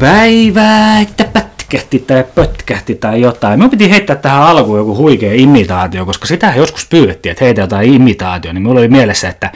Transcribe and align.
päivää, 0.00 1.00
että 1.00 1.24
pätkähti 1.24 1.98
tai 1.98 2.24
pötkähti 2.34 2.94
tai 2.94 3.20
jotain. 3.20 3.58
Minun 3.58 3.70
piti 3.70 3.90
heittää 3.90 4.16
tähän 4.16 4.42
alkuun 4.42 4.78
joku 4.78 4.96
huikea 4.96 5.32
imitaatio, 5.34 6.06
koska 6.06 6.26
sitä 6.26 6.52
joskus 6.56 6.86
pyydettiin, 6.86 7.30
että 7.30 7.44
heitä 7.44 7.60
jotain 7.60 7.94
imitaatio, 7.94 8.52
niin 8.52 8.62
minulla 8.62 8.80
oli 8.80 8.88
mielessä, 8.88 9.28
että 9.28 9.52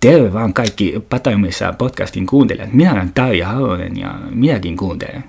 Terve 0.00 0.32
vaan 0.32 0.54
kaikki 0.54 1.04
Patamissa 1.10 1.72
podcastin 1.72 2.26
kuuntelijat. 2.26 2.72
Minä 2.72 2.92
olen 2.92 3.12
Taija 3.12 3.48
Halonen 3.48 3.96
ja 3.96 4.14
minäkin 4.30 4.76
kuuntelen. 4.76 5.24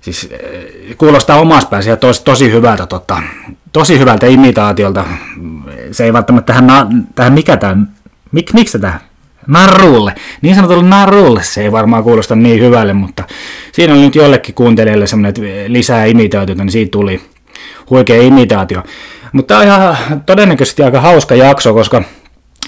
Siis 0.00 0.28
eh, 0.30 0.96
kuulostaa 0.96 1.40
omassa 1.40 1.68
päässä 1.68 1.90
ja 1.90 1.96
tos, 1.96 2.20
tosi 2.20 2.52
hyvältä, 2.52 2.86
tota, 2.86 3.22
tosi 3.72 3.98
hyvältä 3.98 4.26
imitaatiolta. 4.26 5.04
Se 5.90 6.04
ei 6.04 6.12
välttämättä 6.12 6.52
tähän, 6.52 7.08
tähän 7.14 7.32
mikä 7.32 7.56
tämä, 7.56 7.76
mik, 8.32 8.52
miksi 8.52 8.78
tähän 8.78 9.00
narrulle, 9.46 10.14
niin 10.42 10.54
sanotulle 10.54 10.82
narrulle 10.82 11.42
se 11.42 11.62
ei 11.62 11.72
varmaan 11.72 12.04
kuulosta 12.04 12.36
niin 12.36 12.60
hyvälle, 12.60 12.92
mutta 12.92 13.24
siinä 13.72 13.92
oli 13.92 14.00
nyt 14.00 14.14
jollekin 14.14 14.54
kuuntelijalle 14.54 15.06
semmoinen 15.06 15.34
lisää 15.66 16.04
imitaatiota, 16.04 16.64
niin 16.64 16.72
siitä 16.72 16.90
tuli 16.90 17.20
huikea 17.90 18.22
imitaatio. 18.22 18.82
Mutta 19.32 19.54
tämä 19.54 19.60
on 19.60 19.66
ihan 19.66 20.22
todennäköisesti 20.26 20.82
aika 20.82 21.00
hauska 21.00 21.34
jakso, 21.34 21.74
koska 21.74 22.02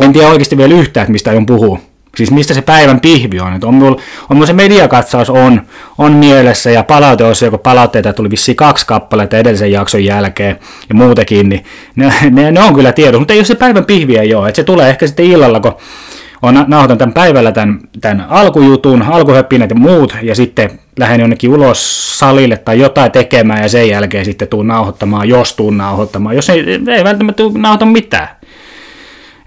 en 0.00 0.12
tiedä 0.12 0.28
oikeasti 0.28 0.56
vielä 0.56 0.74
yhtään, 0.74 1.02
että 1.04 1.12
mistä 1.12 1.30
aion 1.30 1.46
puhua. 1.46 1.78
Siis 2.16 2.30
mistä 2.30 2.54
se 2.54 2.62
päivän 2.62 3.00
pihvi 3.00 3.40
on. 3.40 3.54
Että 3.54 3.66
on, 3.66 3.74
mulla, 3.74 4.00
on 4.30 4.36
mulla 4.36 4.46
se 4.46 4.52
mediakatsaus 4.52 5.30
on, 5.30 5.62
on 5.98 6.12
mielessä 6.12 6.70
ja 6.70 6.84
palaute 6.84 7.24
on 7.24 7.36
se, 7.36 7.50
kun 7.50 7.58
palautteita 7.58 8.12
tuli 8.12 8.30
vissiin 8.30 8.56
kaksi 8.56 8.86
kappaletta 8.86 9.36
edellisen 9.36 9.72
jakson 9.72 10.04
jälkeen 10.04 10.58
ja 10.88 10.94
muutenkin, 10.94 11.48
niin 11.48 11.64
ne, 11.96 12.12
ne, 12.30 12.52
ne 12.52 12.62
on 12.62 12.74
kyllä 12.74 12.92
tiedossa, 12.92 13.18
mutta 13.18 13.32
ei 13.32 13.38
ole 13.38 13.44
se 13.44 13.54
päivän 13.54 13.84
pihvi 13.84 14.16
ei 14.16 14.34
ole. 14.34 14.48
Että 14.48 14.56
se 14.56 14.64
tulee 14.64 14.90
ehkä 14.90 15.06
sitten 15.06 15.26
illalla, 15.26 15.60
kun 15.60 15.74
on 16.44 16.64
nauhoitan 16.68 16.98
tämän 16.98 17.12
päivällä 17.12 17.52
tämän, 17.52 17.80
tämän 18.00 18.26
alkujutun, 18.28 19.02
alkuhöppinet 19.02 19.70
ja 19.70 19.76
muut, 19.76 20.16
ja 20.22 20.34
sitten 20.34 20.70
lähden 20.98 21.20
jonnekin 21.20 21.50
ulos 21.50 22.18
salille 22.18 22.56
tai 22.56 22.80
jotain 22.80 23.12
tekemään, 23.12 23.62
ja 23.62 23.68
sen 23.68 23.88
jälkeen 23.88 24.24
sitten 24.24 24.48
tuun 24.48 24.66
nauhoittamaan, 24.66 25.28
jos 25.28 25.54
tuun 25.56 25.78
nauhoittamaan. 25.78 26.36
Jos 26.36 26.50
ei, 26.50 26.64
ei 26.88 27.04
välttämättä 27.04 27.42
nauhoita 27.58 27.86
mitään. 27.86 28.28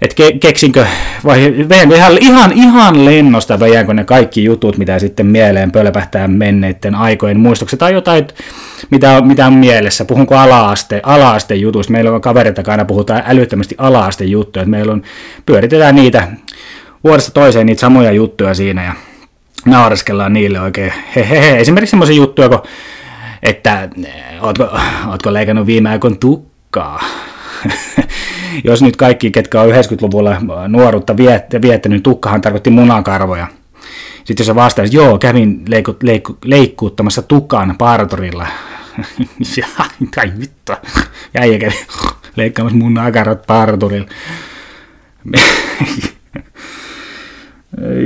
Et 0.02 0.14
ke, 0.14 0.32
keksinkö, 0.32 0.86
vai 1.24 1.54
veijänkö 1.68 1.96
ihan, 1.96 2.18
ihan, 2.18 2.52
ihan 2.52 3.04
lennosta, 3.04 3.60
veijänkö 3.60 3.94
ne 3.94 4.04
kaikki 4.04 4.44
jutut, 4.44 4.78
mitä 4.78 4.98
sitten 4.98 5.26
mieleen 5.26 5.72
pölpähtää 5.72 6.28
menneiden 6.28 6.94
aikojen 6.94 7.40
muistokset, 7.40 7.78
tai 7.78 7.92
jotain, 7.92 8.26
mitä, 8.90 9.20
mitä 9.20 9.46
on 9.46 9.52
mielessä. 9.52 10.04
Puhunko 10.04 10.36
ala-aste, 10.36 11.00
ala-aste 11.02 11.54
jutuista? 11.54 11.92
Meillä 11.92 12.10
on 12.10 12.20
kavereita, 12.20 12.70
aina 12.70 12.84
puhutaan 12.84 13.22
älyttömästi 13.26 13.74
ala-aste 13.78 14.24
juttuja, 14.24 14.62
että 14.62 14.70
meillä 14.70 14.92
on, 14.92 15.02
pyöritetään 15.46 15.94
niitä 15.94 16.28
vuodesta 17.04 17.30
toiseen 17.30 17.66
niitä 17.66 17.80
samoja 17.80 18.12
juttuja 18.12 18.54
siinä, 18.54 18.84
ja 18.84 18.94
naureskellaan 19.66 20.32
niille 20.32 20.60
oikein. 20.60 20.92
Hehehe. 21.16 21.58
Esimerkiksi 21.58 21.90
semmoisia 21.90 22.16
juttuja, 22.16 22.48
kun, 22.48 22.62
että 23.42 23.88
ootko, 24.40 24.68
ootko 25.10 25.32
leikannut 25.32 25.66
viime 25.66 25.90
aikoina 25.90 26.16
tukkaa? 26.16 27.04
jos 28.64 28.82
nyt 28.82 28.96
kaikki, 28.96 29.30
ketkä 29.30 29.60
on 29.60 29.68
90-luvulla 29.68 30.36
nuoruutta 30.68 31.16
viettänyt, 31.62 32.02
tukkahan 32.02 32.40
tarkoitti 32.40 32.70
munakarvoja. 32.70 33.46
Sitten 34.24 34.44
jos 34.44 34.46
sä 34.46 34.54
vastaisit, 34.54 34.94
joo, 34.94 35.18
kävin 35.18 35.62
leikku, 35.68 35.96
leikku, 36.02 36.38
leikkuuttamassa 36.44 37.22
tukan 37.22 37.74
parturilla. 37.78 38.46
tai 40.14 40.32
vittu. 40.40 40.72
Jäijä 41.34 41.58
kävi 41.58 41.74
leikkaamassa 42.36 42.78
munakarvat 42.78 43.46
parturilla. 43.46 44.08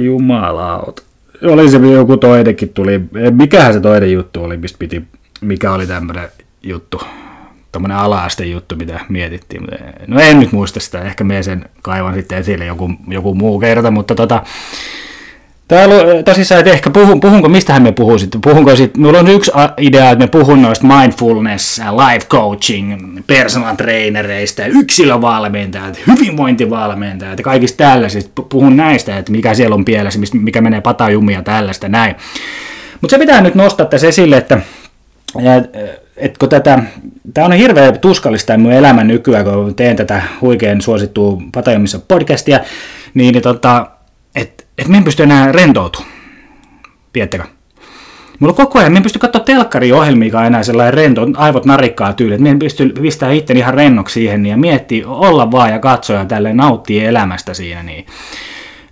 Jumalauta. 0.02 1.02
Oli 1.42 1.70
se 1.70 1.78
joku 1.78 2.16
toinenkin 2.16 2.68
tuli. 2.68 3.00
Mikähän 3.30 3.72
se 3.72 3.80
toinen 3.80 4.12
juttu 4.12 4.44
oli, 4.44 4.56
mistä 4.56 4.78
piti, 4.78 5.02
mikä 5.40 5.72
oli 5.72 5.86
tämmöinen 5.86 6.28
juttu 6.62 7.00
tämmöinen 7.72 7.96
ala 7.96 8.28
juttu, 8.50 8.76
mitä 8.76 9.00
mietittiin. 9.08 9.62
No 10.06 10.20
en 10.20 10.40
nyt 10.40 10.52
muista 10.52 10.80
sitä, 10.80 11.02
ehkä 11.02 11.24
me 11.24 11.42
sen 11.42 11.64
kaivan 11.82 12.14
sitten 12.14 12.38
esille 12.38 12.64
joku, 12.64 12.90
joku 13.08 13.34
muu 13.34 13.60
kerta, 13.60 13.90
mutta 13.90 14.14
tota, 14.14 14.42
Täällä 15.72 16.22
tosissaan, 16.24 16.58
että 16.58 16.72
ehkä 16.72 16.90
puhun, 16.90 17.20
puhunko, 17.20 17.48
mistähän 17.48 17.82
me 17.82 17.92
puhun 17.92 18.18
sitten, 18.18 18.40
puhunko 18.40 18.76
sitten, 18.76 19.00
minulla 19.02 19.18
on 19.18 19.28
yksi 19.28 19.50
idea, 19.78 20.10
että 20.10 20.24
me 20.24 20.28
puhun 20.28 20.62
noista 20.62 20.86
mindfulness, 20.86 21.78
life 21.78 22.26
coaching, 22.26 23.20
personal 23.26 23.76
trainereista, 23.76 24.66
yksilövalmentajat, 24.66 25.98
hyvinvointivalmentajat 26.06 27.38
ja 27.38 27.44
kaikista 27.44 27.76
tällaisista, 27.76 28.42
puhun 28.42 28.76
näistä, 28.76 29.18
että 29.18 29.32
mikä 29.32 29.54
siellä 29.54 29.74
on 29.74 29.84
pielessä, 29.84 30.20
mikä 30.32 30.60
menee 30.60 30.80
patajumia 30.80 31.42
tällaista 31.42 31.88
näin. 31.88 32.14
Mutta 33.00 33.16
se 33.16 33.18
pitää 33.18 33.40
nyt 33.40 33.54
nostaa 33.54 33.86
tässä 33.86 34.08
esille, 34.08 34.36
että 34.36 34.58
ja, 35.42 35.52
et 36.16 36.38
kun 36.38 36.48
tätä, 36.48 36.82
tämä 37.34 37.46
on 37.46 37.52
hirveän 37.52 38.00
tuskallista 38.00 38.58
mun 38.58 38.72
elämä 38.72 39.04
nykyään, 39.04 39.44
kun 39.44 39.74
teen 39.74 39.96
tätä 39.96 40.22
huikean 40.40 40.80
suosittua 40.80 41.42
Patajomissa 41.54 41.98
podcastia, 41.98 42.60
niin, 43.14 43.42
tota, 43.42 43.86
että 44.78 44.82
et 44.82 44.88
me 44.88 44.96
en 44.96 45.04
pysty 45.04 45.22
enää 45.22 45.52
rentoutumaan. 45.52 46.12
Tiedättekö? 47.12 47.44
Mulla 48.38 48.54
koko 48.54 48.78
ajan, 48.78 48.92
me 48.92 48.96
en 48.96 49.02
pysty 49.02 49.18
katsoa 49.18 49.40
telkkariohjelmiikaan 49.40 50.46
enää 50.46 50.62
sellainen 50.62 50.94
rento, 50.94 51.26
aivot 51.36 51.64
narikkaa 51.64 52.12
tyyli, 52.12 52.34
että 52.34 52.42
me 52.42 52.50
en 52.50 52.58
pysty 52.58 52.88
pistää 52.88 53.30
itteni 53.30 53.60
ihan 53.60 53.74
rennoksi 53.74 54.12
siihen 54.12 54.46
ja 54.46 54.56
miettiä, 54.56 55.08
olla 55.08 55.50
vaan 55.50 55.70
ja 55.70 55.78
katsoa 55.78 56.16
ja 56.16 56.24
tälleen 56.24 56.56
nauttia 56.56 57.08
elämästä 57.08 57.54
siinä. 57.54 57.82
Niin 57.82 58.06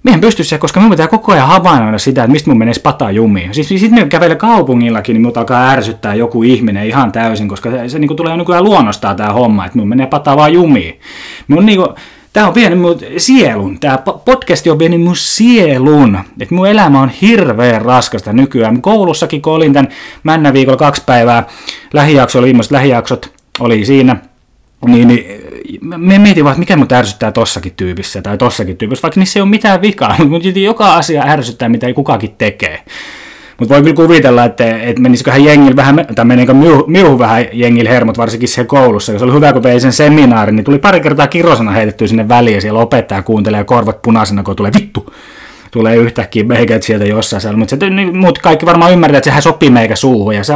Mä 0.03 0.11
en 0.15 0.21
pysty 0.21 0.45
se, 0.45 0.59
koska 0.59 0.81
minun 0.81 0.91
pitää 0.91 1.09
koko 1.09 1.33
ajan 1.33 1.47
havainnoida 1.47 1.99
sitä, 1.99 2.23
että 2.25 2.33
mistä 2.33 2.51
mun 2.51 2.59
menee 2.59 2.75
spata 2.75 3.11
jumiin. 3.11 3.55
Siis 3.55 3.69
sitten 3.69 3.95
me 3.95 4.05
kävelee 4.05 4.37
kaupungillakin, 4.37 5.15
niin 5.15 5.23
mut 5.23 5.37
alkaa 5.37 5.71
ärsyttää 5.71 6.15
joku 6.15 6.43
ihminen 6.43 6.87
ihan 6.87 7.13
täysin, 7.13 7.49
koska 7.49 7.71
se, 7.71 7.89
se 7.89 7.99
niin 7.99 8.17
tulee 8.17 8.37
nykyään 8.37 8.65
luonnostaa 8.65 9.15
tämä 9.15 9.33
homma, 9.33 9.67
että 9.67 9.79
mun 9.79 9.89
menee 9.89 10.07
pataa 10.07 10.37
vaan 10.37 10.53
jumiin. 10.53 11.01
Mun 11.49 11.67
niin 11.67 11.79
kuin, 11.79 11.89
Tämä 12.33 12.49
on 12.49 12.55
vienyt 12.55 12.81
mun 12.81 12.99
sielun, 13.17 13.81
tämä 13.81 13.99
podcast 14.25 14.67
on 14.67 14.79
vienyt 14.79 15.01
mun 15.01 15.17
sielun, 15.17 16.19
että 16.41 16.55
mun 16.55 16.69
elämä 16.69 17.01
on 17.01 17.09
hirveän 17.09 17.83
raskasta 17.83 18.33
nykyään. 18.33 18.83
Koulussakin, 18.83 19.43
kun 19.43 19.53
olin 19.53 19.73
tämän 19.73 19.89
männä 20.23 20.53
viikolla 20.53 20.77
kaksi 20.77 21.03
päivää, 21.07 21.47
lähijakso 21.93 22.39
oli 22.39 22.53
lähijaksot 22.71 23.33
oli 23.61 23.85
siinä, 23.85 24.17
niin, 24.87 25.09
niin 25.09 25.25
me 25.81 26.19
mietin 26.19 26.45
vaan, 26.45 26.59
mikä 26.59 26.77
mut 26.77 26.93
ärsyttää 26.93 27.33
tossakin 27.33 27.73
tyypissä 27.77 28.23
tai 28.23 28.39
tossakin 28.39 28.77
tyypissä, 28.77 29.03
vaikka 29.03 29.21
niissä 29.21 29.39
ei 29.39 29.43
ole 29.43 29.51
mitään 29.51 29.83
vikaa, 29.83 30.17
mutta 30.29 30.49
joka 30.49 30.95
asia 30.95 31.25
ärsyttää, 31.27 31.69
mitä 31.69 31.87
ei 31.87 31.95
kukakin 31.95 32.35
tekee. 32.39 32.81
Mutta 33.61 33.75
voi 33.75 33.83
kyllä 33.83 33.97
kuvitella, 33.97 34.45
että, 34.45 34.81
että 34.81 35.03
menisiköhän 35.03 35.45
jengillä 35.45 35.77
vähän, 35.77 36.07
tai 36.15 36.25
menikö 36.25 36.55
miuhu 36.87 37.19
vähän 37.19 37.45
jengillä 37.53 37.91
hermot, 37.91 38.19
varsinkin 38.19 38.49
siellä 38.49 38.69
koulussa. 38.69 39.19
Se 39.19 39.25
oli 39.25 39.33
hyvä, 39.33 39.53
kun 39.53 39.63
vei 39.63 39.81
sen 39.81 39.93
seminaarin, 39.93 40.57
niin 40.57 40.65
tuli 40.65 40.79
pari 40.79 41.01
kertaa 41.01 41.27
kirosana 41.27 41.71
heitetty 41.71 42.09
sinne 42.09 42.29
väliin, 42.29 42.55
ja 42.55 42.61
siellä 42.61 42.81
opettaja 42.81 43.23
kuuntelee 43.23 43.65
korvat 43.65 44.03
punaisena, 44.03 44.43
kun 44.43 44.57
tulee 44.57 44.73
vittu 44.79 45.13
tulee 45.71 45.97
yhtäkkiä 45.97 46.45
meikät 46.45 46.83
sieltä 46.83 47.05
jossain 47.05 47.41
siellä, 47.41 47.59
mutta, 47.59 47.77
se, 47.81 47.91
niin, 47.91 48.17
mut 48.17 48.39
kaikki 48.39 48.67
varmaan 48.67 48.93
ymmärtää, 48.93 49.19
että 49.19 49.25
sehän 49.25 49.43
sopii 49.43 49.71
meikä 49.71 49.97
suuhun 49.97 50.35
ja 50.35 50.45
se, 50.45 50.53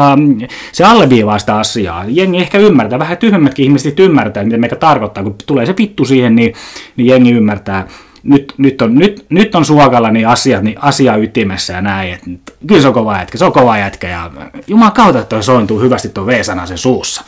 se 0.73 0.85
alleviivaa 0.85 1.39
sitä 1.39 1.57
asiaa. 1.57 2.05
Jengi 2.09 2.39
ehkä 2.39 2.59
ymmärtää, 2.59 2.99
vähän 2.99 3.19
tyhmemmätkin 3.19 3.65
ihmiset 3.65 4.01
ymmärtää, 4.01 4.45
mitä 4.45 4.59
meikä 4.59 4.77
tarkoittaa, 4.77 5.23
kun 5.23 5.37
tulee 5.47 5.67
se 5.67 5.75
vittu 5.79 6.05
siihen, 6.05 6.37
niin, 6.37 6.55
niin 6.97 7.07
jengi 7.07 7.33
ymmärtää. 7.33 7.87
Nyt, 8.23 8.55
nyt, 8.59 8.83
on, 8.83 8.95
nyt, 8.95 9.27
nyt 9.29 9.55
on 9.55 9.65
suokalla 9.65 10.11
niin 10.11 10.29
asiat, 10.29 10.63
niin 10.63 10.77
asia 10.83 11.17
ytimessä 11.17 11.73
ja 11.73 11.81
näin. 11.81 12.15
Et, 12.15 12.21
kyllä 12.67 12.83
se 12.83 12.89
on 12.89 12.95
kova 12.95 13.19
jätkä, 13.19 13.39
se 13.39 13.45
on 13.45 13.53
kova 13.53 13.79
jätkä 13.79 14.09
ja 14.09 14.31
Jumala 14.67 14.91
kautta, 14.91 15.21
että 15.21 15.29
toi 15.29 15.43
sointuu 15.43 15.81
hyvästi 15.81 16.09
tuon 16.09 16.27
V-sana 16.27 16.67
sen 16.67 16.79
suussa. 16.79 17.25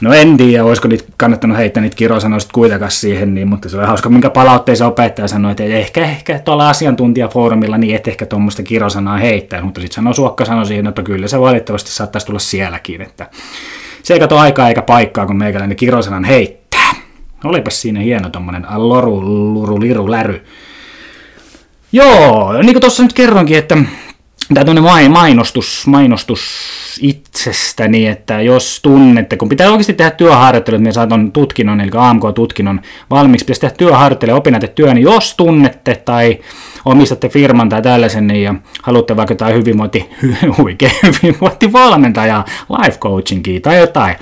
No 0.00 0.12
en 0.12 0.36
tiedä, 0.36 0.64
olisiko 0.64 0.88
niitä 0.88 1.04
kannattanut 1.16 1.56
heittää 1.56 1.82
niitä 1.82 1.96
kirosanoja 1.96 2.40
kuitenkaan 2.52 2.90
siihen, 2.90 3.34
niin, 3.34 3.48
mutta 3.48 3.68
se 3.68 3.76
oli 3.76 3.86
hauska, 3.86 4.08
minkä 4.08 4.30
palautteessa 4.30 4.86
opettaja 4.86 5.28
sanoi, 5.28 5.50
että 5.50 5.64
ehkä, 5.64 6.00
ehkä 6.04 6.38
tuolla 6.38 6.68
asiantuntijafoorumilla 6.68 7.78
niin 7.78 7.96
et 7.96 8.08
ehkä 8.08 8.26
tuommoista 8.26 8.62
kirosanaa 8.62 9.18
heittää, 9.18 9.62
mutta 9.62 9.80
sitten 9.80 9.94
sanoi 9.94 10.14
suokka 10.14 10.44
sanoi 10.44 10.66
siihen, 10.66 10.86
että 10.86 11.02
kyllä 11.02 11.28
se 11.28 11.40
valitettavasti 11.40 11.90
saattaisi 11.90 12.26
tulla 12.26 12.38
sielläkin, 12.38 13.02
että 13.02 13.26
se 14.02 14.14
ei 14.14 14.20
kato 14.20 14.38
aikaa 14.38 14.68
eikä 14.68 14.82
paikkaa, 14.82 15.26
kun 15.26 15.36
meikäläinen 15.36 15.76
kirosanan 15.76 16.24
heittää. 16.24 16.94
Olipas 17.44 17.80
siinä 17.80 18.00
hieno 18.00 18.30
tuommoinen 18.30 18.66
loru, 18.74 19.20
luru, 19.54 19.80
liru, 19.80 20.10
läry. 20.10 20.44
Joo, 21.92 22.52
niin 22.52 22.72
kuin 22.74 22.80
tuossa 22.80 23.02
nyt 23.02 23.12
kerronkin, 23.12 23.58
että 23.58 23.76
tämä 24.54 24.64
mainostus, 25.08 25.86
mainostus 25.86 26.40
itsestäni, 27.02 28.06
että 28.06 28.40
jos 28.40 28.80
tunnette, 28.82 29.36
kun 29.36 29.48
pitää 29.48 29.70
oikeasti 29.70 29.92
tehdä 29.92 30.10
työharjoittelu, 30.10 30.76
että 30.76 30.82
minä 30.82 30.92
saatan 30.92 31.32
tutkinnon, 31.32 31.80
eli 31.80 31.90
AMK-tutkinnon 31.96 32.80
valmiiksi, 33.10 33.44
pitäisi 33.44 33.60
tehdä 33.60 33.74
työharjoittelu 33.78 34.30
ja 34.30 34.68
työ, 34.68 34.94
niin 34.94 35.02
jos 35.02 35.34
tunnette 35.34 35.94
tai 35.94 36.38
omistatte 36.84 37.28
firman 37.28 37.68
tai 37.68 37.82
tällaisen, 37.82 38.26
niin 38.26 38.42
ja 38.42 38.54
haluatte 38.82 39.16
vaikka 39.16 39.32
jotain 39.32 39.54
hyvinvointi, 39.54 40.10
huikea 40.58 40.90
hyvinvointivalmentajaa, 41.02 42.44
life 42.78 42.98
coachingia 42.98 43.60
tai 43.60 43.78
jotain, 43.78 44.16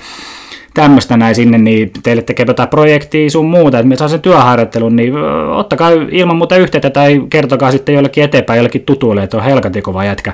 tämmöistä 0.83 1.17
näin 1.17 1.35
sinne, 1.35 1.59
niin 1.59 1.91
teille 2.03 2.23
tekee 2.23 2.47
jotain 2.49 2.69
projektia 2.69 3.31
sun 3.31 3.47
muuta, 3.47 3.79
että 3.79 3.89
me 3.89 3.97
saa 3.97 4.09
sen 4.09 4.21
työharjoittelun, 4.21 4.97
niin 4.97 5.15
ottakaa 5.51 5.91
ilman 5.91 6.37
muuta 6.37 6.57
yhteyttä 6.57 6.91
tai 6.91 7.23
kertokaa 7.31 7.71
sitten 7.71 7.95
jollekin 7.95 8.25
eteenpäin, 8.25 8.57
jollekin 8.57 8.85
tutuille, 8.85 9.23
että 9.23 9.37
on 9.37 9.43
helkatikova 9.43 10.05
jätkä, 10.05 10.33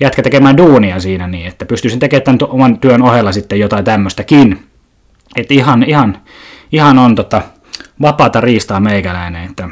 jätkä 0.00 0.22
tekemään 0.22 0.56
duunia 0.56 1.00
siinä, 1.00 1.28
niin 1.28 1.46
että 1.46 1.64
pystyisin 1.64 2.00
tekemään 2.00 2.24
tämän 2.24 2.38
oman 2.50 2.78
työn 2.78 3.02
ohella 3.02 3.32
sitten 3.32 3.60
jotain 3.60 3.84
tämmöistäkin. 3.84 4.62
Että 5.36 5.54
ihan, 5.54 5.82
ihan, 5.82 6.18
ihan 6.72 6.98
on 6.98 7.14
tota, 7.14 7.42
vapaata 8.02 8.40
riistaa 8.40 8.80
meikäläinen, 8.80 9.44
että 9.44 9.68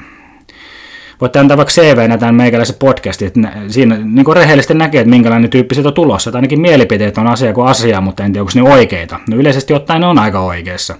voitte 1.20 1.38
antaa 1.38 1.56
vaikka 1.56 1.72
CV-nä 1.72 2.18
tämän 2.18 2.34
meikäläisen 2.34 2.76
podcastin, 2.78 3.28
että 3.28 3.40
siinä 3.68 3.96
niin 3.96 4.24
kuin 4.24 4.36
rehellisesti 4.36 4.74
näkee, 4.74 5.00
että 5.00 5.10
minkälainen 5.10 5.50
tyyppi 5.50 5.74
on 5.84 5.94
tulossa. 5.94 6.30
Että 6.30 6.38
ainakin 6.38 6.60
mielipiteet 6.60 7.18
on 7.18 7.26
asia 7.26 7.52
kuin 7.52 7.66
asia, 7.66 8.00
mutta 8.00 8.24
en 8.24 8.32
tiedä, 8.32 8.42
onko 8.42 8.52
ne 8.54 8.62
oikeita. 8.62 9.20
No 9.28 9.36
yleisesti 9.36 9.74
ottaen 9.74 10.00
ne 10.00 10.06
on 10.06 10.18
aika 10.18 10.40
oikeassa. 10.40 10.96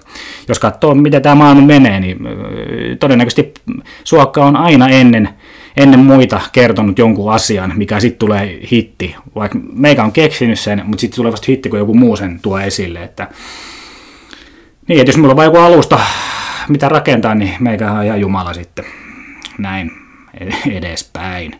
Jos 0.47 0.59
katsoo, 0.59 0.95
miten 0.95 1.21
tämä 1.21 1.35
maailma 1.35 1.61
menee, 1.61 1.99
niin 1.99 2.17
todennäköisesti 2.99 3.53
Suokka 4.03 4.45
on 4.45 4.55
aina 4.55 4.89
ennen, 4.89 5.29
ennen 5.77 5.99
muita 5.99 6.41
kertonut 6.51 6.99
jonkun 6.99 7.33
asian, 7.33 7.73
mikä 7.75 7.99
sitten 7.99 8.19
tulee 8.19 8.59
hitti. 8.71 9.15
Vaikka 9.35 9.59
meikä 9.73 10.03
on 10.03 10.11
keksinyt 10.11 10.59
sen, 10.59 10.81
mutta 10.85 11.01
sitten 11.01 11.15
tulee 11.15 11.31
vasta 11.31 11.45
hitti, 11.47 11.69
kun 11.69 11.79
joku 11.79 11.93
muu 11.93 12.15
sen 12.15 12.39
tuo 12.41 12.59
esille. 12.59 13.03
Että... 13.03 13.27
Niin, 14.87 14.99
että 14.99 15.09
jos 15.09 15.17
mulla 15.17 15.31
on 15.31 15.37
vain 15.37 15.47
joku 15.47 15.57
alusta, 15.57 15.99
mitä 16.69 16.89
rakentaa, 16.89 17.35
niin 17.35 17.53
meikä 17.59 17.91
on 17.91 18.05
ihan 18.05 18.21
jumala 18.21 18.53
sitten. 18.53 18.85
Näin 19.57 20.00
edespäin. 20.71 21.59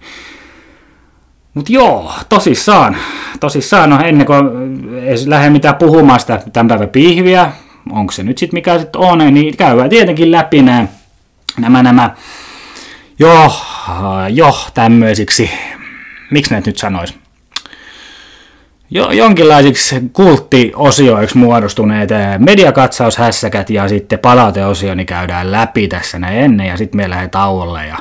Mutta 1.54 1.72
joo, 1.72 2.14
tosissaan, 2.30 2.98
tosissaan, 3.40 3.90
no 3.90 4.00
ennen 4.04 4.28
kuin 4.28 4.40
ei 5.04 5.16
lähde 5.26 5.50
mitään 5.50 5.76
puhumaan 5.76 6.20
sitä 6.20 6.42
tämän 6.54 6.68
päivän 6.68 6.90
pihviä, 6.90 7.52
onko 7.92 8.12
se 8.12 8.24
nyt 8.24 8.38
sitten 8.38 8.58
mikä 8.58 8.80
sitten 8.80 9.02
on, 9.02 9.34
niin 9.34 9.58
käydään 9.58 9.90
tietenkin 9.90 10.32
läpi 10.32 10.62
nämä, 10.62 10.88
nämä, 11.58 11.84
nämä 11.84 12.16
jo, 13.20 13.52
jo 14.30 14.58
tämmöisiksi, 14.74 15.52
miksi 16.32 16.54
näitä 16.54 16.70
nyt 16.70 16.78
sanoisi, 16.78 17.16
jo, 18.90 19.12
jonkinlaisiksi 19.12 19.96
kulttiosioiksi 20.14 21.38
muodostuneet 21.38 22.10
mediakatsaushässäkät 22.38 23.70
ja 23.70 23.88
sitten 23.88 24.20
palauteosio 24.20 24.96
niin 24.96 25.08
käydään 25.08 25.52
läpi 25.52 25.88
tässä 25.88 26.20
näin 26.20 26.38
ennen 26.38 26.68
ja 26.68 26.78
sitten 26.78 26.98
me 26.98 27.10
lähdetään 27.10 27.44
tauolle 27.44 27.88
ja 27.88 27.98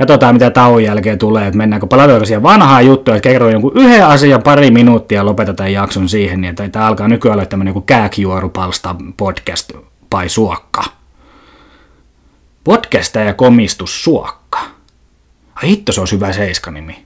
katsotaan 0.00 0.34
mitä 0.34 0.50
tauon 0.50 0.84
jälkeen 0.84 1.18
tulee, 1.18 1.46
että 1.46 1.56
mennäänkö 1.56 1.86
palataanko 1.86 2.24
siihen 2.24 2.42
vanhaan 2.42 2.86
juttuun, 2.86 3.16
että 3.16 3.28
kerro 3.28 3.50
jonkun 3.50 3.72
yhden 3.74 4.06
asian 4.06 4.42
pari 4.42 4.70
minuuttia 4.70 5.18
ja 5.18 5.24
lopetetaan 5.24 5.72
jakson 5.72 6.08
siihen, 6.08 6.40
niin 6.40 6.50
että 6.50 6.68
tämä 6.68 6.86
alkaa 6.86 7.08
nykyään 7.08 7.38
olla 7.38 7.46
tämmöinen 7.46 7.74
kuin 7.74 7.86
kääkjuorupalsta 7.86 8.96
podcast 9.16 9.72
vai 10.12 10.28
suokka. 10.28 10.84
Podcasta 12.64 13.20
ja 13.20 13.34
komistus 13.34 14.04
suokka. 14.04 14.58
Ai 15.54 15.68
hitto, 15.68 15.92
se 15.92 16.00
on 16.00 16.06
hyvä 16.12 16.32
seiskanimi. 16.32 17.04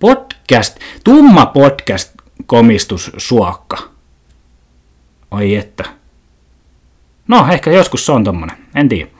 Podcast, 0.00 0.76
tumma 1.04 1.46
podcast 1.46 2.12
komistus 2.46 3.12
suokka. 3.16 3.76
Oi 5.30 5.54
että. 5.54 5.84
No, 7.28 7.46
ehkä 7.52 7.70
joskus 7.70 8.06
se 8.06 8.12
on 8.12 8.24
tommonen, 8.24 8.56
en 8.74 8.88
tiedä. 8.88 9.13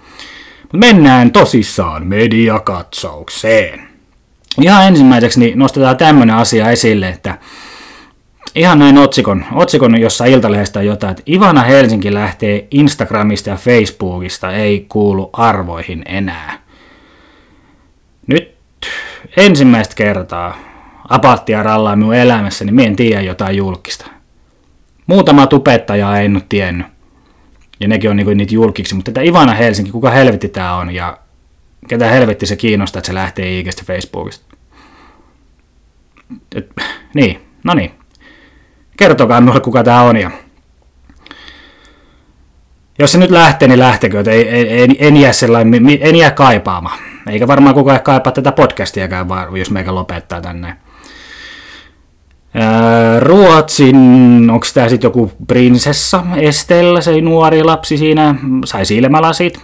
Mennään 0.73 1.31
tosissaan 1.31 2.07
mediakatsaukseen. 2.07 3.89
Ihan 4.61 4.87
ensimmäiseksi 4.87 5.41
niin 5.41 5.59
nostetaan 5.59 5.97
tämmöinen 5.97 6.37
asia 6.37 6.71
esille, 6.71 7.09
että 7.09 7.39
ihan 8.55 8.79
näin 8.79 8.99
otsikon, 8.99 9.45
otsikon 9.53 10.01
jossa 10.01 10.25
Iltalehdestä 10.25 10.79
on 10.79 10.87
jotain, 10.87 11.11
että 11.11 11.23
Ivana 11.33 11.63
Helsinki 11.63 12.15
lähtee 12.15 12.69
Instagramista 12.71 13.51
ja 13.51 13.57
Facebookista, 13.57 14.53
ei 14.53 14.87
kuulu 14.89 15.31
arvoihin 15.33 16.03
enää. 16.07 16.59
Nyt 18.27 18.55
ensimmäistä 19.37 19.95
kertaa 19.95 20.59
apattia 21.09 21.63
rallaa 21.63 21.97
minun 21.97 22.15
elämässäni, 22.15 22.73
niin 22.73 22.89
en 22.89 22.97
tiedä 22.97 23.21
jotain 23.21 23.57
julkista. 23.57 24.07
Muutama 25.07 25.47
tupettaja 25.47 26.21
en 26.21 26.33
nyt 26.33 26.49
tiennyt 26.49 26.87
ja 27.81 27.89
nekin 27.89 28.11
on 28.11 28.17
niinku 28.17 28.35
niitä 28.35 28.55
julkiksi, 28.55 28.95
mutta 28.95 29.13
tätä 29.13 29.27
Ivana 29.27 29.55
Helsinki, 29.55 29.91
kuka 29.91 30.11
helvetti 30.11 30.49
tämä 30.49 30.77
on 30.77 30.95
ja 30.95 31.19
ketä 31.89 32.11
helvetti 32.11 32.47
se 32.47 32.57
kiinnostaa, 32.57 32.99
että 32.99 33.07
se 33.07 33.15
lähtee 33.15 33.59
IGstä 33.59 33.83
Facebookista. 33.87 34.57
Et, 36.55 36.71
niin, 37.15 37.41
no 37.65 37.75
niin. 37.75 37.91
Kertokaa 38.97 39.41
minulle, 39.41 39.61
kuka 39.61 39.85
tämä 39.85 40.03
on 40.03 40.17
ja 40.17 40.31
jos 42.99 43.13
se 43.13 43.19
nyt 43.19 43.31
lähtee, 43.31 43.69
niin 43.69 43.79
lähtekö, 43.79 44.21
että 44.21 44.31
ei, 44.31 44.83
en, 44.83 44.97
en, 44.99 45.17
jää 45.17 45.33
sellainen, 45.33 45.85
en 46.01 46.17
jää 46.17 46.31
kaipaamaan. 46.31 46.99
Eikä 47.31 47.49
varmaan 47.49 47.75
kukaan 47.75 48.03
kaipaa 48.03 48.33
tätä 48.33 48.53
podcastiakaan, 48.53 49.29
jos 49.59 49.71
meikä 49.71 49.95
lopettaa 49.95 50.41
tänne. 50.41 50.77
Ruotsin, 53.19 53.97
onko 54.51 54.67
tämä 54.75 54.89
sitten 54.89 55.09
joku 55.09 55.33
prinsessa 55.47 56.25
Estellä, 56.37 57.01
se 57.01 57.21
nuori 57.21 57.63
lapsi 57.63 57.99
siinä, 57.99 58.35
sai 58.65 58.87
silmälasit. 58.87 59.61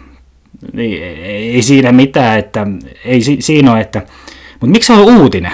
Ei, 0.77 1.63
siinä 1.63 1.93
mitään, 1.93 2.39
että 2.39 2.67
ei 3.05 3.23
si, 3.23 3.37
siinä 3.41 3.73
ole, 3.73 3.81
että, 3.81 4.03
mutta 4.61 4.73
miksi 4.73 4.87
se 4.87 4.93
on 4.93 5.21
uutinen, 5.21 5.53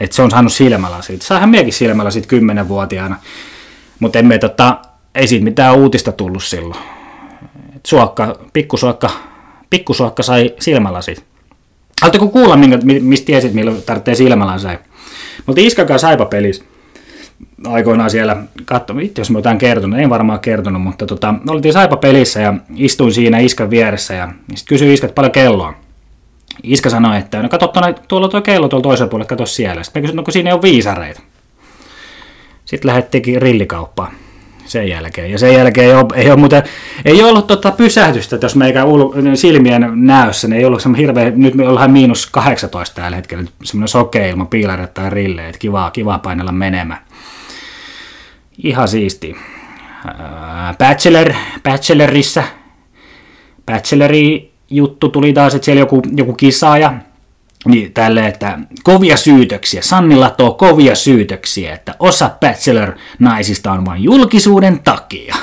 että 0.00 0.16
se 0.16 0.22
on 0.22 0.30
saanut 0.30 0.52
silmälasit? 0.52 1.22
Saahan 1.22 1.48
miekin 1.48 1.72
silmälasit 1.72 2.26
kymmenenvuotiaana, 2.26 3.16
mutta 4.00 4.18
emme 4.18 4.38
tota, 4.38 4.78
ei 5.14 5.26
siitä 5.26 5.44
mitään 5.44 5.76
uutista 5.76 6.12
tullut 6.12 6.42
silloin. 6.42 6.80
suokka, 7.86 8.38
pikkusuokka, 8.52 9.10
pikkusuokka 9.70 10.22
sai 10.22 10.54
silmälasit. 10.60 11.24
Haluatteko 12.00 12.28
kuulla, 12.28 12.56
minkä, 12.56 12.78
mistä 13.00 13.26
tiesit, 13.26 13.54
milloin 13.54 13.82
tarvitsee 13.82 14.14
silmälasit? 14.14 14.80
Mutta 15.46 15.60
Iskakaan 15.60 16.00
saipa 16.00 16.24
pelissä 16.26 16.64
aikoinaan 17.66 18.10
siellä 18.10 18.36
katsoin, 18.64 19.00
itse 19.00 19.20
jos 19.20 19.30
mä 19.30 19.38
jotain 19.38 19.58
kertonut, 19.58 19.98
en 19.98 20.10
varmaan 20.10 20.40
kertonut, 20.40 20.82
mutta 20.82 21.06
tota, 21.06 21.34
oltiin 21.48 21.72
Saipa 21.72 21.96
pelissä 21.96 22.40
ja 22.40 22.54
istuin 22.76 23.12
siinä 23.12 23.38
Iskan 23.38 23.70
vieressä 23.70 24.14
ja 24.14 24.28
sitten 24.54 24.68
kysyin 24.68 24.92
Iska, 24.92 25.06
että 25.06 25.14
paljon 25.14 25.32
kelloa. 25.32 25.74
Iska 26.62 26.90
sanoi, 26.90 27.18
että 27.18 27.42
no 27.42 27.48
katso 27.48 27.72
tuolla 28.08 28.28
tuo 28.28 28.40
kello 28.40 28.68
tuolla 28.68 28.82
toisella 28.82 29.10
puolella, 29.10 29.28
katso 29.28 29.46
siellä. 29.46 29.82
Sitten 29.82 30.02
mä 30.02 30.04
kysyin, 30.04 30.16
no 30.16 30.22
kun 30.22 30.32
siinä 30.32 30.50
ei 30.50 30.54
ole 30.54 30.62
viisareita. 30.62 31.20
Sitten 32.64 32.88
lähdettiinkin 32.88 33.42
rillikauppaan 33.42 34.12
sen 34.68 34.88
jälkeen. 34.88 35.30
Ja 35.30 35.38
sen 35.38 35.54
jälkeen 35.54 35.86
ei 35.86 35.94
ole, 35.94 36.06
ei 36.14 36.30
ole, 36.30 36.36
muuten, 36.38 36.62
ei 37.04 37.22
ollut 37.22 37.46
tota 37.46 37.70
pysähtystä, 37.70 38.36
että 38.36 38.44
jos 38.44 38.56
meikä 38.56 38.84
ul- 38.84 39.36
silmien 39.36 39.92
näössä, 39.94 40.48
niin 40.48 40.58
ei 40.58 40.64
ollut 40.64 40.82
semmoinen 40.82 41.06
hirveä, 41.06 41.30
nyt 41.30 41.54
me 41.54 41.68
ollaan 41.68 41.90
miinus 41.90 42.26
18 42.26 43.02
tällä 43.02 43.16
hetkellä, 43.16 43.44
semmoinen 43.64 43.88
sokea 43.88 44.26
ilman 44.26 44.46
piilaret 44.46 44.94
tai 44.94 45.10
rille, 45.10 45.48
että 45.48 45.58
kivaa, 45.58 45.90
kivaa 45.90 46.18
painella 46.18 46.52
menemään. 46.52 47.00
Ihan 48.62 48.88
siisti. 48.88 49.36
Bachelor, 50.78 51.32
Bachelorissa, 51.62 52.42
Bachelori 53.66 54.52
juttu 54.70 55.08
tuli 55.08 55.32
taas, 55.32 55.54
että 55.54 55.64
siellä 55.64 55.80
joku, 55.80 56.02
joku 56.16 56.32
kisaaja, 56.32 56.92
niin 57.66 57.92
tälle, 57.92 58.26
että 58.26 58.58
kovia 58.82 59.16
syytöksiä, 59.16 59.82
Sannilla 59.82 60.30
tuo 60.30 60.54
kovia 60.54 60.94
syytöksiä, 60.94 61.74
että 61.74 61.94
osa 61.98 62.30
Bachelor-naisista 62.40 63.72
on 63.72 63.84
vain 63.84 64.02
julkisuuden 64.04 64.80
takia. 64.84 65.36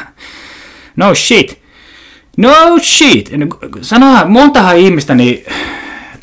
No 0.95 1.15
shit. 1.15 1.61
No 2.37 2.53
shit. 2.81 3.31
Sanoa 3.81 4.25
montahan 4.25 4.77
ihmistä, 4.77 5.15
niin 5.15 5.45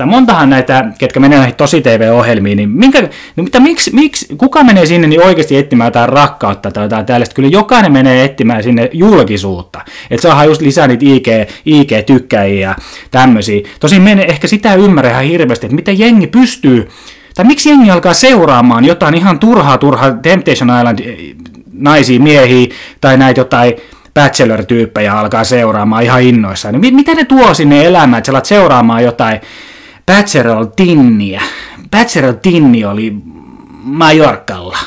tai 0.02 0.06
montahan 0.08 0.50
näitä, 0.50 0.84
ketkä 0.98 1.20
menee 1.20 1.38
näihin 1.38 1.54
tosi 1.54 1.80
TV-ohjelmiin, 1.80 2.56
niin 2.56 2.70
minkä, 2.70 3.02
no 3.36 3.44
mitä, 3.44 3.60
miksi, 3.60 3.94
miksi, 3.94 4.26
kuka 4.36 4.64
menee 4.64 4.86
sinne 4.86 5.08
niin 5.08 5.22
oikeasti 5.22 5.56
etsimään 5.56 5.86
jotain 5.86 6.08
rakkautta 6.08 6.70
tai 6.70 6.84
jotain 6.84 7.06
tällaista? 7.06 7.34
Kyllä 7.34 7.48
jokainen 7.48 7.92
menee 7.92 8.24
etsimään 8.24 8.62
sinne 8.62 8.90
julkisuutta. 8.92 9.80
Että 10.10 10.22
saadaan 10.22 10.46
just 10.46 10.60
lisää 10.60 10.86
niitä 10.86 11.04
IG, 11.06 11.26
IG-tykkäjiä 11.66 12.60
ja 12.60 12.74
tämmöisiä. 13.10 13.60
Tosin 13.80 14.02
menee 14.02 14.24
ehkä 14.24 14.46
sitä 14.46 14.74
ymmärrä 14.74 15.10
ihan 15.10 15.24
hirveästi, 15.24 15.66
että 15.66 15.76
miten 15.76 15.98
jengi 15.98 16.26
pystyy, 16.26 16.88
tai 17.34 17.44
miksi 17.44 17.68
jengi 17.68 17.90
alkaa 17.90 18.14
seuraamaan 18.14 18.84
jotain 18.84 19.14
ihan 19.14 19.38
turhaa 19.38 19.78
turhaa 19.78 20.10
Temptation 20.10 20.70
Island 20.78 20.98
eh, 20.98 21.34
naisia, 21.72 22.20
miehiä 22.20 22.66
tai 23.00 23.16
näitä 23.16 23.40
jotain 23.40 23.74
bachelor-tyyppejä 24.14 25.14
alkaa 25.18 25.44
seuraamaan 25.44 26.02
ihan 26.02 26.22
innoissaan. 26.22 26.80
Niin 26.80 26.94
mitä 26.94 27.14
ne 27.14 27.24
tuo 27.24 27.54
sinne 27.54 27.84
elämään, 27.84 28.18
että 28.18 28.26
sä 28.26 28.32
alat 28.32 28.44
seuraamaan 28.44 29.04
jotain 29.04 29.40
Bachelor 30.06 30.66
Tinniä. 30.76 31.42
Bachelor 31.90 32.34
Tinni 32.34 32.84
oli 32.84 33.14
Majorkalla. 33.84 34.78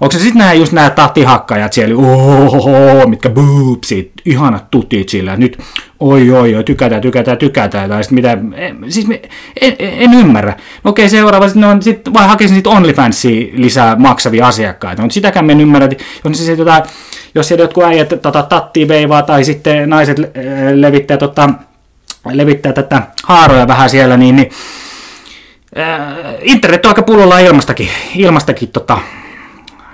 Onko 0.00 0.12
se 0.12 0.18
sitten 0.18 0.38
nämä 0.38 0.52
just 0.52 0.72
nämä 0.72 0.90
tatihakkajat 0.90 1.72
siellä, 1.72 1.94
ohoho, 1.96 3.06
mitkä 3.08 3.30
boopsit, 3.30 4.12
ihanat 4.24 4.70
tutit 4.70 5.08
sillä, 5.08 5.36
nyt 5.36 5.58
oi 6.00 6.30
oi 6.30 6.54
oi, 6.54 6.64
tykätään, 6.64 7.02
tykätään, 7.02 7.38
tykätään, 7.38 7.88
tai 7.90 8.04
sitten 8.04 8.14
mitä, 8.14 8.38
siis 8.88 9.06
me, 9.06 9.22
en, 9.60 9.76
en, 9.78 10.14
ymmärrä. 10.14 10.56
No 10.84 10.90
okei, 10.90 11.08
seuraava, 11.08 11.48
sitten 11.48 11.64
on, 11.64 11.82
sit, 11.82 12.12
vai 12.12 12.26
hakisin 12.26 12.54
sitten 12.54 12.72
OnlyFansia 12.72 13.46
lisää 13.52 13.96
maksavia 13.96 14.46
asiakkaita, 14.46 15.02
mutta 15.02 15.14
sitäkään 15.14 15.46
me 15.46 15.52
en 15.52 15.60
ymmärrä, 15.60 15.88
että 15.90 16.04
on 16.24 16.34
siis 16.34 16.58
jotain, 16.58 16.82
jos 17.34 17.48
siellä 17.48 17.64
jotkut 17.64 17.84
äijät 17.84 18.08
tota, 18.22 18.42
tatti 18.42 18.88
veivaa 18.88 19.22
tai 19.22 19.44
sitten 19.44 19.90
naiset 19.90 20.18
äh, 20.18 20.24
levittää, 20.74 21.16
tota, 21.16 21.50
levittää 22.32 22.72
tätä 22.72 23.02
haaroja 23.24 23.68
vähän 23.68 23.90
siellä, 23.90 24.16
niin, 24.16 24.36
niin 24.36 24.50
äh, 25.78 26.34
internet 26.40 26.86
on 26.86 26.90
aika 26.90 27.02
pullolla 27.02 27.38
ilmastakin, 27.38 27.88
ilmastakin 28.14 28.68
tota, 28.68 28.98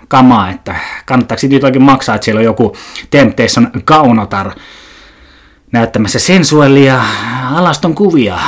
kamaa, 0.08 0.50
että 0.50 0.74
kannattaako 1.06 1.40
sitten 1.40 1.56
jotakin 1.56 1.82
maksaa, 1.82 2.14
että 2.14 2.24
siellä 2.24 2.38
on 2.38 2.44
joku 2.44 2.76
Temptation 3.10 3.70
kaunotar 3.84 4.50
näyttämässä 5.72 6.18
sensuellia 6.18 7.02
alaston 7.54 7.94
kuvia 7.94 8.38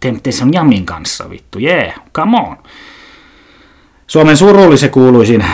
Temptation 0.00 0.52
Jamin 0.52 0.86
kanssa, 0.86 1.30
vittu, 1.30 1.58
yeah, 1.58 1.94
come 2.14 2.36
on. 2.36 2.56
Suomen 4.06 4.36
surullisen 4.36 4.90
kuuluisin 4.90 5.44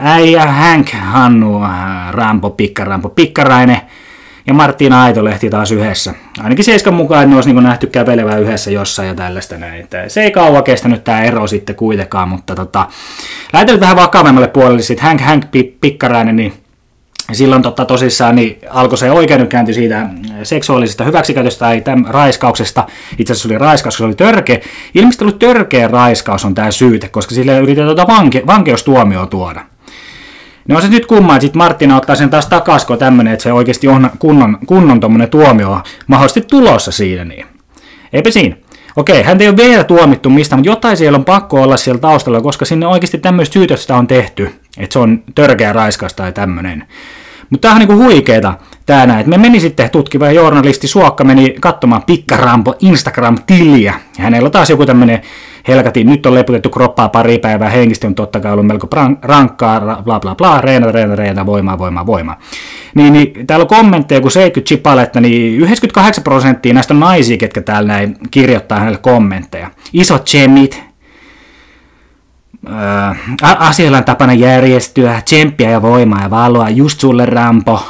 äijä 0.00 0.46
Hank, 0.46 0.90
Hannu, 0.92 1.60
Rampo, 2.10 2.50
Pikkarampo, 2.50 3.08
Pikkarainen 3.08 3.80
ja 4.48 4.54
Martina 4.54 5.02
Aitolehti 5.02 5.50
taas 5.50 5.72
yhdessä. 5.72 6.14
Ainakin 6.42 6.64
Seiskan 6.64 6.94
mukaan 6.94 7.30
ne 7.30 7.36
olisi 7.36 7.52
niin 7.52 7.64
nähty 7.64 7.86
kävelevää 7.86 8.38
yhdessä 8.38 8.70
jossain 8.70 9.08
ja 9.08 9.14
tällaista 9.14 9.58
näin. 9.58 9.80
Että 9.80 10.08
se 10.08 10.22
ei 10.22 10.30
kauan 10.30 10.64
kestänyt 10.64 11.04
tämä 11.04 11.22
ero 11.22 11.46
sitten 11.46 11.76
kuitenkaan, 11.76 12.28
mutta 12.28 12.54
tota, 12.54 12.86
lähdetään 13.52 13.80
vähän 13.80 13.96
vakavemmalle 13.96 14.48
puolelle. 14.48 14.82
Sitten 14.82 15.06
Hank, 15.06 15.20
Hank, 15.20 15.44
Pikkarainen, 15.80 16.36
niin 16.36 16.52
silloin 17.32 17.62
totta 17.62 17.84
tosissaan 17.84 18.36
niin 18.36 18.58
alkoi 18.70 18.98
se 18.98 19.10
oikeudenkäynti 19.10 19.74
siitä 19.74 20.06
seksuaalisesta 20.42 21.04
hyväksikäytöstä 21.04 21.58
tai 21.58 21.80
tämän 21.80 22.06
raiskauksesta. 22.08 22.86
Itse 23.18 23.32
asiassa 23.32 23.48
oli 23.48 23.58
raiskaus, 23.58 23.96
se 23.96 24.04
oli 24.04 24.14
törkeä. 24.14 24.60
Ilmeisesti 24.94 25.24
ollut 25.24 25.38
törkeä 25.38 25.88
raiskaus 25.88 26.44
on 26.44 26.54
tämä 26.54 26.70
syyte, 26.70 27.08
koska 27.08 27.34
sille 27.34 27.58
yritetään 27.58 27.96
tuota 27.96 28.12
vanke, 28.12 28.42
vankeustuomioa 28.46 29.26
tuoda. 29.26 29.60
No 30.68 30.76
on 30.76 30.82
se 30.82 30.88
nyt 30.88 31.06
kumma, 31.06 31.34
että 31.34 31.42
sitten 31.42 31.58
Martina 31.58 31.96
ottaa 31.96 32.16
sen 32.16 32.30
taas 32.30 32.84
kun 32.86 32.98
tämmöinen, 32.98 33.32
että 33.32 33.42
se 33.42 33.52
oikeasti 33.52 33.88
on 33.88 34.10
kunnon, 34.18 34.58
kunnon 34.66 35.00
tuomio 35.30 35.82
mahdollisesti 36.06 36.40
tulossa 36.50 36.92
siinä. 36.92 37.24
Niin. 37.24 37.46
Eipä 38.12 38.30
siinä. 38.30 38.56
Okei, 38.96 39.22
hän 39.22 39.40
ei 39.40 39.48
ole 39.48 39.56
vielä 39.56 39.84
tuomittu 39.84 40.30
mistä, 40.30 40.56
mutta 40.56 40.70
jotain 40.70 40.96
siellä 40.96 41.16
on 41.16 41.24
pakko 41.24 41.62
olla 41.62 41.76
siellä 41.76 42.00
taustalla, 42.00 42.40
koska 42.40 42.64
sinne 42.64 42.86
oikeasti 42.86 43.18
tämmöistä 43.18 43.52
syytöstä 43.52 43.96
on 43.96 44.06
tehty, 44.06 44.54
että 44.78 44.92
se 44.92 44.98
on 44.98 45.22
törkeä 45.34 45.72
raiskas 45.72 46.14
tai 46.14 46.32
tämmöinen. 46.32 46.84
Mutta 47.50 47.68
tämä 47.68 47.74
on 47.74 47.78
niinku 47.78 48.04
huikeeta 48.04 48.54
tää 48.86 49.06
näin. 49.06 49.30
Me 49.30 49.38
meni 49.38 49.60
sitten 49.60 49.90
tutkiva 49.90 50.30
journalisti 50.30 50.88
Suokka 50.88 51.24
meni 51.24 51.54
katsomaan 51.60 52.02
Pikkarampo 52.02 52.74
Instagram-tiliä. 52.80 53.94
Ja 54.18 54.24
hänellä 54.24 54.50
taas 54.50 54.70
joku 54.70 54.86
tämmöinen 54.86 55.22
helkatin, 55.68 56.06
nyt 56.06 56.26
on 56.26 56.34
leputettu 56.34 56.70
kroppaa 56.70 57.08
pari 57.08 57.38
päivää, 57.38 57.70
henkisesti 57.70 58.06
on 58.06 58.14
totta 58.14 58.40
kai 58.40 58.52
ollut 58.52 58.66
melko 58.66 58.88
rankkaa, 59.22 60.02
bla 60.02 60.20
bla 60.20 60.34
bla, 60.34 60.60
reena, 60.60 60.92
reena, 60.92 61.16
reena, 61.16 61.46
voimaa, 61.46 61.78
voimaa, 61.78 62.06
voimaa. 62.06 62.38
Niin, 62.94 63.12
niin 63.12 63.46
täällä 63.46 63.62
on 63.62 63.68
kommentteja, 63.68 64.20
kun 64.20 64.30
70 64.30 64.68
chipaletta, 64.68 65.20
niin 65.20 65.60
98 65.60 66.24
prosenttia 66.24 66.74
näistä 66.74 66.94
on 66.94 67.00
naisia, 67.00 67.36
ketkä 67.36 67.60
täällä 67.60 67.88
näin 67.88 68.16
kirjoittaa 68.30 68.78
hänelle 68.78 68.98
kommentteja. 68.98 69.70
Isot 69.92 70.26
chemit, 70.26 70.87
asioilla 73.40 73.98
on 73.98 74.04
tapana 74.04 74.32
järjestyä, 74.32 75.22
tsemppiä 75.24 75.70
ja 75.70 75.82
voimaa 75.82 76.22
ja 76.22 76.30
valoa, 76.30 76.70
just 76.70 77.00
sulle 77.00 77.26
Rampo, 77.26 77.82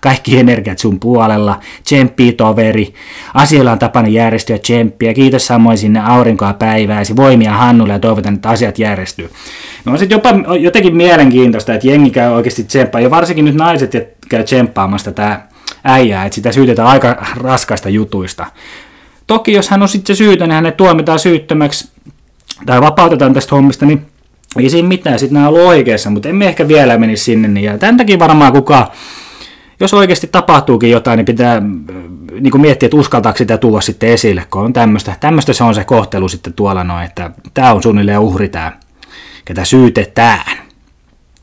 kaikki 0.00 0.38
energiat 0.38 0.78
sun 0.78 1.00
puolella, 1.00 1.60
tsemppi 1.84 2.32
toveri, 2.32 2.94
asioilla 3.34 3.72
on 3.72 3.78
tapana 3.78 4.08
järjestyä 4.08 4.58
tsemppiä, 4.58 5.14
kiitos 5.14 5.46
samoin 5.46 5.78
sinne 5.78 6.00
aurinkoa 6.00 6.52
päivääsi, 6.52 7.16
voimia 7.16 7.52
Hannulle 7.52 7.92
ja 7.92 7.98
toivotan, 7.98 8.34
että 8.34 8.48
asiat 8.48 8.78
järjestyy. 8.78 9.30
No 9.84 9.92
on 9.92 9.98
sitten 9.98 10.16
jopa 10.16 10.56
jotenkin 10.58 10.96
mielenkiintoista, 10.96 11.74
että 11.74 11.88
jengi 11.88 12.10
käy 12.10 12.32
oikeasti 12.32 12.64
tsemppaa, 12.64 13.00
ja 13.00 13.10
varsinkin 13.10 13.44
nyt 13.44 13.54
naiset 13.54 13.92
käy 14.28 14.44
tsemppaamasta 14.44 15.12
tätä 15.12 15.40
äijää, 15.84 16.24
että 16.24 16.34
sitä 16.34 16.52
syytetään 16.52 16.88
aika 16.88 17.26
raskaista 17.36 17.88
jutuista. 17.88 18.46
Toki 19.26 19.52
jos 19.52 19.70
hän 19.70 19.82
on 19.82 19.88
sitten 19.88 20.16
syytä, 20.16 20.46
niin 20.46 20.54
hänet 20.54 20.76
tuomitaan 20.76 21.18
syyttömäksi 21.18 21.88
tai 22.66 22.80
vapautetaan 22.80 23.34
tästä 23.34 23.54
hommista, 23.54 23.86
niin 23.86 24.06
ei 24.58 24.70
siinä 24.70 24.88
mitään, 24.88 25.18
sitten 25.18 25.34
nämä 25.34 25.48
on 25.48 25.54
oikeassa, 25.54 26.10
mutta 26.10 26.28
emme 26.28 26.46
ehkä 26.46 26.68
vielä 26.68 26.98
menisi 26.98 27.24
sinne. 27.24 27.48
Niin, 27.48 27.64
ja 27.64 27.78
tämän 27.78 27.96
takia 27.96 28.18
varmaan 28.18 28.52
kukaan, 28.52 28.86
jos 29.80 29.94
oikeasti 29.94 30.26
tapahtuukin 30.26 30.90
jotain, 30.90 31.16
niin 31.16 31.24
pitää 31.24 31.56
äh, 31.56 31.62
niin 32.40 32.50
kuin 32.50 32.60
miettiä, 32.60 32.86
että 32.86 32.96
uskaltaako 32.96 33.38
sitä 33.38 33.58
tuoda 33.58 33.80
sitten 33.80 34.08
esille, 34.08 34.46
kun 34.50 34.62
on 34.62 34.72
tämmöistä. 34.72 35.16
Tämmöistä 35.20 35.52
se 35.52 35.64
on 35.64 35.74
se 35.74 35.84
kohtelu 35.84 36.28
sitten 36.28 36.52
tuolla 36.52 36.84
noin, 36.84 37.04
että 37.04 37.30
tämä 37.54 37.72
on 37.72 37.82
suunnilleen 37.82 38.18
uhri 38.18 38.48
tämä, 38.48 38.72
ketä 39.44 39.64
syytetään. 39.64 40.58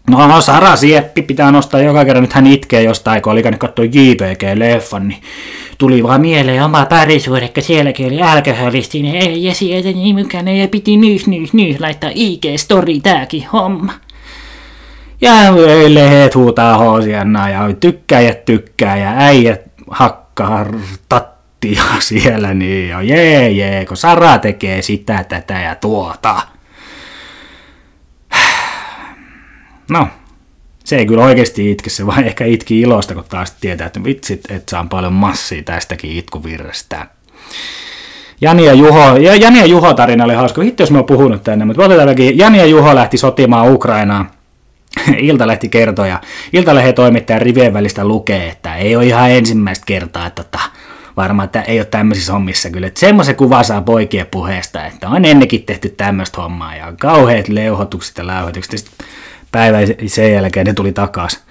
No, 0.10 0.28
no 0.28 0.42
Sara 0.42 0.76
Sieppi 0.76 1.22
pitää 1.22 1.52
nostaa 1.52 1.82
joka 1.82 2.06
kerran, 2.06 2.22
nyt 2.22 2.34
hän 2.34 2.48
itkee 2.48 2.84
jostain, 2.84 3.22
kun 3.22 3.32
oli 3.32 3.44
käynyt 3.44 3.60
katsoa 3.60 3.86
JPG-leffan, 3.86 5.08
niin 5.08 5.22
tuli 5.78 6.04
vaan 6.04 6.22
mieleen 6.22 6.64
oma 6.64 6.86
parisuus, 6.86 7.40
että 7.40 7.62
sielläkin 7.62 8.08
oli 8.08 8.22
alkoholistinen 8.22 9.16
ei, 9.16 9.44
ja 9.44 9.54
sieltä 9.54 9.90
nimukäinen 9.90 10.58
ja 10.58 10.68
piti 10.68 10.98
nyys, 10.98 11.28
nyys, 11.28 11.54
nyys 11.54 11.80
laittaa 11.80 12.10
IG-story 12.10 13.02
tääkin 13.04 13.48
homma. 13.54 13.94
Ja 15.22 15.32
lehet 15.88 16.36
huutaa 16.36 16.78
hoosianna 16.78 17.50
ja 17.50 17.74
tykkäjät 17.80 18.46
tykkää 18.46 18.98
ja 18.98 19.14
äijät 19.18 19.62
hakkaa 19.90 20.66
tattia 21.10 21.84
siellä, 22.00 22.54
niin 22.54 22.90
jo 22.90 23.02
jee 23.02 23.50
jee, 23.50 23.86
kun 23.86 23.98
Sara 23.98 24.38
tekee 24.38 24.82
sitä, 24.82 25.24
tätä 25.24 25.60
ja 25.60 25.76
tuota. 25.76 26.42
No, 29.90 30.08
se 30.86 30.96
ei 30.96 31.06
kyllä 31.06 31.24
oikeasti 31.24 31.72
itke, 31.72 31.90
se 31.90 32.06
vaan 32.06 32.24
ehkä 32.24 32.46
itki 32.46 32.82
ilosta, 32.82 33.14
kun 33.16 33.24
taas 33.30 33.52
tietää, 33.52 33.88
että 33.88 34.04
vitsit, 34.04 34.52
että 34.52 34.72
saan 34.72 34.90
paljon 34.90 35.14
massia 35.14 35.64
tästäkin 35.64 36.12
itkuvirrestä. 36.12 37.08
Jani 38.42 38.66
ja 38.66 38.74
Juho, 38.74 39.18
ja 39.18 39.36
Jani 39.36 39.60
ja 39.60 39.66
Juho 39.66 39.94
tarina 39.94 40.24
oli 40.24 40.34
hauska, 40.34 40.62
hitto 40.62 40.84
jos 40.84 40.92
mä 40.92 40.98
oon 40.98 41.06
puhunut 41.06 41.44
tänne, 41.44 41.66
mutta 41.66 41.84
otetaan 41.84 42.16
Jani 42.36 42.58
ja 42.58 42.66
Juho 42.66 42.96
lähti 42.96 43.18
sotimaan 43.18 43.74
Ukrainaa. 43.74 44.32
Iltalehti 45.18 45.70
kertoi 45.70 46.10
ja 46.10 46.22
Iltalehden 46.54 46.94
toimittaja 46.94 47.40
rivien 47.40 47.74
välistä 47.74 48.06
lukee, 48.06 48.50
että 48.50 48.76
ei 48.76 48.96
ole 48.96 49.06
ihan 49.06 49.32
ensimmäistä 49.32 49.86
kertaa, 49.86 50.28
että 50.28 50.44
tota, 50.44 50.60
varmaan 51.18 51.46
että 51.46 51.62
ei 51.62 51.80
ole 51.80 51.86
tämmöisissä 51.86 52.34
hommissa 52.34 52.70
kyllä. 52.70 52.88
Että 52.88 53.00
semmoisen 53.00 53.36
kuva 53.36 53.64
saa 53.64 53.82
poikien 53.82 54.28
puheesta, 54.28 54.86
että 54.86 55.10
on 55.10 55.26
ennenkin 55.26 55.64
tehty 55.64 55.90
tämmöistä 55.90 56.42
hommaa 56.42 56.76
ja 56.76 56.94
kauheat 57.00 57.48
leuhotukset 57.48 58.18
ja 58.18 58.28
läyhotukset 58.28 58.86
päivä 59.56 59.78
sen 60.08 60.34
jälkeen 60.34 60.66
ne 60.66 60.74
tuli 60.74 60.92
takaisin 60.92 61.42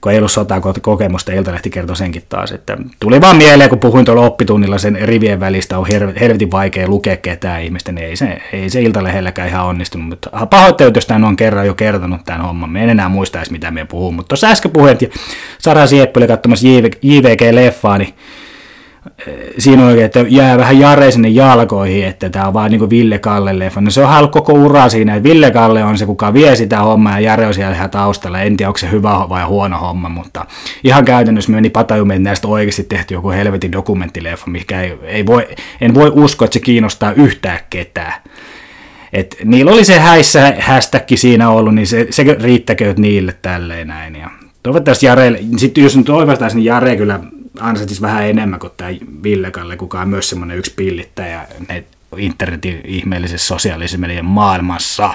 kun 0.00 0.12
ei 0.12 0.18
ollut 0.18 0.32
sotaa 0.32 0.60
kokemusta, 0.80 1.32
Iltalehti 1.32 1.70
kertoi 1.70 1.96
senkin 1.96 2.22
taas, 2.28 2.52
että 2.52 2.76
tuli 3.00 3.20
vaan 3.20 3.36
mieleen, 3.36 3.70
kun 3.70 3.78
puhuin 3.78 4.04
tuolla 4.04 4.26
oppitunnilla 4.26 4.78
sen 4.78 4.98
rivien 5.02 5.40
välistä, 5.40 5.78
on 5.78 5.86
helvetin 6.20 6.50
vaikea 6.50 6.88
lukea 6.88 7.16
ketään 7.16 7.62
ihmistä, 7.62 7.92
niin 7.92 8.06
ei 8.06 8.16
se, 8.16 8.42
ei 8.52 8.70
se 8.70 8.82
Iltalehdelläkään 8.82 9.48
ihan 9.48 9.66
onnistunut, 9.66 10.08
mutta 10.08 10.30
pahoittelut, 10.50 10.96
jos 10.96 11.06
tämän 11.06 11.24
on 11.24 11.36
kerran 11.36 11.66
jo 11.66 11.74
kertonut 11.74 12.20
tämän 12.24 12.42
homman, 12.42 12.70
me 12.70 12.82
en 12.82 12.90
enää 12.90 13.08
muista 13.08 13.38
edes 13.38 13.50
mitä 13.50 13.70
me 13.70 13.84
puhuu, 13.84 14.12
mutta 14.12 14.28
tuossa 14.28 14.46
äsken 14.46 14.70
puhuin, 14.70 14.96
ja 15.00 15.08
Sara 15.58 15.86
Sieppi 15.86 16.20
oli 16.20 16.26
katsomassa 16.26 16.66
JVG-leffaa, 17.02 17.98
niin 17.98 18.14
siinä 19.58 19.86
oikein, 19.86 20.06
että 20.06 20.24
jää 20.28 20.58
vähän 20.58 20.78
Jare 20.78 21.10
sinne 21.10 21.28
jalkoihin, 21.28 22.06
että 22.06 22.30
tämä 22.30 22.46
on 22.46 22.54
vaan 22.54 22.70
niin 22.70 22.78
kuin 22.78 22.90
Ville 22.90 23.18
Kalle 23.18 23.58
leffa. 23.58 23.80
No 23.80 23.90
se 23.90 24.04
on 24.04 24.16
ollut 24.16 24.32
koko 24.32 24.52
ura 24.52 24.88
siinä, 24.88 25.14
että 25.14 25.28
Ville 25.28 25.50
Kalle 25.50 25.84
on 25.84 25.98
se, 25.98 26.06
kuka 26.06 26.34
vie 26.34 26.56
sitä 26.56 26.80
hommaa 26.80 27.20
ja 27.20 27.30
Jare 27.30 27.46
on 27.46 27.54
siellä 27.54 27.74
ihan 27.74 27.90
taustalla. 27.90 28.40
En 28.40 28.56
tiedä, 28.56 28.68
onko 28.68 28.78
se 28.78 28.90
hyvä 28.90 29.26
vai 29.28 29.44
huono 29.44 29.78
homma, 29.78 30.08
mutta 30.08 30.46
ihan 30.84 31.04
käytännössä 31.04 31.52
meni 31.52 31.70
patajumme, 31.70 32.14
että 32.14 32.24
näistä 32.24 32.48
oikeasti 32.48 32.84
tehty 32.84 33.14
joku 33.14 33.30
helvetin 33.30 33.72
dokumenttileffa, 33.72 34.46
mikä 34.46 34.80
ei, 34.80 34.98
ei 35.02 35.26
voi, 35.26 35.48
en 35.80 35.94
voi 35.94 36.12
uskoa, 36.14 36.46
että 36.46 36.54
se 36.54 36.60
kiinnostaa 36.60 37.12
yhtään 37.12 37.58
ketään. 37.70 38.14
Et 39.12 39.36
niillä 39.44 39.72
oli 39.72 39.84
se 39.84 39.98
häissä 39.98 40.54
hästäkki 40.58 41.16
siinä 41.16 41.50
ollut, 41.50 41.74
niin 41.74 41.86
se, 41.86 42.06
se 42.10 42.36
riittäkö 42.40 42.94
niille 42.96 43.34
tälleen 43.42 43.88
näin. 43.88 44.16
Ja 44.16 44.30
toivottavasti 44.62 45.06
Jare, 45.06 45.38
sitten 45.56 45.84
jos 45.84 45.96
nyt 45.96 46.06
toivottavasti, 46.06 46.58
niin 46.58 46.64
Jare 46.64 46.96
kyllä 46.96 47.20
ansaitsisi 47.60 48.02
vähän 48.02 48.26
enemmän 48.26 48.60
kuin 48.60 48.72
tämä 48.76 48.90
Villekalle, 49.22 49.76
kuka 49.76 50.00
on 50.00 50.08
myös 50.08 50.30
semmoinen 50.30 50.58
yksi 50.58 50.74
pillittäjä 50.76 51.46
internetin 52.16 52.80
ihmeellisessä 52.84 53.46
sosiaalisen 53.46 54.00
median 54.00 54.24
maailmassa. 54.24 55.10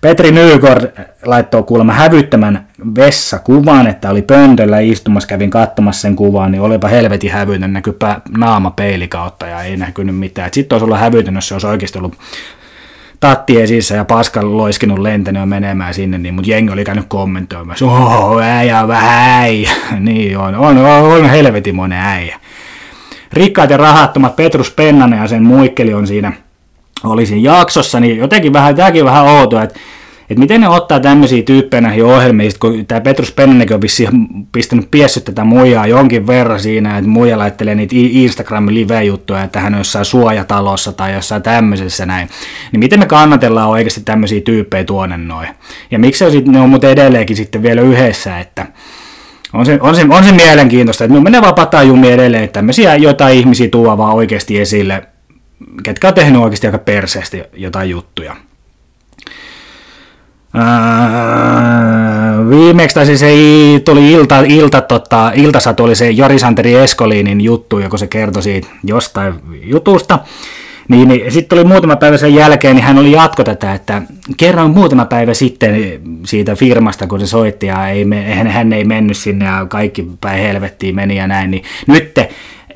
Petri 0.00 0.30
Nykord 0.30 0.92
laittoi 1.24 1.62
kuulemma 1.62 1.92
hävyttämän 1.92 2.66
vessakuvan, 2.96 3.86
että 3.86 4.10
oli 4.10 4.22
pöntöllä 4.22 4.80
istumassa, 4.80 5.28
kävin 5.28 5.50
katsomassa 5.50 6.00
sen 6.00 6.16
kuvan, 6.16 6.52
niin 6.52 6.60
olipa 6.60 6.88
helvetin 6.88 7.30
hävytön, 7.30 7.72
näkyy 7.72 7.96
naama 8.36 8.70
peilikautta 8.70 9.46
ja 9.46 9.62
ei 9.62 9.76
näkynyt 9.76 10.18
mitään. 10.18 10.50
Sitten 10.52 10.76
olisi 10.76 10.84
ollut 10.84 10.98
hävytön, 10.98 11.34
jos 11.34 11.48
se 11.48 11.54
olisi 11.54 11.66
oikeasti 11.66 11.98
ollut 11.98 12.18
tatti 13.20 13.60
esissä 13.60 13.94
ja 13.94 14.04
Pascal 14.04 14.56
loiskinut 14.56 14.98
lentänyt 14.98 15.48
menemään 15.48 15.94
sinne, 15.94 16.18
niin, 16.18 16.34
mutta 16.34 16.50
jengi 16.50 16.72
oli 16.72 16.84
käynyt 16.84 17.06
kommentoimassa, 17.08 17.86
oho, 17.86 18.40
äijä 18.40 18.88
vähän 18.88 19.50
niin 20.00 20.38
on, 20.38 20.54
on, 20.54 20.78
on, 20.78 20.86
on 20.86 21.24
helvetimoinen 21.30 21.98
äijä. 21.98 22.40
Rikkaat 23.32 23.70
ja 23.70 23.76
rahattomat 23.76 24.36
Petrus 24.36 24.70
Pennanen 24.70 25.18
ja 25.18 25.28
sen 25.28 25.42
muikkeli 25.42 25.94
on 25.94 26.06
siinä, 26.06 26.32
oli 27.04 27.26
siinä 27.26 27.50
jaksossa, 27.50 28.00
niin 28.00 28.18
jotenkin 28.18 28.52
vähän, 28.52 28.76
tämäkin 28.76 29.04
vähän 29.04 29.24
outoa, 29.24 29.62
että 29.62 29.80
että 30.30 30.40
miten 30.40 30.60
ne 30.60 30.68
ottaa 30.68 31.00
tämmöisiä 31.00 31.42
tyyppejä 31.42 31.80
näihin 31.80 32.04
ohjelmiin, 32.04 32.52
kun 32.60 32.86
tämä 32.86 33.00
Petrus 33.00 33.32
Pennenäkin 33.32 33.76
on 33.76 33.80
pistänyt 34.52 34.90
piessyt 34.90 35.24
tätä 35.24 35.44
muijaa 35.44 35.86
jonkin 35.86 36.26
verran 36.26 36.60
siinä, 36.60 36.98
että 36.98 37.10
muija 37.10 37.38
laittelee 37.38 37.74
niitä 37.74 37.94
Instagramin 37.96 38.74
live-juttuja, 38.74 39.42
että 39.42 39.60
hän 39.60 39.74
on 39.74 39.80
jossain 39.80 40.04
suojatalossa 40.04 40.92
tai 40.92 41.14
jossain 41.14 41.42
tämmöisessä 41.42 42.06
näin. 42.06 42.28
Niin 42.72 42.80
miten 42.80 42.98
me 42.98 43.06
kannatellaan 43.06 43.68
oikeasti 43.68 44.00
tämmöisiä 44.00 44.40
tyyppejä 44.40 44.84
tuonne 44.84 45.16
noin? 45.16 45.48
Ja 45.90 45.98
miksi 45.98 46.30
se, 46.30 46.42
ne 46.46 46.60
on 46.60 46.70
muuten 46.70 46.90
edelleenkin 46.90 47.36
sitten 47.36 47.62
vielä 47.62 47.80
yhdessä, 47.80 48.38
että 48.38 48.66
on 49.52 49.66
se, 49.66 49.78
on 49.80 49.96
se, 49.96 50.06
on 50.08 50.24
se 50.24 50.32
mielenkiintoista, 50.32 51.04
että 51.04 51.14
me 51.14 51.20
menee 51.20 51.42
vaan 51.42 51.88
jumi 51.88 52.10
edelleen, 52.10 52.44
että 52.44 52.58
tämmöisiä 52.58 52.96
jotain 52.96 53.38
ihmisiä 53.38 53.68
tuo 53.68 53.98
vaan 53.98 54.14
oikeasti 54.14 54.60
esille, 54.60 55.02
ketkä 55.82 56.08
on 56.08 56.14
tehnyt 56.14 56.42
oikeasti 56.42 56.66
aika 56.66 56.78
perseesti 56.78 57.42
jotain 57.56 57.90
juttuja. 57.90 58.36
Öö, 60.56 62.50
viimeksi 62.50 62.94
tai 62.94 63.06
siis 63.06 63.22
ei, 63.22 63.80
tuli 63.84 64.12
ilta, 64.12 64.40
ilta, 64.40 64.80
tota, 64.80 65.32
iltasatu 65.34 65.84
oli 65.84 65.94
se 65.94 66.10
Jori 66.10 66.38
Santeri 66.38 66.74
Eskolinin 66.74 67.40
juttu, 67.40 67.78
joku 67.78 67.98
se 67.98 68.06
kertoi 68.06 68.42
siitä 68.42 68.68
jostain 68.84 69.34
jutusta. 69.62 70.18
Niin, 70.88 71.08
niin 71.08 71.32
sitten 71.32 71.58
oli 71.58 71.66
muutama 71.66 71.96
päivä 71.96 72.16
sen 72.16 72.34
jälkeen, 72.34 72.76
niin 72.76 72.84
hän 72.84 72.98
oli 72.98 73.12
jatko 73.12 73.44
tätä, 73.44 73.74
että 73.74 74.02
kerran 74.36 74.70
muutama 74.70 75.04
päivä 75.04 75.34
sitten 75.34 76.00
siitä 76.24 76.54
firmasta, 76.54 77.06
kun 77.06 77.20
se 77.20 77.26
soitti 77.26 77.66
ja 77.66 77.88
ei, 77.88 78.06
hän, 78.34 78.46
hän 78.46 78.72
ei 78.72 78.84
mennyt 78.84 79.16
sinne 79.16 79.44
ja 79.44 79.66
kaikki 79.68 80.06
päin 80.20 80.42
helvettiin 80.42 80.94
meni 80.94 81.16
ja 81.16 81.26
näin, 81.26 81.50
niin 81.50 81.62
nyt, 81.86 82.18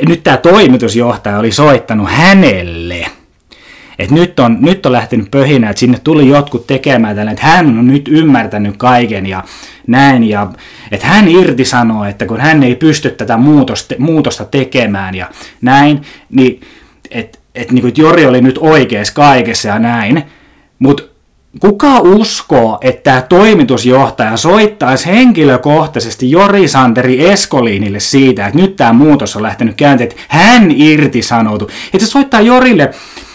nyt 0.08 0.22
tämä 0.24 0.36
toimitusjohtaja 0.36 1.38
oli 1.38 1.52
soittanut 1.52 2.10
hänelle– 2.10 3.06
että 4.00 4.14
nyt 4.14 4.40
on, 4.40 4.56
nyt 4.60 4.86
on 4.86 4.92
lähtenyt 4.92 5.30
pöhinä, 5.30 5.70
että 5.70 5.80
sinne 5.80 5.98
tuli 6.04 6.28
jotkut 6.28 6.66
tekemään 6.66 7.16
tällä, 7.16 7.30
että 7.30 7.46
hän 7.46 7.78
on 7.78 7.86
nyt 7.86 8.08
ymmärtänyt 8.08 8.76
kaiken 8.76 9.26
ja 9.26 9.44
näin, 9.86 10.24
ja 10.24 10.50
että 10.90 11.06
hän 11.06 11.28
irtisanoo, 11.28 12.04
että 12.04 12.26
kun 12.26 12.40
hän 12.40 12.62
ei 12.62 12.74
pysty 12.74 13.10
tätä 13.10 13.36
muutosta, 13.36 13.94
muutosta 13.98 14.44
tekemään 14.44 15.14
ja 15.14 15.26
näin, 15.60 16.02
niin 16.30 16.60
että 17.10 17.38
et, 17.54 17.72
niin 17.72 17.92
Jori 17.96 18.26
oli 18.26 18.40
nyt 18.40 18.58
oikeassa 18.58 19.14
kaikessa 19.14 19.68
ja 19.68 19.78
näin, 19.78 20.22
mutta 20.78 21.02
kuka 21.60 21.98
uskoo, 21.98 22.78
että 22.80 23.02
tämä 23.02 23.22
toimitusjohtaja 23.22 24.36
soittaisi 24.36 25.06
henkilökohtaisesti 25.06 26.30
Jori 26.30 26.68
Santeri 26.68 27.30
Eskoliinille 27.30 28.00
siitä, 28.00 28.46
että 28.46 28.58
nyt 28.58 28.76
tämä 28.76 28.92
muutos 28.92 29.36
on 29.36 29.42
lähtenyt 29.42 29.76
käänteen, 29.76 30.10
että 30.10 30.22
hän 30.28 30.70
irtisanoutu. 30.70 31.70
Että 31.94 32.06
se 32.06 32.10
soittaa 32.10 32.40
Jorille 32.40 32.90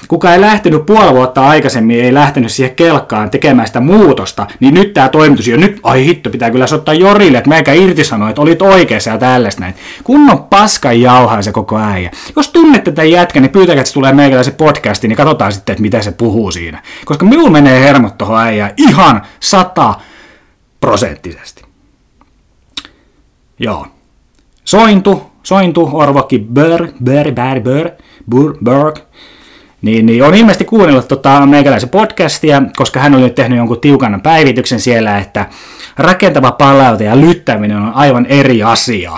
kuka 0.08 0.34
ei 0.34 0.42
lähtenyt 0.42 0.86
puoli 0.86 1.14
vuotta 1.14 1.48
aikaisemmin, 1.48 2.06
ei 2.06 2.14
lähtenyt 2.14 2.52
siihen 2.52 2.76
kelkkaan 2.76 3.30
tekemään 3.30 3.68
sitä 3.68 3.80
muutosta, 3.80 4.48
niin 4.60 4.74
nyt 4.74 4.94
tämä 4.94 5.10
toimitus 5.10 5.48
jo 5.48 5.58
nyt, 5.58 5.80
ai 5.84 6.06
hitto, 6.06 6.30
pitää 6.30 6.52
kyllä 6.52 6.68
soittaa 6.68 6.94
Jorille, 6.94 7.38
että 7.38 7.50
meikä 7.50 7.74
irtisanoi, 7.74 8.30
että 8.30 8.42
olit 8.42 8.62
oikeassa 8.62 9.10
ja 9.10 9.18
tällaista 9.18 9.62
näin. 9.62 9.76
Kunnon 10.04 10.44
paska 10.44 10.94
jauhaa 10.94 11.42
se 11.42 11.52
koko 11.52 11.80
äijä. 11.80 12.12
Jos 12.36 12.50
tunnette 12.50 12.92
tätä 12.92 13.04
jätkän, 13.04 13.44
niin 13.44 13.52
pyytäkää, 13.52 13.82
että 13.82 13.88
se 13.88 13.94
tulee 13.94 14.14
meikäläisen 14.14 14.56
podcastiin, 14.56 15.10
niin 15.10 15.18
katsotaan 15.18 15.54
sitten, 15.54 15.74
että 15.74 15.82
mitä 15.82 16.02
se 16.02 16.12
puhuu 16.12 16.52
siinä. 16.52 16.82
Koska 17.06 17.26
minulla 17.26 17.52
menee 17.52 17.82
hermot 17.82 18.18
tuohon 18.18 18.40
äijään 18.40 18.72
ihan 18.78 19.22
sata 19.40 19.96
prosenttisesti. 20.80 21.64
Joo. 23.60 23.88
Sointu, 24.66 25.32
sointu, 25.44 25.90
orvokki, 25.94 26.40
bör, 26.54 26.88
bör, 27.04 27.32
bör, 27.32 27.62
bör, 27.62 27.90
bur, 28.30 28.58
berg, 28.64 28.96
niin, 29.86 30.06
niin 30.06 30.24
on 30.24 30.36
ilmeisesti 30.36 30.66
kuunnellut 30.66 31.08
tota 31.08 31.46
meikäläisen 31.46 31.90
podcastia, 31.90 32.62
koska 32.76 33.00
hän 33.00 33.16
oli 33.16 33.24
nyt 33.24 33.36
tehnyt 33.36 33.58
jonkun 33.58 33.82
tiukan 33.82 34.22
päivityksen 34.22 34.80
siellä, 34.80 35.18
että 35.18 35.46
rakentava 35.98 36.52
palaute 36.52 37.04
ja 37.04 37.22
lyttäminen 37.22 37.78
on 37.78 37.94
aivan 37.94 38.26
eri 38.26 38.64
asia. 38.64 39.12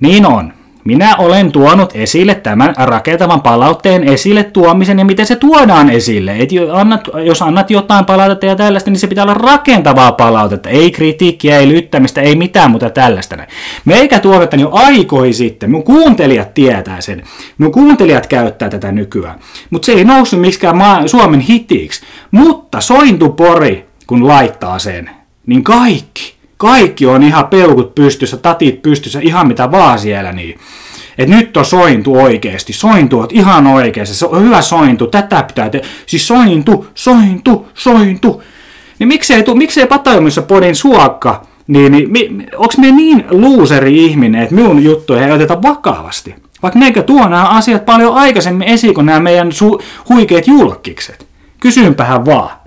Niin 0.00 0.26
on. 0.26 0.52
Minä 0.84 1.16
olen 1.16 1.52
tuonut 1.52 1.90
esille 1.94 2.34
tämän 2.34 2.74
rakentavan 2.78 3.42
palautteen 3.42 4.04
esille 4.04 4.44
tuomisen 4.44 4.98
ja 4.98 5.04
miten 5.04 5.26
se 5.26 5.36
tuodaan 5.36 5.90
esille. 5.90 6.36
Et 6.38 6.50
jos 7.24 7.42
annat 7.42 7.70
jotain 7.70 8.04
palautetta 8.04 8.46
ja 8.46 8.56
tällaista, 8.56 8.90
niin 8.90 8.98
se 8.98 9.06
pitää 9.06 9.24
olla 9.24 9.34
rakentavaa 9.34 10.12
palautetta. 10.12 10.68
Ei 10.68 10.90
kritiikkiä, 10.90 11.58
ei 11.58 11.68
lyttämistä, 11.68 12.20
ei 12.20 12.36
mitään 12.36 12.70
muuta 12.70 12.90
tällaista. 12.90 13.36
Meikä 13.84 14.20
tuotetta 14.20 14.56
jo 14.56 14.70
aikoi 14.72 15.32
sitten. 15.32 15.70
Mun 15.70 15.84
kuuntelijat 15.84 16.54
tietää 16.54 17.00
sen. 17.00 17.22
Mun 17.58 17.72
kuuntelijat 17.72 18.26
käyttää 18.26 18.68
tätä 18.68 18.92
nykyään. 18.92 19.38
Mutta 19.70 19.86
se 19.86 19.92
ei 19.92 20.04
noussut 20.04 20.40
miksikään 20.40 21.08
Suomen 21.08 21.40
hitiksi. 21.40 22.00
Mutta 22.30 22.80
sointupori, 22.80 23.86
kun 24.06 24.28
laittaa 24.28 24.78
sen, 24.78 25.10
niin 25.46 25.64
kaikki 25.64 26.39
kaikki 26.60 27.06
on 27.06 27.22
ihan 27.22 27.46
peukut 27.46 27.94
pystyssä, 27.94 28.36
tatit 28.36 28.82
pystyssä, 28.82 29.20
ihan 29.22 29.46
mitä 29.46 29.70
vaan 29.70 29.98
siellä. 29.98 30.32
Niin. 30.32 30.58
Et 31.18 31.28
nyt 31.28 31.56
on 31.56 31.64
sointu 31.64 32.14
oikeasti, 32.14 32.72
sointu 32.72 33.18
on 33.18 33.28
ihan 33.30 33.66
oikeasti, 33.66 34.14
se 34.14 34.26
on 34.26 34.42
hyvä 34.42 34.62
sointu, 34.62 35.06
tätä 35.06 35.42
pitää 35.42 35.70
tehdä. 35.70 35.86
Siis 36.06 36.26
sointu, 36.26 36.86
sointu, 36.94 37.68
sointu. 37.74 38.42
Niin 38.98 39.08
miksei, 39.08 39.42
tu, 39.42 39.54
miksei 39.54 39.86
Patajomissa 39.86 40.42
podin 40.42 40.74
suokka, 40.74 41.42
niin, 41.66 41.92
niin 41.92 42.12
mi, 42.12 42.46
onko 42.56 42.74
me 42.78 42.90
niin 42.90 43.24
luuseri 43.30 44.04
ihminen, 44.04 44.42
että 44.42 44.54
minun 44.54 44.84
juttuja 44.84 45.26
ei 45.26 45.32
oteta 45.32 45.62
vakavasti? 45.62 46.34
Vaikka 46.62 46.78
meikä 46.78 47.02
tuo 47.02 47.28
nämä 47.28 47.48
asiat 47.48 47.86
paljon 47.86 48.14
aikaisemmin 48.14 48.68
esiin 48.68 48.94
kuin 48.94 49.06
nämä 49.06 49.20
meidän 49.20 49.52
su, 49.52 49.80
huikeat 50.08 50.46
julkikset. 50.46 51.26
Kysynpähän 51.60 52.26
vaan 52.26 52.59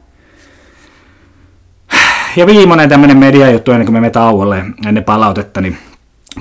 ja 2.36 2.48
viimeinen 2.48 2.90
tämmöinen 2.90 3.18
mediajuttu 3.18 3.72
ennen 3.72 3.86
kuin 3.86 3.94
me 3.94 4.00
menemme 4.00 4.14
tauolle 4.14 4.66
ennen 4.88 5.04
palautetta, 5.04 5.62
niin 5.62 5.78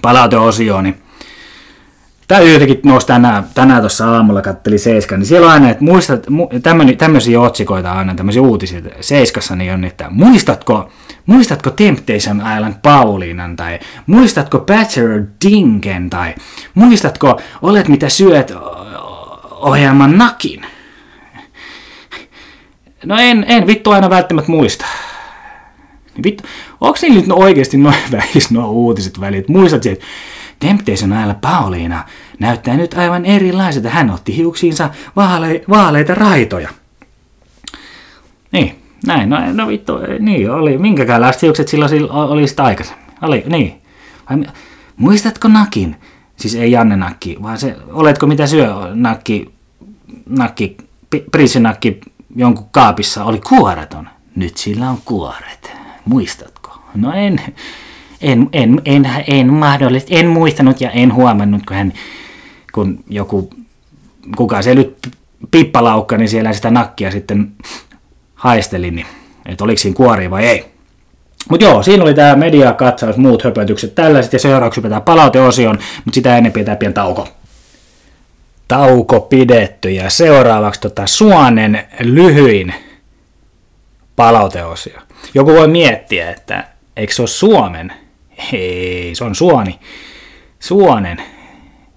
palauteosio, 0.02 0.82
niin 0.82 1.02
Tämä 2.32 2.40
jotenkin 2.40 2.80
nousi 2.84 3.06
tänään, 3.06 3.44
tänään 3.54 3.82
tuossa 3.82 4.14
aamulla 4.14 4.42
katteli 4.42 4.78
Seiska, 4.78 5.16
niin 5.16 5.26
siellä 5.26 5.46
on 5.46 5.52
aina, 5.52 5.70
että 5.70 5.84
muistat, 5.84 6.26
tämmöisiä 6.98 7.40
otsikoita 7.40 7.92
aina, 7.92 8.14
tämmöisiä 8.14 8.42
uutisia 8.42 8.80
Seiskassa, 9.00 9.56
niin 9.56 9.72
on, 9.72 9.84
että 9.84 10.10
muistatko, 10.10 10.90
muistatko 11.26 11.70
Temptation 11.70 12.42
Island 12.56 12.74
Pauliinan, 12.82 13.56
tai 13.56 13.78
muistatko 14.06 14.58
Bachelor 14.58 15.22
Dingen, 15.44 16.10
tai 16.10 16.34
muistatko 16.74 17.40
Olet 17.62 17.88
mitä 17.88 18.08
syöt 18.08 18.54
ohjelman 19.50 20.18
Nakin? 20.18 20.66
No 23.04 23.18
en, 23.18 23.44
en 23.48 23.66
vittu 23.66 23.90
aina 23.90 24.10
välttämättä 24.10 24.50
muista. 24.50 24.86
Niin 26.14 26.22
vittu, 26.24 26.44
onko 26.80 26.98
niillä 27.02 27.20
nyt 27.20 27.30
oikeasti 27.30 27.76
noin 27.76 27.96
välissä 28.12 28.54
nuo 28.54 28.70
uutiset 28.70 29.20
välit? 29.20 29.48
Muistat 29.48 29.86
että 29.86 30.04
Temptation 30.58 31.12
Island 31.12 31.38
Pauliina 31.40 32.04
näyttää 32.38 32.76
nyt 32.76 32.94
aivan 32.94 33.24
erilaiselta. 33.24 33.88
Hän 33.88 34.10
otti 34.10 34.36
hiuksiinsa 34.36 34.90
vaale, 35.16 35.62
vaaleita 35.68 36.14
raitoja. 36.14 36.68
Niin, 38.52 38.74
näin, 39.06 39.30
no, 39.30 39.36
no 39.52 39.68
vittu, 39.68 39.92
niin 40.18 40.50
oli. 40.50 40.78
Minkäkään 40.78 41.22
hiukset 41.42 41.68
sillä 41.68 41.86
oli 42.12 42.48
sitä 42.48 42.64
aikaisemmin? 42.64 43.04
Oli, 43.22 43.44
niin. 43.46 43.82
Vai, 44.30 44.44
muistatko 44.96 45.48
Nakin? 45.48 45.96
Siis 46.36 46.54
ei 46.54 46.72
Janne 46.72 46.96
Nakki, 46.96 47.36
vaan 47.42 47.58
se, 47.58 47.76
oletko 47.92 48.26
mitä 48.26 48.46
syö 48.46 48.74
Nakki, 48.94 49.52
Nakki, 50.28 50.76
Nakki 51.60 52.00
jonkun 52.36 52.66
kaapissa 52.70 53.24
oli 53.24 53.40
kuoreton. 53.48 54.08
Nyt 54.36 54.56
sillä 54.56 54.90
on 54.90 54.98
kuoret 55.04 55.81
muistatko? 56.04 56.78
No 56.94 57.12
en, 57.12 57.40
en, 58.20 58.48
en, 58.52 58.82
en, 58.84 59.08
en 59.26 59.52
mahdollisesti, 59.52 60.16
en 60.16 60.26
muistanut 60.26 60.80
ja 60.80 60.90
en 60.90 61.14
huomannut, 61.14 61.62
kun 61.66 61.76
hän, 61.76 61.92
kun 62.72 63.04
joku, 63.08 63.50
kuka 64.36 64.62
se 64.62 64.74
nyt 64.74 65.08
pippalaukka, 65.50 66.16
niin 66.18 66.28
siellä 66.28 66.52
sitä 66.52 66.70
nakkia 66.70 67.10
sitten 67.10 67.52
haisteli, 68.34 68.90
niin 68.90 69.06
että 69.46 69.64
oliko 69.64 69.78
siinä 69.78 69.96
kuori 69.96 70.30
vai 70.30 70.46
ei. 70.46 70.72
Mutta 71.50 71.66
joo, 71.66 71.82
siinä 71.82 72.02
oli 72.02 72.14
tämä 72.14 72.36
mediakatsaus, 72.36 73.16
muut 73.16 73.44
höpötykset 73.44 73.94
tällaiset, 73.94 74.32
ja 74.32 74.38
seuraavaksi 74.38 74.78
hypätään 74.78 75.02
palauteosion, 75.02 75.78
mutta 76.04 76.14
sitä 76.14 76.36
ennen 76.36 76.52
pitää 76.52 76.76
pieni 76.76 76.94
tauko. 76.94 77.28
Tauko 78.68 79.20
pidetty, 79.20 79.90
ja 79.90 80.10
seuraavaksi 80.10 80.80
tota 80.80 81.06
Suonen 81.06 81.88
lyhyin 82.00 82.74
palauteosio. 84.16 84.98
Joku 85.34 85.52
voi 85.52 85.68
miettiä, 85.68 86.30
että 86.30 86.64
eikö 86.96 87.12
se 87.12 87.22
ole 87.22 87.28
Suomen? 87.28 87.92
Ei, 88.52 89.14
se 89.14 89.24
on 89.24 89.34
Suoni. 89.34 89.78
Suonen. 90.60 91.22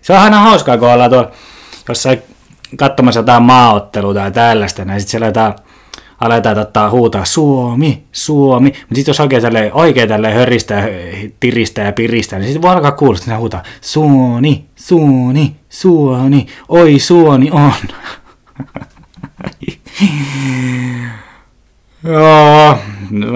Se 0.02 0.14
on 0.14 0.20
aina 0.20 0.40
hauskaa, 0.40 0.78
kun 0.78 0.90
ollaan 0.90 1.10
tuolla 1.10 1.32
jossain 1.90 2.22
katsomassa 2.78 3.20
jotain 3.20 3.44
maaottelua 3.44 4.14
tai 4.14 4.32
tällaista, 4.32 4.82
ja 4.82 4.88
sitten 4.88 5.08
siellä 5.08 5.26
aletaan, 5.26 5.56
aletaan 6.20 6.60
ottaa 6.60 6.90
huutaa 6.90 7.26
Suomi, 7.26 8.04
Suomi. 8.12 8.68
Mutta 8.70 8.96
sitten 8.96 9.10
jos 9.10 9.20
oikein 9.20 9.42
tälleen, 9.42 9.74
oikein 9.74 10.10
tälleen 10.10 10.36
höristää, 10.36 10.84
tiristää 11.40 11.86
ja 11.86 11.92
piristää, 11.92 12.40
niin 12.40 12.48
sitten 12.48 12.62
voi 12.62 12.72
alkaa 12.72 12.92
kuulla, 12.92 13.18
että 13.20 13.38
huutaa 13.38 13.64
Suoni, 13.82 14.66
Suoni, 14.76 15.56
Suoni, 15.70 16.48
oi 16.70 17.00
Suoni 17.00 17.52
on. 17.52 17.74
Joo, 22.06 22.78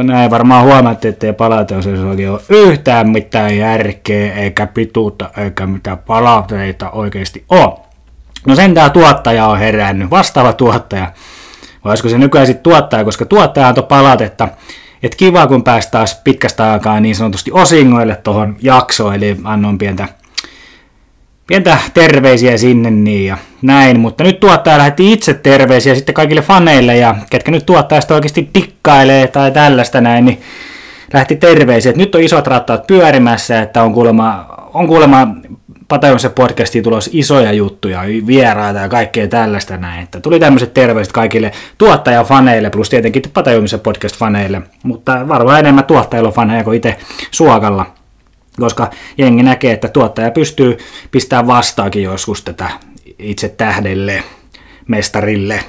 näin 0.04 0.32
varmaan 0.32 0.66
huomaatte, 0.66 1.08
että 1.08 1.28
ei 1.28 1.34
palauteosuus 1.34 2.00
oikein 2.00 2.32
ole 2.32 2.42
yhtään 2.50 3.10
mitään 3.10 3.58
järkeä, 3.58 4.34
eikä 4.34 4.68
pituutta, 4.68 5.30
eikä 5.38 5.66
mitään 5.66 5.98
palautteita 5.98 6.92
oikeasti 6.92 7.46
ole. 7.50 7.80
No 8.48 8.56
sen 8.56 8.74
tämä 8.74 8.90
tuottaja 8.90 9.48
on 9.48 9.60
herännyt, 9.60 10.10
vastaava 10.10 10.54
tuottaja. 10.54 11.12
Vai 11.84 11.92
olisiko 11.92 12.10
se 12.10 12.18
nykyään 12.18 12.48
sitten 12.48 12.64
tuottaja, 12.64 13.04
koska 13.04 13.26
tuottaja 13.26 13.68
antoi 13.68 13.84
palautetta, 13.84 14.48
että 15.04 15.18
kiva 15.18 15.48
kun 15.48 15.64
päästä 15.64 15.92
taas 15.92 16.22
pitkästä 16.24 16.72
aikaa 16.72 17.00
niin 17.00 17.16
sanotusti 17.16 17.52
osingoille 17.52 18.16
tuohon 18.16 18.56
jaksoon, 18.62 19.16
eli 19.16 19.38
annoin 19.44 19.78
pientä 19.78 20.08
pientä 21.50 21.78
terveisiä 21.94 22.58
sinne 22.58 22.92
niin 22.92 23.26
ja 23.26 23.38
näin, 23.62 24.00
mutta 24.00 24.24
nyt 24.24 24.40
tuottaja 24.40 24.78
lähetti 24.78 25.14
itse 25.14 25.34
terveisiä 25.34 25.96
sitten 25.96 26.16
kaikille 26.16 26.42
faneille 26.42 26.98
ja 26.98 27.16
ketkä 27.30 27.52
nyt 27.52 27.66
tuottajasta 27.66 28.16
oikeasti 28.16 28.50
tikkailee 28.54 29.28
tai 29.28 29.52
tällaista 29.52 30.02
näin, 30.02 30.26
niin 30.26 30.42
lähti 31.14 31.36
terveisiä, 31.36 31.90
että 31.90 32.02
nyt 32.02 32.16
on 32.16 32.22
isot 32.22 32.48
rattaat 32.48 32.88
pyörimässä, 32.88 33.62
että 33.62 33.84
on 33.84 33.94
kuulemma, 33.94 34.46
on 34.74 34.88
kuulemma 34.88 35.28
Patajonsen 35.88 36.32
podcastiin 36.32 36.84
tulos 36.84 37.10
isoja 37.14 37.52
juttuja, 37.52 38.02
vieraita 38.28 38.80
ja 38.80 38.90
kaikkea 38.90 39.28
tällaista 39.28 39.78
näin. 39.78 40.04
Että 40.04 40.20
tuli 40.20 40.40
tämmöiset 40.40 40.74
terveiset 40.74 41.14
kaikille 41.14 41.52
tuottajafaneille, 41.78 42.70
plus 42.70 42.90
tietenkin 42.90 43.24
Patajomisen 43.34 43.80
podcast-faneille, 43.80 44.62
mutta 44.84 45.28
varmaan 45.28 45.60
enemmän 45.60 45.84
tuottajafaneja 45.84 46.64
kuin 46.64 46.78
itse 46.78 46.98
Suokalla 47.32 47.99
koska 48.60 48.90
jengi 49.18 49.44
näkee, 49.44 49.72
että 49.72 49.88
tuottaja 49.88 50.32
pystyy 50.32 50.78
pistämään 51.12 51.48
vastaakin 51.48 52.04
joskus 52.04 52.42
tätä 52.42 52.70
itse 53.20 53.50
tähdelle, 53.50 54.24
mestarille. 54.88 55.64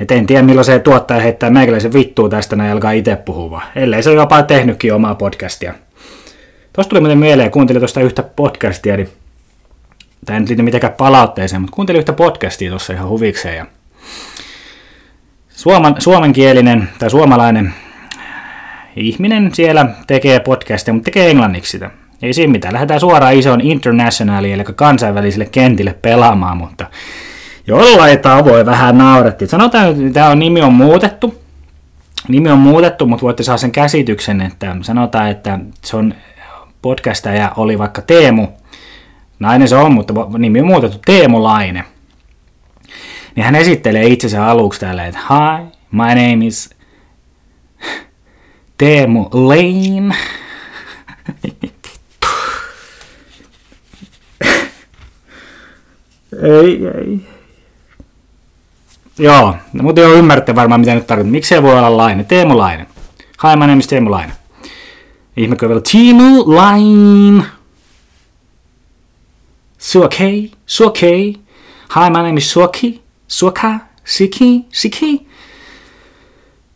Et 0.00 0.10
en 0.10 0.26
tiedä, 0.26 0.42
milloin 0.42 0.64
se 0.64 0.78
tuottaja 0.78 1.20
heittää 1.20 1.50
meikäläisen 1.50 1.92
vittua 1.92 2.28
tästä 2.28 2.56
näin 2.56 2.72
alkaa 2.72 2.92
itse 2.92 3.16
puhua, 3.16 3.62
ellei 3.76 4.02
se 4.02 4.12
jopa 4.12 4.42
tehnytkin 4.42 4.94
omaa 4.94 5.14
podcastia. 5.14 5.74
Tuosta 6.72 6.90
tuli 6.90 7.00
muuten 7.00 7.18
mieleen, 7.18 7.50
kuuntelin 7.50 7.80
tuosta 7.80 8.00
yhtä 8.00 8.22
podcastia, 8.22 8.96
niin 8.96 9.08
tämä 10.24 10.36
ei 10.36 10.40
nyt 10.40 10.48
liity 10.48 10.62
mitenkään 10.62 10.92
palautteeseen, 10.92 11.62
mutta 11.62 11.74
kuuntelin 11.74 11.98
yhtä 11.98 12.12
podcastia 12.12 12.70
tuossa 12.70 12.92
ihan 12.92 13.08
huvikseen. 13.08 13.56
Ja 13.56 13.66
suomen, 15.48 15.94
suomenkielinen 15.98 16.88
tai 16.98 17.10
suomalainen 17.10 17.74
ihminen 18.96 19.54
siellä 19.54 19.86
tekee 20.06 20.40
podcastia, 20.40 20.94
mutta 20.94 21.04
tekee 21.04 21.30
englanniksi 21.30 21.70
sitä. 21.70 21.90
Ei 22.22 22.32
siinä 22.32 22.52
mitään. 22.52 22.74
Lähdetään 22.74 23.00
suoraan 23.00 23.34
isoon 23.34 23.60
internationaaliin, 23.60 24.54
eli 24.54 24.64
kansainvälisille 24.64 25.46
kentille 25.46 25.94
pelaamaan, 26.02 26.56
mutta 26.56 26.86
jollain 27.66 28.18
tavoin 28.18 28.66
vähän 28.66 28.98
naurettiin. 28.98 29.48
Sanotaan, 29.48 29.88
että 29.88 30.12
tämä 30.12 30.28
on, 30.28 30.38
nimi 30.38 30.62
on 30.62 30.72
muutettu. 30.72 31.44
Nimi 32.28 32.50
on 32.50 32.58
muutettu, 32.58 33.06
mutta 33.06 33.22
voitte 33.22 33.42
saada 33.42 33.58
sen 33.58 33.72
käsityksen, 33.72 34.40
että 34.40 34.76
sanotaan, 34.82 35.30
että 35.30 35.58
se 35.84 35.96
on 35.96 36.14
podcastaja 36.82 37.52
oli 37.56 37.78
vaikka 37.78 38.02
Teemu. 38.02 38.48
Nainen 39.38 39.68
se 39.68 39.76
on, 39.76 39.92
mutta 39.92 40.14
nimi 40.38 40.60
on 40.60 40.66
muutettu 40.66 40.98
Teemu 41.06 41.42
Laine. 41.42 41.84
Niin 43.36 43.44
hän 43.44 43.54
esittelee 43.54 44.06
itsensä 44.06 44.46
aluksi 44.46 44.80
täällä, 44.80 45.06
että 45.06 45.20
Hi, 45.30 45.64
my 45.90 46.08
name 46.08 46.46
is 46.46 46.73
Teemu 48.78 49.28
Lane. 49.32 50.16
ei, 56.42 56.86
ei. 56.86 57.20
Joo, 59.18 59.56
no, 59.72 59.82
mutta 59.82 60.00
jo 60.00 60.12
ymmärrätte 60.14 60.54
varmaan 60.54 60.80
mitä 60.80 60.94
nyt 60.94 61.06
tarkoittaa. 61.06 61.32
Miksi 61.32 61.48
se 61.48 61.62
voi 61.62 61.78
olla 61.78 61.96
Laine? 61.96 62.24
Teemu 62.24 62.58
Laine. 62.58 62.86
Hi, 63.42 63.56
my 63.56 63.66
name 63.66 63.78
is 63.78 63.86
Teemu 63.86 64.10
Laine. 64.10 64.32
Ihmekö 65.36 65.68
vielä 65.68 65.80
Teemu 65.92 66.54
Laine. 66.54 67.44
Suokei, 69.78 70.50
Suokei. 70.66 71.36
Hi, 71.94 72.10
my 72.10 72.16
name 72.16 72.34
is 72.38 72.52
Suoki. 72.52 73.02
Suoka, 73.28 73.70
Siki, 74.04 74.64
Siki. 74.72 75.26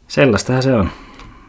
Sellaistähän 0.08 0.62
se 0.62 0.74
on. 0.74 0.90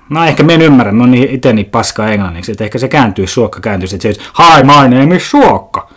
No 0.10 0.26
ehkä 0.26 0.44
me 0.44 0.54
en 0.54 0.62
ymmärrä, 0.62 0.92
mä 0.92 1.04
oon 1.04 1.12
niin 1.12 1.30
itse 1.30 1.54
niin 1.54 1.66
paskaa 1.66 2.10
englanniksi, 2.10 2.52
että 2.52 2.64
ehkä 2.64 2.78
se 2.78 2.88
kääntyy, 2.88 3.28
suokka 3.28 3.60
kääntyy, 3.60 3.88
että 3.94 4.02
se 4.02 4.08
olisi, 4.08 4.22
Hi, 4.22 4.64
my 4.64 4.96
name 4.98 5.16
is 5.16 5.32
Suokka. 5.32 5.90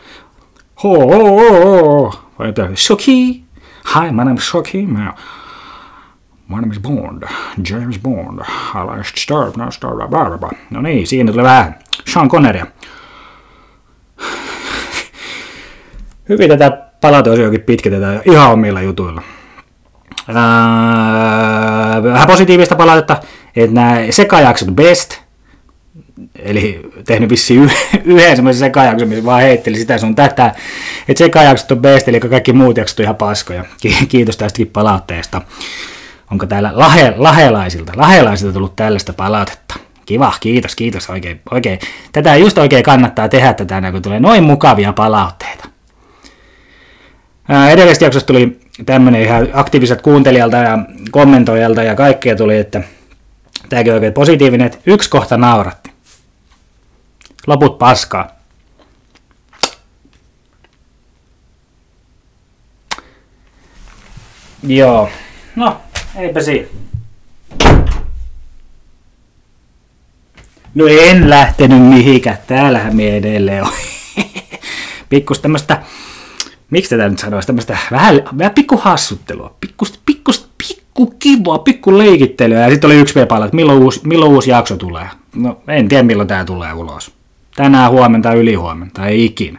Ho, 0.84 1.00
ho, 1.00 1.24
ho, 1.24 2.02
ho. 2.02 2.12
Vai 2.38 2.46
jotain, 2.46 2.76
Suki. 2.76 3.44
Hi, 3.94 4.10
my 4.10 4.16
name 4.16 4.34
is 4.34 4.48
Suki. 4.48 4.86
My, 4.86 5.04
name 6.48 6.72
is 6.72 6.80
Bond. 6.80 7.22
James 7.70 7.98
Bond. 7.98 8.40
I 8.74 8.96
like 8.96 9.08
Star, 9.16 9.52
no 9.56 9.70
Star, 9.70 9.94
blah, 9.94 10.08
blah, 10.08 10.38
blah. 10.38 10.52
No 10.70 10.80
niin, 10.80 11.06
siinä 11.06 11.32
tulee 11.32 11.44
vähän 11.44 11.78
Sean 12.12 12.28
Conneria. 12.28 12.66
Hyvin 16.28 16.48
tätä 16.48 16.70
palauteosiokin 17.00 17.60
pitkitetään 17.60 18.20
ihan 18.24 18.52
omilla 18.52 18.82
jutuilla. 18.82 19.22
vähän 22.02 22.28
positiivista 22.28 22.76
palautetta 22.76 23.16
että 23.56 23.74
nämä 23.74 23.96
sekajaksot 24.10 24.68
best, 24.68 25.18
eli 26.36 26.80
tehnyt 27.06 27.30
vissiin 27.30 27.72
yhden 28.04 28.36
semmoisen 28.36 28.60
sekajakson, 28.60 29.08
missä 29.08 29.24
vaan 29.24 29.42
heitteli 29.42 29.76
sitä 29.76 29.98
sun 29.98 30.14
tätä, 30.14 30.54
että 31.08 31.18
sekajaksot 31.18 31.72
on 31.72 31.78
best, 31.78 32.08
eli 32.08 32.20
kaikki 32.20 32.52
muut 32.52 32.76
jaksot 32.76 32.98
on 32.98 33.02
ihan 33.02 33.16
paskoja. 33.16 33.64
Kiitos 34.08 34.36
tästäkin 34.36 34.66
palautteesta. 34.66 35.42
Onko 36.30 36.46
täällä 36.46 36.70
lahe, 36.74 37.14
lahelaisilta, 37.16 37.92
lahelaisilta 37.96 38.52
tullut 38.52 38.76
tällaista 38.76 39.12
palautetta? 39.12 39.74
Kiva, 40.06 40.32
kiitos, 40.40 40.76
kiitos 40.76 41.10
oikein, 41.10 41.40
oikein. 41.50 41.78
Tätä 42.12 42.36
just 42.36 42.58
oikein 42.58 42.82
kannattaa 42.82 43.28
tehdä 43.28 43.54
tätä, 43.54 43.92
kun 43.92 44.02
tulee 44.02 44.20
noin 44.20 44.44
mukavia 44.44 44.92
palautteita. 44.92 45.68
Edellisestä 47.70 48.04
jaksosta 48.04 48.26
tuli 48.26 48.58
tämmöinen 48.86 49.22
ihan 49.22 49.48
aktiiviset 49.52 50.02
kuuntelijalta 50.02 50.56
ja 50.56 50.78
kommentoijalta 51.10 51.82
ja 51.82 51.94
kaikkea 51.94 52.36
tuli, 52.36 52.56
että 52.58 52.82
Tämäkin 53.72 53.92
oikein 53.94 54.12
positiivinen, 54.12 54.66
että 54.66 54.78
yksi 54.86 55.10
kohta 55.10 55.36
nauratti. 55.36 55.92
Loput 57.46 57.78
paskaa. 57.78 58.30
Joo. 64.62 65.08
No, 65.56 65.80
eipä 66.16 66.42
siinä. 66.42 66.68
No 70.74 70.86
en 70.86 71.30
lähtenyt 71.30 71.82
mihinkään. 71.82 72.38
Täällähän 72.46 72.96
mie 72.96 73.16
edelleen 73.16 73.62
on. 73.62 73.72
Pikkus 75.08 75.40
tämmöstä, 75.40 75.82
miksi 76.72 76.90
tätä 76.90 77.08
nyt 77.08 77.18
sanoisi, 77.18 77.46
tämmöstä 77.46 77.78
vähän, 77.90 78.22
vähän 78.38 78.54
pikku 78.54 78.76
hassuttelua. 78.76 79.54
Pikkus, 79.60 80.00
pikkus 80.06 80.50
pikku 80.58 81.14
kivaa, 81.18 81.58
pikku 81.58 81.98
leikittelyä. 81.98 82.60
Ja 82.60 82.70
sitten 82.70 82.88
oli 82.88 83.00
yksi 83.00 83.14
V-pala, 83.14 83.44
että 83.44 83.56
milloin 83.56 83.82
uusi, 83.82 84.00
milloin 84.04 84.32
uusi 84.32 84.50
jakso 84.50 84.76
tulee. 84.76 85.06
No 85.36 85.62
en 85.68 85.88
tiedä 85.88 86.02
milloin 86.02 86.28
tämä 86.28 86.44
tulee 86.44 86.72
ulos. 86.72 87.12
Tänään, 87.56 87.90
huomenna 87.90 88.22
tai 88.22 88.38
ylihuomenna 88.38 88.90
tai 88.94 89.24
ikinä. 89.24 89.58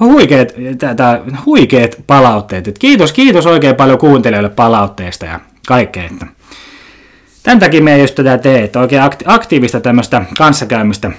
Huikeet, 0.00 0.54
tää, 0.96 1.20
huikeet 1.46 2.04
palautteet. 2.06 2.68
Et 2.68 2.78
kiitos, 2.78 3.12
kiitos 3.12 3.46
oikein 3.46 3.76
paljon 3.76 3.98
kuuntelijoille 3.98 4.48
palautteista 4.50 5.26
ja 5.26 5.40
kaikkea. 5.66 6.04
Että 6.04 6.26
tämän 7.42 7.58
takia 7.58 7.82
me 7.82 7.98
just 7.98 8.14
tätä 8.14 8.38
tee, 8.38 8.64
että 8.64 8.80
oikein 8.80 9.02
aktiivista 9.26 9.80
tämmöistä 9.80 10.24
kanssakäymistä 10.38 11.10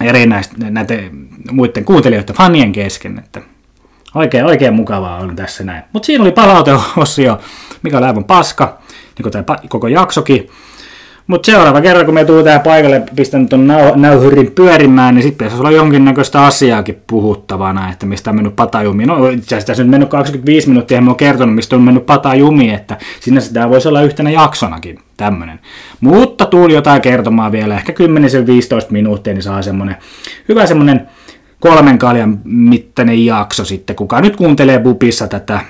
eri 0.00 0.26
näistä, 0.26 0.54
näiden 0.58 1.28
muiden 1.50 1.84
kuuntelijoiden 1.84 2.36
fanien 2.36 2.72
kesken. 2.72 3.18
Että 3.18 3.40
oikein, 4.14 4.44
oikein 4.44 4.74
mukavaa 4.74 5.18
on 5.18 5.36
tässä 5.36 5.64
näin. 5.64 5.82
Mutta 5.92 6.06
siinä 6.06 6.22
oli 6.24 6.32
palauteosio 6.32 7.38
mikä 7.82 7.96
on 7.96 8.04
aivan 8.04 8.24
paska, 8.24 8.78
niin 8.88 9.22
kuin 9.22 9.32
tämä 9.32 9.58
koko 9.68 9.88
jaksokin. 9.88 10.48
Mutta 11.26 11.46
seuraava 11.46 11.80
kerran, 11.80 12.04
kun 12.04 12.14
me 12.14 12.24
tuu 12.24 12.42
tähän 12.42 12.60
paikalle, 12.60 13.02
pistän 13.16 13.48
tuon 13.48 13.72
näyhyrin 13.94 14.52
pyörimään, 14.52 15.14
niin 15.14 15.22
sitten 15.22 15.38
pitäisi 15.38 15.60
olla 15.60 15.70
jonkinnäköistä 15.70 16.44
asiaakin 16.44 17.02
puhuttavana, 17.06 17.92
että 17.92 18.06
mistä 18.06 18.30
on 18.30 18.36
mennyt 18.36 18.56
patajumi. 18.56 19.06
No 19.06 19.28
itse 19.28 19.46
asiassa 19.46 19.66
tässä 19.66 19.82
on 19.82 19.86
nyt 19.86 19.90
mennyt 19.90 20.08
25 20.08 20.68
minuuttia, 20.68 20.98
ja 20.98 21.02
mä 21.02 21.10
oon 21.10 21.16
kertonut, 21.16 21.54
mistä 21.54 21.76
on 21.76 21.82
mennyt 21.82 22.06
patajumi, 22.06 22.74
että 22.74 22.96
sinne 23.20 23.40
sitä 23.40 23.68
voisi 23.68 23.88
olla 23.88 24.02
yhtenä 24.02 24.30
jaksonakin 24.30 24.98
tämmöinen. 25.16 25.60
Mutta 26.00 26.46
tuuli 26.46 26.74
jotain 26.74 27.02
kertomaan 27.02 27.52
vielä, 27.52 27.74
ehkä 27.74 27.92
10-15 27.92 27.96
minuuttia, 28.90 29.34
niin 29.34 29.42
saa 29.42 29.62
semmoinen 29.62 29.96
hyvä 30.48 30.66
semmoinen 30.66 31.08
kolmen 31.60 31.98
kaljan 31.98 32.40
mittainen 32.44 33.24
jakso 33.24 33.64
sitten. 33.64 33.96
Kuka 33.96 34.20
nyt 34.20 34.36
kuuntelee 34.36 34.78
bupissa 34.78 35.28
tätä 35.28 35.60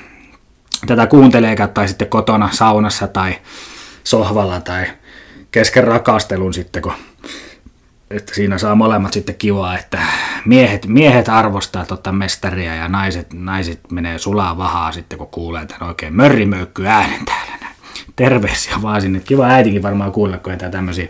tätä 0.87 1.07
kuuntelee 1.07 1.57
tai 1.75 1.89
sitten 1.89 2.09
kotona 2.09 2.49
saunassa 2.53 3.07
tai 3.07 3.39
sohvalla 4.05 4.61
tai 4.61 4.87
kesken 5.51 5.85
rakastelun 5.85 6.55
sitten, 6.55 6.83
kun 6.83 6.93
että 8.11 8.35
siinä 8.35 8.59
saa 8.59 8.75
molemmat 8.75 9.13
sitten 9.13 9.35
kivaa, 9.35 9.79
että 9.79 9.99
miehet, 10.45 10.87
miehet 10.87 11.29
arvostaa 11.29 11.85
tota 11.85 12.13
mestaria 12.13 12.75
ja 12.75 12.89
naiset, 12.89 13.33
naiset 13.33 13.81
menee 13.91 14.19
sulaa 14.19 14.59
vahaa 14.59 14.93
sitten, 14.93 15.19
kun 15.19 15.27
kuulee 15.27 15.67
tämän 15.67 15.89
oikein 15.89 16.17
mörrimöykky 16.17 16.87
äänen 16.87 17.25
täällä. 17.25 17.67
Terveisiä 18.17 18.83
vaan 18.83 19.01
sinne. 19.01 19.21
Kiva 19.21 19.47
äitikin 19.47 19.83
varmaan 19.83 20.13
kuulla, 20.13 20.39
kun 20.39 20.53
ei 20.53 20.71
tämmöisiä 20.71 21.09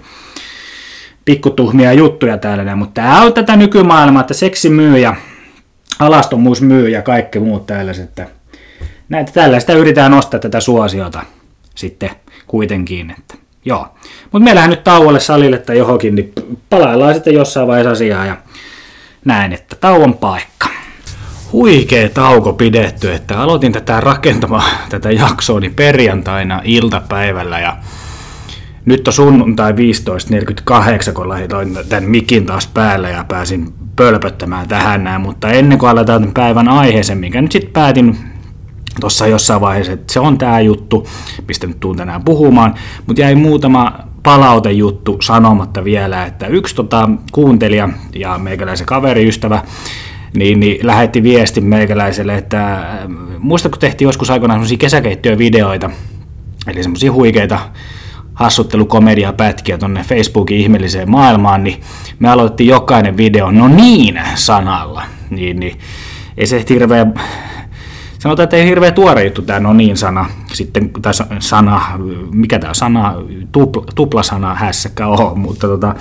pikkutuhmia 1.31 1.93
juttuja 1.93 2.39
täällä, 2.39 2.77
mutta 2.77 3.01
tämä 3.01 3.23
on 3.23 3.33
tätä 3.33 3.57
nykymaailmaa, 3.57 4.21
että 4.21 4.35
seksi 4.35 4.71
myy 4.71 4.99
ja 4.99 5.15
alastomuus 5.99 6.63
myy 6.63 6.89
ja 6.89 7.03
kaikki 7.03 7.39
muut 7.39 7.67
tällaiset. 7.67 8.05
Että 8.05 8.27
näitä 9.09 9.33
tällaista 9.33 9.73
yritetään 9.73 10.11
nostaa 10.11 10.41
tätä 10.41 10.61
suosiota 10.61 11.23
sitten 11.75 12.11
kuitenkin. 12.47 13.15
Että 13.19 13.35
joo. 13.65 13.89
Mutta 14.33 14.45
meillähän 14.45 14.71
nyt 14.71 14.85
tauolle 14.85 15.21
salille 15.21 15.59
tai 15.59 15.79
johonkin, 15.79 16.15
niin 16.15 16.33
palaillaan 16.71 17.15
sitten 17.15 17.35
jossain 17.35 17.67
vaiheessa 17.67 17.91
asiaa 17.91 18.27
ja 18.27 18.37
näin, 19.25 19.53
että 19.53 19.77
tauon 19.81 20.15
paikka. 20.15 20.67
Huikea 21.53 22.09
tauko 22.09 22.53
pidetty, 22.53 23.13
että 23.13 23.41
aloitin 23.41 23.73
tätä 23.73 24.01
rakentamaan 24.01 24.71
tätä 24.89 25.11
jaksoa 25.11 25.61
niin 25.61 25.75
perjantaina 25.75 26.61
iltapäivällä 26.65 27.61
ja 27.61 27.77
nyt 28.85 29.09
on 29.09 29.15
sunnuntai 29.15 29.73
15.48, 29.73 31.13
kun 31.13 31.29
laitoin 31.29 31.79
tämän 31.89 32.05
mikin 32.05 32.47
taas 32.47 32.67
päälle 32.67 33.11
ja 33.11 33.25
pääsin 33.25 33.73
pölpöttämään 33.97 34.69
tähän 34.69 35.05
näin, 35.05 35.21
mutta 35.21 35.51
ennen 35.51 35.79
kuin 35.79 35.91
aletaan 35.91 36.31
päivän 36.35 36.69
aiheeseen, 36.69 37.19
minkä 37.19 37.43
nyt 37.43 37.53
sitten 37.53 37.73
päätin 37.73 38.17
tuossa 39.01 39.27
jossain 39.27 39.61
vaiheessa, 39.61 39.93
että 39.93 40.13
se 40.13 40.21
on 40.21 40.39
tämä 40.39 40.61
juttu, 40.61 41.09
mistä 41.49 41.67
nyt 41.67 41.81
tuun 41.81 41.97
tänään 41.97 42.25
puhumaan, 42.25 42.75
mutta 43.07 43.23
jäi 43.23 43.35
muutama 43.35 43.99
palautejuttu 44.23 45.17
sanomatta 45.23 45.85
vielä, 45.85 46.27
että 46.27 46.47
yksi 46.47 46.75
tota, 46.75 47.09
kuuntelija 47.33 47.89
ja 48.15 48.39
meikäläisen 48.39 48.87
kaveriystävä 48.87 49.63
niin, 50.37 50.61
niin 50.61 50.87
lähetti 50.87 51.23
viestin 51.23 51.65
meikäläiselle, 51.65 52.35
että 52.35 52.85
muistatko 53.39 53.79
tehtiin 53.79 54.07
joskus 54.07 54.31
aikoinaan 54.31 54.57
semmoisia 54.57 54.79
kesäkeittiövideoita, 54.79 55.91
eli 56.67 56.83
semmoisia 56.83 57.13
huikeita 57.13 57.59
hassuttelukomedia-pätkiä 58.35 59.79
tuonne 59.79 60.03
Facebookin 60.03 60.59
ihmeelliseen 60.59 61.11
maailmaan, 61.11 61.65
niin 61.65 61.81
me 62.19 62.29
aloitettiin 62.29 62.71
jokainen 62.71 63.17
video 63.17 63.51
no 63.51 63.69
niin 63.69 64.21
sanalla. 64.35 65.03
Niin, 65.31 65.61
niin 65.61 65.79
ei 66.37 66.47
se 66.47 66.65
hirveä, 66.69 67.07
sanotaan, 68.19 68.45
että 68.45 68.57
ei 68.57 68.67
hirveä 68.67 68.91
tuore 68.91 69.25
juttu 69.25 69.43
tämä 69.43 69.61
no 69.61 69.73
niin 69.73 69.97
sana, 69.97 70.27
sitten, 70.53 70.91
tai 71.03 71.13
sana, 71.39 71.83
mikä 72.33 72.59
tämä 72.59 72.75
sana, 72.75 73.15
tupla, 73.53 73.85
tuplasana 73.95 74.55
hässäkkä 74.55 75.07
on, 75.07 75.39
mutta 75.39 75.67
tota, 75.67 75.95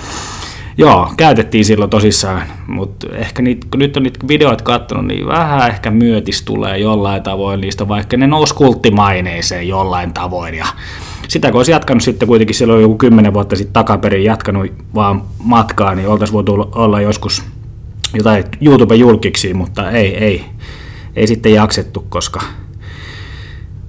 Joo, 0.78 1.12
käytettiin 1.16 1.64
silloin 1.64 1.90
tosissaan, 1.90 2.42
mutta 2.66 3.06
ehkä 3.12 3.42
niitä, 3.42 3.66
kun 3.70 3.78
nyt 3.78 3.96
on 3.96 4.02
niitä 4.02 4.28
videoita 4.28 4.64
katsonut, 4.64 5.06
niin 5.06 5.26
vähän 5.26 5.68
ehkä 5.70 5.90
myötis 5.90 6.42
tulee 6.42 6.78
jollain 6.78 7.22
tavoin 7.22 7.60
niistä, 7.60 7.88
vaikka 7.88 8.16
ne 8.16 8.26
nousi 8.26 8.54
kulttimaineeseen 8.54 9.68
jollain 9.68 10.12
tavoin. 10.12 10.54
Ja 10.54 10.66
sitä 11.30 11.50
kun 11.50 11.58
olisi 11.58 11.72
jatkanut 11.72 12.02
sitten 12.02 12.28
kuitenkin 12.28 12.54
silloin 12.54 12.82
joku 12.82 12.96
kymmenen 12.96 13.34
vuotta 13.34 13.56
sitten 13.56 13.72
takaperin 13.72 14.24
jatkanut 14.24 14.72
vaan 14.94 15.22
matkaa, 15.38 15.94
niin 15.94 16.08
oltaisiin 16.08 16.34
voitu 16.34 16.70
olla 16.74 17.00
joskus 17.00 17.42
jotain 18.14 18.44
YouTube-julkiksi, 18.60 19.54
mutta 19.54 19.90
ei, 19.90 20.16
ei, 20.16 20.44
ei 21.16 21.26
sitten 21.26 21.54
jaksettu, 21.54 22.06
koska 22.08 22.40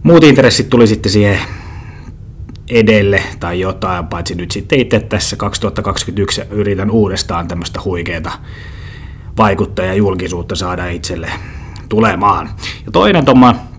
muut 0.03 0.23
intressit 0.23 0.69
tuli 0.69 0.87
sitten 0.87 1.11
siihen 1.11 1.39
edelle 2.69 3.23
tai 3.39 3.59
jotain, 3.59 4.07
paitsi 4.07 4.35
nyt 4.35 4.51
sitten 4.51 4.79
itse 4.79 4.99
tässä 4.99 5.35
2021 5.35 6.41
yritän 6.51 6.91
uudestaan 6.91 7.47
tämmöistä 7.47 7.79
huikeaa 7.85 8.43
vaikuttaja 9.37 9.93
julkisuutta 9.93 10.55
saada 10.55 10.87
itselle 10.87 11.31
tulemaan. 11.89 12.49
Ja 12.85 12.91
toinen 12.91 13.25
tuommoinen 13.25 13.70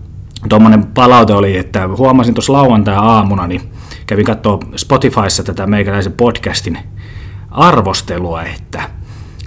palaute 0.93 1.33
oli, 1.33 1.57
että 1.57 1.87
huomasin 1.87 2.33
tuossa 2.33 2.53
lauantai-aamuna, 2.53 3.47
niin 3.47 3.61
kävin 4.05 4.25
katsoa 4.25 4.59
Spotifyssa 4.75 5.43
tätä 5.43 5.67
meikäläisen 5.67 6.13
podcastin 6.13 6.77
arvostelua, 7.51 8.43
että 8.43 8.89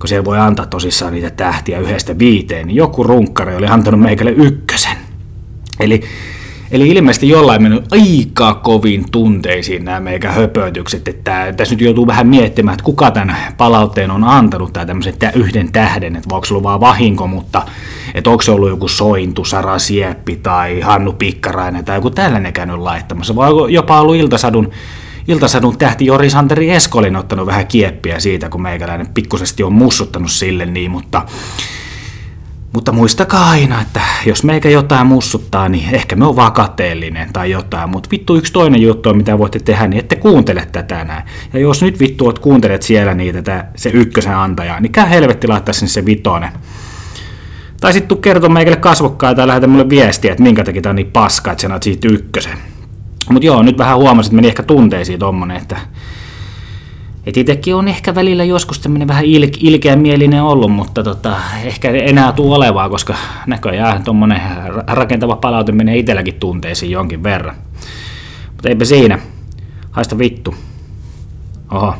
kun 0.00 0.08
siellä 0.08 0.24
voi 0.24 0.38
antaa 0.38 0.66
tosissaan 0.66 1.12
niitä 1.12 1.30
tähtiä 1.30 1.78
yhdestä 1.78 2.18
viiteen, 2.18 2.66
niin 2.66 2.76
joku 2.76 3.02
runkkari 3.02 3.56
oli 3.56 3.66
antanut 3.66 4.00
meikälle 4.00 4.32
ykkösen. 4.32 4.96
Eli 5.80 6.02
Eli 6.70 6.88
ilmeisesti 6.88 7.28
jollain 7.28 7.62
mennyt 7.62 7.92
aika 7.92 8.54
kovin 8.54 9.10
tunteisiin 9.10 9.84
nämä 9.84 10.00
meikä 10.00 10.32
höpötykset, 10.32 11.08
että 11.08 11.54
tässä 11.56 11.74
nyt 11.74 11.80
joutuu 11.80 12.06
vähän 12.06 12.26
miettimään, 12.26 12.72
että 12.72 12.84
kuka 12.84 13.10
tämän 13.10 13.36
palautteen 13.56 14.10
on 14.10 14.24
antanut 14.24 14.72
tai 14.72 14.86
tämmöisen 14.86 15.14
yhden 15.34 15.72
tähden, 15.72 16.16
että 16.16 16.28
voiko 16.28 16.44
se 16.44 16.54
vaan 16.62 16.80
vahinko, 16.80 17.26
mutta 17.26 17.62
että 18.16 18.30
onko 18.30 18.42
se 18.42 18.50
ollut 18.50 18.68
joku 18.68 18.88
Sointu, 18.88 19.44
Sara 19.44 19.78
Sieppi 19.78 20.36
tai 20.36 20.80
Hannu 20.80 21.12
Pikkarainen 21.12 21.84
tai 21.84 21.96
joku 21.96 22.10
tällainen 22.10 22.52
käynyt 22.52 22.78
laittamassa, 22.78 23.36
vai 23.36 23.50
jopa 23.68 24.00
ollut 24.00 24.16
Iltasadun 24.16 24.70
Iltasadun 25.28 25.78
tähti 25.78 26.06
Jori 26.06 26.30
Santeri 26.30 26.70
Eskolin 26.70 27.16
ottanut 27.16 27.46
vähän 27.46 27.66
kieppiä 27.66 28.20
siitä, 28.20 28.48
kun 28.48 28.62
meikäläinen 28.62 29.06
pikkusesti 29.06 29.62
on 29.62 29.72
mussuttanut 29.72 30.30
sille 30.30 30.66
niin, 30.66 30.90
mutta 30.90 31.22
mutta 32.72 32.92
muistakaa 32.92 33.50
aina, 33.50 33.80
että 33.82 34.00
jos 34.26 34.44
meikä 34.44 34.68
jotain 34.68 35.06
mussuttaa, 35.06 35.68
niin 35.68 35.94
ehkä 35.94 36.16
me 36.16 36.26
on 36.26 36.36
vakateellinen 36.36 37.32
tai 37.32 37.50
jotain. 37.50 37.90
Mutta 37.90 38.08
vittu 38.12 38.36
yksi 38.36 38.52
toinen 38.52 38.82
juttu 38.82 39.14
mitä 39.14 39.38
voitte 39.38 39.58
tehdä, 39.58 39.86
niin 39.86 39.98
ette 40.00 40.16
kuuntele 40.16 40.68
tätä 40.72 41.04
näin. 41.04 41.22
Ja 41.52 41.60
jos 41.60 41.82
nyt 41.82 42.00
vittu 42.00 42.26
oot 42.26 42.38
kuuntelet 42.38 42.82
siellä 42.82 43.14
niitä, 43.14 43.64
se 43.76 43.90
ykkösen 43.90 44.36
antaja, 44.36 44.80
niin 44.80 44.92
käy 44.92 45.08
helvetti 45.10 45.48
laittaa 45.48 45.72
sinne 45.72 45.88
se 45.88 46.04
vitonen. 46.04 46.52
Tai 47.86 47.92
sitten 47.92 48.08
tuu 48.08 48.18
kertoa 48.18 48.48
meikälle 48.48 48.76
kasvokkaan 48.76 49.36
tai 49.36 49.46
lähetä 49.46 49.66
mulle 49.66 49.88
viestiä, 49.88 50.32
että 50.32 50.42
minkä 50.42 50.64
takia 50.64 50.82
tää 50.82 50.90
on 50.90 50.96
niin 50.96 51.10
paska, 51.12 51.52
että 51.52 51.62
sä 51.62 51.78
siitä 51.82 52.08
ykkösen. 52.08 52.58
Mutta 53.30 53.46
joo, 53.46 53.62
nyt 53.62 53.78
vähän 53.78 53.96
huomasin, 53.96 54.28
että 54.30 54.36
meni 54.36 54.48
ehkä 54.48 54.62
tunteisiin 54.62 55.18
tommonen, 55.18 55.56
että 55.56 55.76
et 57.26 57.36
itsekin 57.36 57.74
on 57.74 57.88
ehkä 57.88 58.14
välillä 58.14 58.44
joskus 58.44 58.78
tämmöinen 58.78 59.08
vähän 59.08 59.24
il, 59.24 59.48
ilkeä 59.60 59.96
mielinen 59.96 60.42
ollut, 60.42 60.72
mutta 60.72 61.02
tota, 61.02 61.36
ehkä 61.64 61.90
enää 61.90 62.32
tuu 62.32 62.52
olevaa, 62.52 62.88
koska 62.88 63.14
näköjään 63.46 64.04
tuommoinen 64.04 64.40
rakentava 64.86 65.36
palaute 65.36 65.72
menee 65.72 65.96
itselläkin 65.96 66.34
tunteisiin 66.34 66.92
jonkin 66.92 67.22
verran. 67.22 67.56
Mutta 68.52 68.68
eipä 68.68 68.84
siinä. 68.84 69.18
Haista 69.90 70.18
vittu. 70.18 70.54
Oho, 71.72 71.94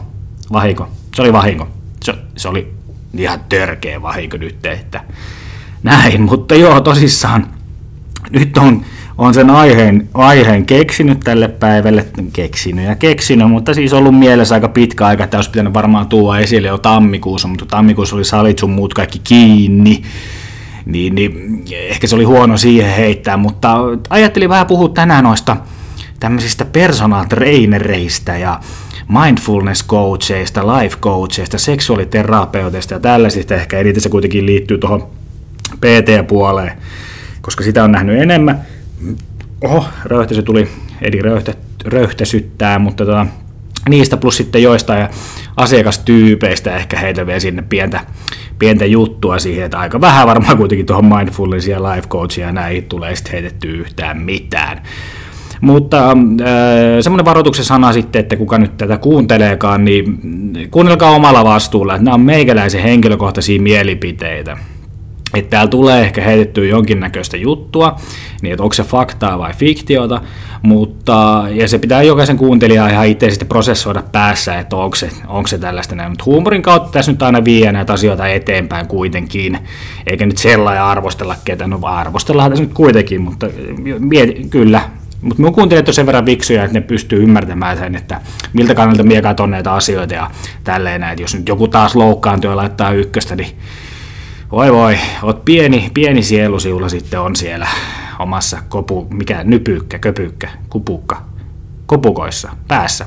vahinko. 0.53 0.89
Se 1.15 1.23
oli 1.23 1.33
vahinko. 1.33 1.69
Se, 2.05 2.15
se 2.37 2.49
oli 2.49 2.73
ihan 3.19 3.41
törkeä 3.49 4.03
vahinko 4.03 4.37
nyt, 4.37 4.67
että 4.67 5.01
näin. 5.83 6.23
Mutta 6.23 6.55
joo, 6.55 6.81
tosissaan. 6.81 7.47
Nyt 8.31 8.59
on 8.59 8.85
on 9.19 9.35
sen 9.35 9.51
aiheen, 9.51 10.09
aiheen 10.15 10.67
keksinyt 10.67 11.21
tälle 11.21 11.49
päivälle, 11.49 12.07
keksinyt 12.33 12.85
ja 12.85 12.95
keksinyt, 12.95 13.51
mutta 13.51 13.75
siis 13.75 13.93
ollut 13.93 14.19
mielessä 14.19 14.55
aika 14.55 14.69
pitkä 14.69 15.07
aika, 15.07 15.25
että 15.25 15.39
olisi 15.39 15.51
pitänyt 15.51 15.75
varmaan 15.75 16.07
tuoda 16.07 16.41
esille 16.41 16.69
jo 16.69 16.79
tammikuussa, 16.79 17.49
mutta 17.49 17.67
tammikuussa 17.67 18.17
oli 18.17 18.25
salit 18.25 18.59
sun 18.59 18.71
muut 18.71 18.95
kaikki 18.95 19.19
kiinni, 19.19 20.03
niin, 20.87 21.15
niin 21.15 21.65
ehkä 21.71 22.07
se 22.07 22.15
oli 22.15 22.25
huono 22.25 22.57
siihen 22.57 22.97
heittää, 22.97 23.37
mutta 23.37 23.77
ajattelin 24.11 24.49
vähän 24.49 24.67
puhua 24.67 24.89
tänään 24.89 25.25
noista 25.25 25.57
tämmöisistä 26.21 26.65
personal 26.65 27.25
trainereista 27.25 28.33
ja 28.33 28.61
mindfulness 29.09 29.87
coacheista, 29.87 30.77
life 30.77 30.97
coacheista, 30.97 31.59
seksuaaliterapeuteista 31.59 32.95
ja 32.95 33.01
tällaisista, 33.01 33.55
ehkä 33.55 33.79
eniten 33.79 34.03
se 34.03 34.09
kuitenkin 34.09 34.47
liittyy 34.47 34.79
tuohon 34.79 35.09
PT-puoleen, 35.75 36.73
koska 37.41 37.65
sitä 37.65 37.85
on 37.85 37.93
nähnyt 37.93 38.21
enemmän, 38.21 38.61
oho, 39.65 39.85
röyhtäsy 40.05 40.43
tuli, 40.43 40.69
eli 41.03 41.23
röyhtä, 41.23 41.55
röyhtäsyttää, 41.85 42.79
mutta 42.79 43.05
tota, 43.05 43.27
niistä 43.89 44.17
plus 44.17 44.37
sitten 44.37 44.63
joistain 44.63 45.09
asiakastyypeistä 45.57 46.77
ehkä 46.77 46.99
heitä 46.99 47.27
vielä 47.27 47.41
sinne 47.41 47.63
pientä, 47.63 48.01
pientä 48.59 48.85
juttua 48.85 49.39
siihen, 49.39 49.65
että 49.65 49.79
aika 49.79 50.01
vähän 50.01 50.27
varmaan 50.27 50.57
kuitenkin 50.57 50.87
tuohon 50.87 51.05
mindfulness 51.05 51.69
ja 51.69 51.83
life 51.83 52.09
coachia 52.09 52.47
ja 52.47 52.53
näihin 52.53 52.85
tulee 52.85 53.17
sitten 53.17 53.33
heitetty 53.33 53.69
yhtään 53.69 54.19
mitään. 54.19 54.83
Mutta 55.61 56.11
äh, 56.11 56.17
semmoinen 57.01 57.25
varoituksen 57.25 57.65
sana 57.65 57.93
sitten, 57.93 58.21
että 58.21 58.37
kuka 58.37 58.59
nyt 58.59 58.77
tätä 58.77 58.99
kuunteleekaan, 58.99 59.85
niin 59.85 60.19
kuunnelkaa 60.71 61.11
omalla 61.11 61.45
vastuulla, 61.45 61.95
että 61.95 62.05
nämä 62.05 62.15
on 62.15 62.21
meikäläisen 62.21 62.83
henkilökohtaisia 62.83 63.61
mielipiteitä 63.61 64.57
että 65.39 65.51
täällä 65.51 65.71
tulee 65.71 66.03
ehkä 66.03 66.23
heitettyä 66.23 66.65
jonkinnäköistä 66.65 67.37
juttua, 67.37 67.97
niin 68.43 68.53
että 68.53 68.63
onko 68.63 68.73
se 68.73 68.83
faktaa 68.83 69.39
vai 69.39 69.53
fiktiota, 69.53 70.21
mutta, 70.63 71.45
ja 71.51 71.69
se 71.69 71.79
pitää 71.79 72.03
jokaisen 72.03 72.37
kuuntelijan 72.37 72.91
ihan 72.91 73.07
itse 73.07 73.31
sitten 73.31 73.49
prosessoida 73.49 74.03
päässä, 74.13 74.59
että 74.59 74.77
onko 74.77 74.97
se, 74.97 75.11
onko 75.29 75.47
se 75.47 75.59
tällaista 75.59 75.95
näin, 75.95 76.11
mutta 76.11 76.25
huumorin 76.25 76.63
kautta 76.63 76.93
tässä 76.93 77.13
nyt 77.13 77.23
aina 77.23 77.45
vie 77.45 77.73
näitä 77.73 77.93
asioita 77.93 78.27
eteenpäin 78.27 78.87
kuitenkin, 78.87 79.59
eikä 80.07 80.27
nyt 80.27 80.39
sellainen 80.39 80.83
arvostella 80.83 81.37
ketään, 81.45 81.71
no 81.71 81.79
arvostellaan 81.83 82.51
tässä 82.51 82.65
nyt 82.65 82.75
kuitenkin, 82.75 83.21
mutta 83.21 83.47
mieti, 83.99 84.47
kyllä, 84.51 84.81
mutta 85.23 85.43
minun 85.43 85.55
kuuntelijat 85.55 85.89
on 85.89 85.95
sen 85.95 86.07
verran 86.07 86.27
viksuja, 86.27 86.65
että 86.65 86.79
ne 86.79 86.81
pystyy 86.81 87.23
ymmärtämään 87.23 87.79
sen, 87.79 87.95
että 87.95 88.21
miltä 88.53 88.75
kannalta 88.75 89.03
minä 89.03 89.23
katson 89.23 89.51
näitä 89.51 89.73
asioita 89.73 90.15
ja 90.15 90.31
tälleen 90.65 91.01
näin, 91.01 91.19
jos 91.21 91.35
nyt 91.35 91.49
joku 91.49 91.69
taas 91.69 91.97
loukkaantuu 91.97 92.51
ja 92.51 92.57
laittaa 92.57 92.93
ykköstä, 92.93 93.37
niin 93.37 93.49
voi 94.53 94.73
voi, 94.73 94.99
oot 95.23 95.45
pieni, 95.45 95.91
pieni 95.95 96.23
sielusiula 96.23 96.89
sitten 96.89 97.21
on 97.21 97.37
siellä 97.37 97.69
omassa 98.19 98.59
kopu, 98.69 99.07
mikä 99.11 99.45
nypykkä, 99.45 99.99
köpykkä, 99.99 100.51
kupukka, 100.69 101.23
kopukoissa, 101.87 102.51
päässä, 102.69 103.07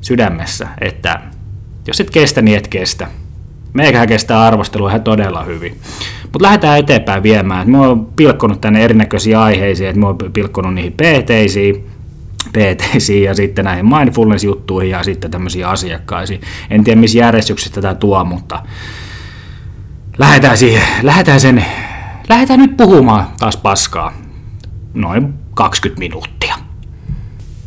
sydämessä, 0.00 0.68
että 0.80 1.20
jos 1.86 2.00
et 2.00 2.10
kestä, 2.10 2.42
niin 2.42 2.58
et 2.58 2.68
kestä. 2.68 3.08
Meikähän 3.72 4.08
kestää 4.08 4.42
arvostelua 4.42 4.88
ihan 4.88 5.02
todella 5.02 5.42
hyvin. 5.42 5.78
Mutta 6.22 6.42
lähdetään 6.42 6.78
eteenpäin 6.78 7.22
viemään. 7.22 7.70
Mä 7.70 7.80
oon 7.80 8.06
pilkkonut 8.06 8.60
tänne 8.60 8.84
erinäköisiä 8.84 9.42
aiheisiin, 9.42 9.88
että 9.88 10.00
mä 10.00 10.06
oon 10.06 10.18
pilkkonut 10.32 10.74
niihin 10.74 10.92
PT-siin, 10.92 11.86
pt 12.52 12.82
ja 13.22 13.34
sitten 13.34 13.64
näihin 13.64 13.86
mindfulness-juttuihin 13.86 14.90
ja 14.90 15.02
sitten 15.02 15.30
tämmöisiin 15.30 15.66
asiakkaisiin. 15.66 16.40
En 16.70 16.84
tiedä, 16.84 17.00
missä 17.00 17.18
järjestyksessä 17.18 17.74
tätä 17.74 17.94
tuo, 17.94 18.24
mutta 18.24 18.62
lähdetään, 20.18 20.58
siihen, 20.58 20.82
lähdetään, 21.02 21.40
sen, 21.40 21.64
lähdetään 22.28 22.60
nyt 22.60 22.76
puhumaan 22.76 23.26
taas 23.38 23.56
paskaa. 23.56 24.12
Noin 24.94 25.34
20 25.54 25.98
minuuttia. 25.98 26.54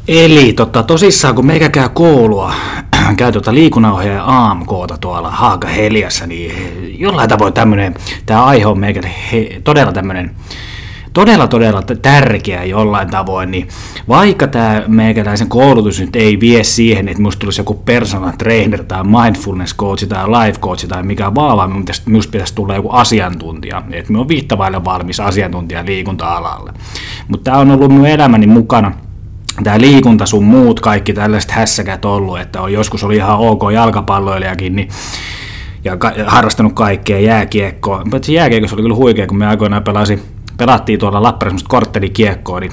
Eli 0.08 0.54
tota, 0.54 0.84
tosissaan, 0.84 1.36
kun 1.36 1.46
meikä 1.46 1.70
käy 1.70 1.90
koulua, 1.90 2.54
käy 3.18 3.32
tuota 3.32 3.54
liikunnanohjaaja 3.54 4.24
AMKta 4.26 4.98
tuolla 5.02 5.32
Haaka 5.32 5.68
Heliassa, 5.68 6.28
niin 6.28 6.52
jollain 7.00 7.30
tavoin 7.30 7.54
tämmöinen, 7.54 7.96
tämä 8.26 8.46
aihe 8.46 8.66
on 8.66 8.80
meikä 8.80 9.02
he, 9.32 9.62
todella 9.64 9.92
tämmöinen 9.92 10.36
todella 11.18 11.48
todella 11.48 11.82
tärkeä 12.02 12.64
jollain 12.64 13.10
tavoin, 13.10 13.52
niin 13.52 13.68
vaikka 14.08 14.48
tämä 14.48 14.84
meikäläisen 14.88 15.48
koulutus 15.48 16.00
nyt 16.00 16.16
ei 16.16 16.40
vie 16.40 16.64
siihen, 16.64 17.08
että 17.08 17.22
musta 17.22 17.40
tulisi 17.40 17.62
joku 17.62 17.74
personal 17.74 18.32
trainer 18.38 18.84
tai 18.84 19.04
mindfulness 19.04 19.76
coach 19.76 20.08
tai 20.08 20.28
life 20.28 20.60
coach 20.60 20.88
tai 20.88 21.04
mikä 21.04 21.36
vaan, 21.36 21.58
vaan 21.58 21.86
minusta 22.06 22.32
pitäisi 22.32 22.56
tulla 22.56 22.76
joku 22.76 22.90
asiantuntija, 22.90 23.84
että 23.92 24.14
me 24.14 24.20
on 24.20 24.28
viittavaille 24.28 24.86
valmis 24.86 25.20
asiantuntija 25.20 25.86
liikunta-alalle. 25.86 26.74
Mutta 27.28 27.44
tämä 27.44 27.58
on 27.58 27.72
ollut 27.72 27.92
minun 27.92 28.08
elämäni 28.08 28.48
mukana 28.48 28.92
tämä 29.64 29.82
liikunta 29.82 30.26
sun 30.26 30.44
muut 30.44 30.80
kaikki 30.80 31.14
tällaiset 31.14 31.52
hässäkät 31.52 32.06
ollut, 32.06 32.40
että 32.40 32.62
on 32.62 32.74
joskus 32.74 33.04
oli 33.04 33.16
ihan 33.16 33.40
ok 33.40 33.62
jalkapalloilijakin, 33.74 34.76
niin 34.76 34.90
ja 35.84 35.98
harrastanut 36.26 36.74
kaikkea 36.74 37.20
jääkiekkoa. 37.20 38.04
Paitsi 38.12 38.34
jääkiekossa 38.34 38.76
oli 38.76 38.84
kyllä 38.84 38.96
huikea, 38.96 39.28
kun 39.28 39.38
me 39.38 39.48
aikoinaan 39.48 39.84
pelasin 39.84 40.37
pelattiin 40.58 41.00
tuolla 41.00 41.24
Lappeenrannassa 41.24 41.70
korttelikiekkoa, 41.70 42.60
niin 42.60 42.72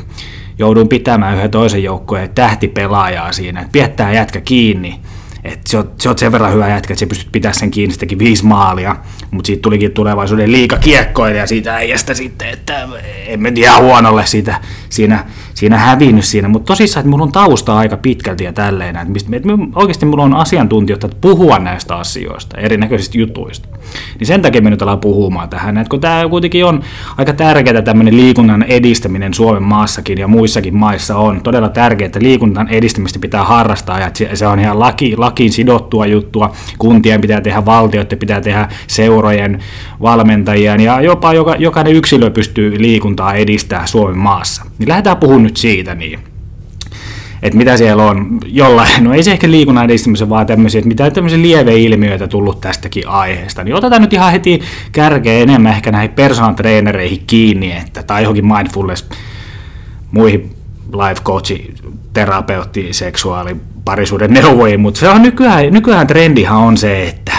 jouduin 0.58 0.88
pitämään 0.88 1.36
yhden 1.36 1.50
toisen 1.50 1.82
joukkueen 1.82 2.30
tähtipelaajaa 2.34 3.32
siinä, 3.32 3.60
että 3.60 3.72
piettää 3.72 4.12
jätkä 4.12 4.40
kiinni, 4.40 5.00
että 5.44 5.70
sä 5.70 5.78
oot, 5.78 6.00
sä 6.00 6.10
oot 6.10 6.18
sen 6.18 6.32
verran 6.32 6.52
hyvä 6.52 6.68
jätkä, 6.68 6.92
että 6.94 7.00
sä 7.00 7.06
pystyt 7.06 7.32
pitämään 7.32 7.54
sen 7.54 7.70
kiinni, 7.70 7.92
sitäkin 7.92 8.18
viisi 8.18 8.46
maalia, 8.46 8.96
mutta 9.30 9.46
siitä 9.46 9.62
tulikin 9.62 9.92
tulevaisuuden 9.92 10.52
liika 10.52 10.76
kiekkoilija 10.76 11.46
siitä 11.46 11.74
äijästä 11.74 12.14
sitten, 12.14 12.48
että 12.48 12.88
en 13.26 13.42
mä 13.42 13.50
tiedä 13.50 13.78
huonolle 13.78 14.26
siitä, 14.26 14.60
siinä, 14.88 15.24
siinä 15.54 15.78
hävinnyt 15.78 16.24
siinä, 16.24 16.48
mutta 16.48 16.66
tosissaan, 16.66 17.00
että 17.00 17.10
mulla 17.10 17.24
on 17.24 17.32
tausta 17.32 17.78
aika 17.78 17.96
pitkälti 17.96 18.44
ja 18.44 18.52
tälleen, 18.52 18.96
että, 18.96 19.36
että 19.36 19.48
oikeasti 19.74 20.06
mulla 20.06 20.22
on 20.22 20.34
asiantuntijoita 20.34 21.08
puhua 21.20 21.58
näistä 21.58 21.96
asioista, 21.96 22.58
erinäköisistä 22.58 23.18
jutuista. 23.18 23.68
Niin 24.18 24.26
sen 24.26 24.42
takia 24.42 24.62
me 24.62 24.70
nyt 24.70 24.82
ollaan 24.82 25.00
puhumaan 25.00 25.48
tähän, 25.48 25.78
että 25.78 25.90
kun 25.90 26.00
tämä 26.00 26.28
kuitenkin 26.30 26.64
on 26.64 26.82
aika 27.16 27.32
tärkeää 27.32 27.82
tämmöinen 27.82 28.16
liikunnan 28.16 28.62
edistäminen 28.62 29.34
Suomen 29.34 29.62
maassakin 29.62 30.18
ja 30.18 30.28
muissakin 30.28 30.76
maissa 30.76 31.16
on 31.16 31.40
todella 31.40 31.68
tärkeää, 31.68 32.06
että 32.06 32.22
liikunnan 32.22 32.68
edistämistä 32.68 33.18
pitää 33.18 33.44
harrastaa 33.44 34.00
ja 34.00 34.10
se 34.34 34.46
on 34.46 34.60
ihan 34.60 34.80
laki, 34.80 35.14
lakiin 35.34 35.52
sidottua 35.52 36.06
juttua, 36.06 36.52
kuntien 36.78 37.20
pitää 37.20 37.40
tehdä, 37.40 37.64
valtioiden 37.64 38.18
pitää 38.18 38.40
tehdä, 38.40 38.68
seurojen, 38.86 39.58
valmentajien 40.02 40.80
ja 40.80 41.00
jopa 41.00 41.32
joka, 41.32 41.56
jokainen 41.58 41.92
yksilö 41.92 42.30
pystyy 42.30 42.82
liikuntaa 42.82 43.34
edistää 43.34 43.86
Suomen 43.86 44.18
maassa. 44.18 44.64
Niin 44.78 44.88
lähdetään 44.88 45.16
puhumaan 45.16 45.42
nyt 45.42 45.56
siitä 45.56 45.94
niin 45.94 46.18
että 47.42 47.58
mitä 47.58 47.76
siellä 47.76 48.04
on 48.04 48.38
jollain, 48.46 49.04
no 49.04 49.14
ei 49.14 49.22
se 49.22 49.32
ehkä 49.32 49.50
liikunnan 49.50 49.84
edistämisen, 49.84 50.28
vaan 50.28 50.46
tämmöisiä, 50.46 50.78
että 50.78 50.88
mitä 50.88 51.10
tämmöisiä 51.10 51.42
lieveilmiöitä 51.42 52.28
tullut 52.28 52.60
tästäkin 52.60 53.08
aiheesta. 53.08 53.64
Niin 53.64 53.74
otetaan 53.74 54.02
nyt 54.02 54.12
ihan 54.12 54.32
heti 54.32 54.60
kärkeä 54.92 55.38
enemmän 55.38 55.72
ehkä 55.72 55.92
näihin 55.92 56.10
personal 56.10 56.52
trainereihin 56.52 57.22
kiinni, 57.26 57.72
että, 57.72 58.02
tai 58.02 58.22
johonkin 58.22 58.46
mindfulness, 58.46 59.08
muihin 60.10 60.56
life 60.92 61.22
coachi, 61.22 61.74
terapeutti, 62.12 62.88
seksuaali, 62.92 63.56
parisuuden 63.84 64.32
neuvojiin, 64.32 64.80
mutta 64.80 65.00
se 65.00 65.08
on 65.08 65.22
nykyään, 65.22 65.72
nykyään 65.72 66.06
trendihan 66.06 66.58
on 66.58 66.76
se, 66.76 67.08
että 67.08 67.32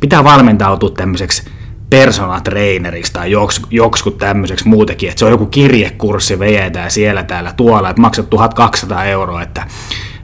pitää 0.00 0.24
valmentautua 0.24 0.90
tämmöiseksi 0.90 1.42
personal 1.90 2.40
traineriksi 2.40 3.12
tai 3.12 3.30
joks, 3.30 3.60
jokskut 3.70 4.18
tämmöiseksi 4.18 4.68
muutenkin, 4.68 5.08
että 5.08 5.18
se 5.18 5.24
on 5.24 5.30
joku 5.30 5.46
kirjekurssi 5.46 6.38
vejetään 6.38 6.90
siellä 6.90 7.22
täällä 7.22 7.52
tuolla, 7.56 7.90
että 7.90 8.02
maksat 8.02 8.30
1200 8.30 9.04
euroa, 9.04 9.42
että 9.42 9.66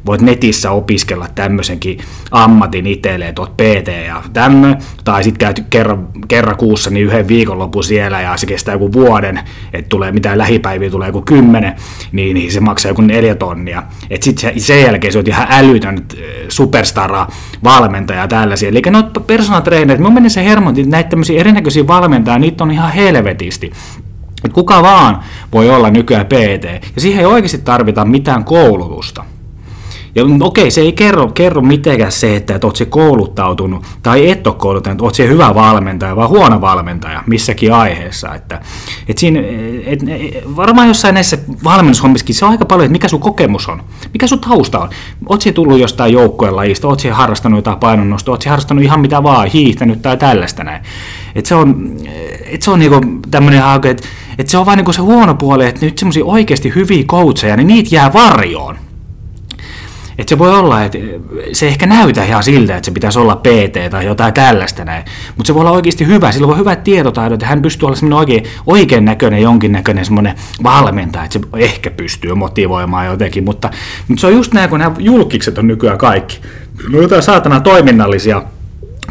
voit 0.06 0.20
netissä 0.20 0.70
opiskella 0.70 1.26
tämmöisenkin 1.34 1.98
ammatin 2.30 2.86
itselleen, 2.86 3.28
että 3.28 3.42
oot 3.42 3.56
PT 3.56 3.88
ja 4.06 4.22
tämmöinen, 4.32 4.78
tai 5.04 5.24
sitten 5.24 5.38
käyt 5.38 5.64
kerran, 5.70 6.08
kerran 6.28 6.56
kuussa 6.56 6.90
niin 6.90 7.06
yhden 7.06 7.28
viikonlopun 7.28 7.84
siellä 7.84 8.20
ja 8.20 8.36
se 8.36 8.46
kestää 8.46 8.74
joku 8.74 8.92
vuoden, 8.92 9.40
että 9.72 9.88
tulee 9.88 10.12
mitään 10.12 10.38
lähipäiviä, 10.38 10.90
tulee 10.90 11.08
joku 11.08 11.22
kymmenen, 11.22 11.74
niin, 12.12 12.34
niin 12.34 12.52
se 12.52 12.60
maksaa 12.60 12.90
joku 12.90 13.02
neljä 13.02 13.34
tonnia. 13.34 13.82
Että 14.10 14.24
sitten 14.24 14.60
sen 14.60 14.82
jälkeen 14.82 15.12
se 15.12 15.18
on 15.18 15.24
ihan 15.26 15.46
älytön 15.50 15.96
äh, 15.96 16.24
superstara 16.48 17.26
valmentaja 17.64 18.20
ja 18.20 18.28
tällaisia. 18.28 18.68
Eli 18.68 18.82
no 18.90 19.02
personal 19.26 19.60
trainerit, 19.60 20.02
mun 20.02 20.14
mielestä 20.14 20.34
se 20.34 20.44
hermo, 20.44 20.72
näitä 20.86 21.10
tämmöisiä 21.10 21.40
erinäköisiä 21.40 21.86
valmentajia, 21.86 22.38
niitä 22.38 22.64
on 22.64 22.70
ihan 22.70 22.92
helvetisti. 22.92 23.72
Et 24.44 24.52
kuka 24.52 24.82
vaan 24.82 25.22
voi 25.52 25.70
olla 25.70 25.90
nykyään 25.90 26.26
PT, 26.26 26.64
ja 26.94 27.00
siihen 27.00 27.20
ei 27.20 27.26
oikeasti 27.26 27.58
tarvita 27.58 28.04
mitään 28.04 28.44
koulutusta. 28.44 29.24
Ja 30.14 30.24
okei, 30.40 30.70
se 30.70 30.80
ei 30.80 30.92
kerro, 30.92 31.28
kerro 31.28 31.62
mitenkään 31.62 32.12
se, 32.12 32.36
että, 32.36 32.58
oot 32.62 32.76
se 32.76 32.84
kouluttautunut 32.84 33.84
tai 34.02 34.30
et 34.30 34.46
ole 34.46 34.54
kouluttautunut, 34.54 35.02
oot 35.02 35.14
se 35.14 35.28
hyvä 35.28 35.54
valmentaja 35.54 36.16
vai 36.16 36.26
huono 36.26 36.60
valmentaja 36.60 37.22
missäkin 37.26 37.72
aiheessa. 37.72 38.34
Että, 38.34 38.60
että 39.08 39.20
siinä, 39.20 39.40
et, 39.86 40.00
varmaan 40.56 40.88
jossain 40.88 41.14
näissä 41.14 41.38
valmennushommissakin 41.64 42.34
se 42.34 42.44
on 42.44 42.50
aika 42.50 42.64
paljon, 42.64 42.84
että 42.84 42.92
mikä 42.92 43.08
sun 43.08 43.20
kokemus 43.20 43.68
on, 43.68 43.82
mikä 44.12 44.26
sun 44.26 44.40
tausta 44.40 44.80
on. 44.80 44.88
Oot 45.28 45.42
se 45.42 45.52
tullut 45.52 45.78
jostain 45.78 46.12
joukkojen 46.12 46.56
lajista, 46.56 46.88
oot 46.88 47.00
se 47.00 47.10
harrastanut 47.10 47.58
jotain 47.58 47.78
painonnostoa, 47.78 48.32
oot 48.32 48.42
se 48.42 48.50
harrastanut 48.50 48.84
ihan 48.84 49.00
mitä 49.00 49.22
vaan, 49.22 49.48
hiihtänyt 49.48 50.02
tai 50.02 50.16
tällaista 50.16 50.64
näin. 50.64 50.82
Että 51.34 51.48
se 51.48 51.54
on, 51.54 51.96
et 52.46 52.62
se 52.62 52.70
on 52.70 52.78
niinku 52.78 53.00
tämmöinen 53.30 53.62
että, 53.90 54.08
että 54.38 54.50
se 54.50 54.58
on 54.58 54.66
vain 54.66 54.76
niinku 54.76 54.92
se 54.92 55.00
huono 55.00 55.34
puoli, 55.34 55.66
että 55.66 55.86
nyt 55.86 55.98
semmoisia 55.98 56.24
oikeasti 56.24 56.72
hyviä 56.74 57.04
coacheja, 57.04 57.56
niin 57.56 57.66
niitä 57.66 57.94
jää 57.94 58.12
varjoon. 58.12 58.83
Että 60.18 60.30
se 60.30 60.38
voi 60.38 60.58
olla, 60.58 60.84
että 60.84 60.98
se 61.52 61.68
ehkä 61.68 61.86
näytä 61.86 62.24
ihan 62.24 62.42
siltä, 62.42 62.76
että 62.76 62.86
se 62.86 62.92
pitäisi 62.92 63.18
olla 63.18 63.36
PT 63.36 63.90
tai 63.90 64.06
jotain 64.06 64.34
tällaista 64.34 64.84
näin. 64.84 65.04
Mutta 65.36 65.46
se 65.46 65.54
voi 65.54 65.60
olla 65.60 65.70
oikeasti 65.70 66.06
hyvä, 66.06 66.32
sillä 66.32 66.48
voi 66.48 66.58
hyvät 66.58 66.84
tietotaidot, 66.84 67.34
että 67.34 67.46
hän 67.46 67.62
pystyy 67.62 67.86
olla 67.86 67.96
semmoinen 67.96 68.18
oikein, 68.18 68.44
oikein 68.66 69.04
näköinen, 69.04 69.42
jonkinnäköinen 69.42 70.04
semmoinen 70.04 70.34
valmentaja, 70.62 71.24
että 71.24 71.38
se 71.38 71.46
ehkä 71.56 71.90
pystyy 71.90 72.34
motivoimaan 72.34 73.06
jotenkin. 73.06 73.44
Mutta, 73.44 73.70
mutta 74.08 74.20
se 74.20 74.26
on 74.26 74.32
just 74.32 74.54
näin, 74.54 74.70
kun 74.70 74.78
nämä 74.78 74.96
julkikset 74.98 75.58
on 75.58 75.66
nykyään 75.66 75.98
kaikki. 75.98 76.40
No 76.88 77.00
jotain 77.00 77.22
saatana 77.22 77.60
toiminnallisia 77.60 78.42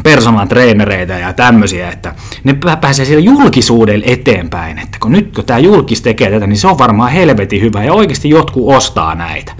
personal 0.02 0.46
trainereita 0.46 1.12
ja 1.12 1.32
tämmöisiä, 1.32 1.90
että 1.90 2.14
ne 2.44 2.56
pääsee 2.80 3.04
siellä 3.04 3.24
julkisuudelle 3.24 4.04
eteenpäin, 4.08 4.78
että 4.78 4.98
kun 5.00 5.12
nyt 5.12 5.34
kun 5.34 5.44
tämä 5.44 5.58
julkis 5.58 6.02
tekee 6.02 6.30
tätä, 6.30 6.46
niin 6.46 6.56
se 6.56 6.68
on 6.68 6.78
varmaan 6.78 7.12
helvetin 7.12 7.60
hyvä 7.60 7.84
ja 7.84 7.92
oikeasti 7.92 8.28
jotkut 8.28 8.74
ostaa 8.74 9.14
näitä 9.14 9.52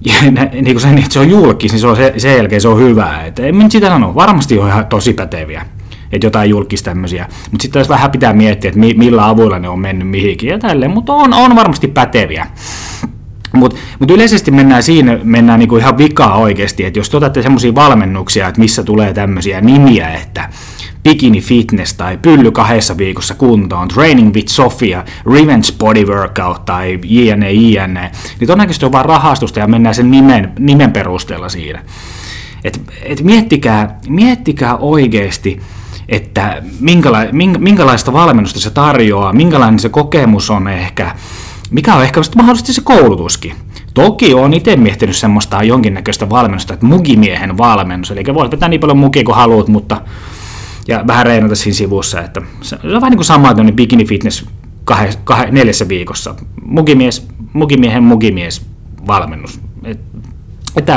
ja 0.04 0.12
niin 0.52 0.64
kuin 0.64 0.80
se, 0.80 0.88
että 0.88 1.12
se 1.12 1.20
on 1.20 1.30
julkis, 1.30 1.72
niin 1.72 1.80
se 1.80 1.86
on 1.86 1.96
se, 1.96 2.14
sen 2.16 2.36
jälkeen 2.36 2.60
se 2.60 2.68
on 2.68 2.78
hyvä. 2.78 3.24
Et 3.24 3.38
en 3.38 3.58
nyt 3.58 3.72
sitä 3.72 3.86
sano, 3.86 4.14
varmasti 4.14 4.58
on 4.58 4.68
ihan 4.68 4.86
tosi 4.86 5.12
päteviä, 5.12 5.66
että 6.12 6.26
jotain 6.26 6.50
julkista 6.50 6.90
tämmöisiä. 6.90 7.26
Mutta 7.50 7.62
sitten 7.62 7.80
tässä 7.80 7.94
vähän 7.94 8.10
pitää 8.10 8.32
miettiä, 8.32 8.68
että 8.68 8.80
millä 8.80 9.28
avulla 9.28 9.58
ne 9.58 9.68
on 9.68 9.80
mennyt 9.80 10.08
mihinkin 10.08 10.50
ja 10.50 10.58
tälleen, 10.58 10.90
mutta 10.90 11.12
on, 11.12 11.34
on 11.34 11.56
varmasti 11.56 11.88
päteviä. 11.88 12.46
Mutta 13.52 13.76
mut 13.98 14.10
yleisesti 14.10 14.50
mennään 14.50 14.82
siinä 14.82 15.18
mennään 15.22 15.58
niinku 15.58 15.76
ihan 15.76 15.98
vikaa 15.98 16.36
oikeasti, 16.36 16.84
että 16.84 16.98
jos 16.98 17.14
otatte 17.14 17.42
semmoisia 17.42 17.74
valmennuksia, 17.74 18.48
että 18.48 18.60
missä 18.60 18.82
tulee 18.82 19.14
tämmöisiä 19.14 19.60
nimiä, 19.60 20.14
että 20.14 20.48
bikini 21.02 21.40
fitness 21.40 21.94
tai 21.94 22.16
pylly 22.16 22.50
kahdessa 22.50 22.96
viikossa 22.96 23.34
kuntoon, 23.34 23.88
training 23.88 24.34
with 24.34 24.48
Sofia, 24.48 25.04
revenge 25.32 25.68
body 25.78 26.04
workout 26.04 26.64
tai 26.64 26.98
jne, 27.04 27.52
jne, 27.52 28.10
niin 28.40 28.46
todennäköisesti 28.46 28.86
on 28.86 28.92
vain 28.92 29.04
rahastusta 29.04 29.60
ja 29.60 29.66
mennään 29.66 29.94
sen 29.94 30.10
nimen, 30.10 30.52
nimen 30.58 30.92
perusteella 30.92 31.48
siinä. 31.48 31.82
Et, 32.64 32.80
et 33.02 33.22
miettikää, 33.22 33.98
miettikää 34.08 34.76
oikeasti, 34.76 35.60
että 36.08 36.62
minkäla, 36.80 37.18
minkälaista 37.58 38.12
valmennusta 38.12 38.60
se 38.60 38.70
tarjoaa, 38.70 39.32
minkälainen 39.32 39.78
se 39.78 39.88
kokemus 39.88 40.50
on 40.50 40.68
ehkä, 40.68 41.14
mikä 41.70 41.94
on 41.94 42.02
ehkä 42.02 42.20
mahdollisesti 42.36 42.72
se 42.72 42.80
koulutuskin. 42.84 43.54
Toki 43.94 44.34
on 44.34 44.54
itse 44.54 44.76
miettinyt 44.76 45.16
semmoista 45.16 45.62
jonkinnäköistä 45.62 46.30
valmennusta, 46.30 46.74
että 46.74 46.86
mugimiehen 46.86 47.58
valmennus, 47.58 48.10
eli 48.10 48.22
voit 48.34 48.50
vetää 48.50 48.68
niin 48.68 48.80
paljon 48.80 48.98
mukia 48.98 49.24
kuin 49.24 49.36
haluat, 49.36 49.68
mutta 49.68 50.00
ja 50.88 51.04
vähän 51.06 51.26
reenata 51.26 51.54
siinä 51.54 51.74
sivussa, 51.74 52.20
että 52.20 52.42
se 52.62 52.76
on 52.84 52.92
vähän 52.92 53.10
niin 53.10 53.16
kuin 53.18 53.24
sama 53.24 53.48
tämmöinen 53.48 53.76
bikini 53.76 54.04
fitness 54.04 54.46
kah, 54.84 55.06
kah, 55.24 55.50
neljässä 55.50 55.88
viikossa. 55.88 56.34
Mugimies, 56.64 57.28
mugimiehen 57.52 58.04
mugimies 58.04 58.66
valmennus. 59.06 59.60
Et 59.84 60.00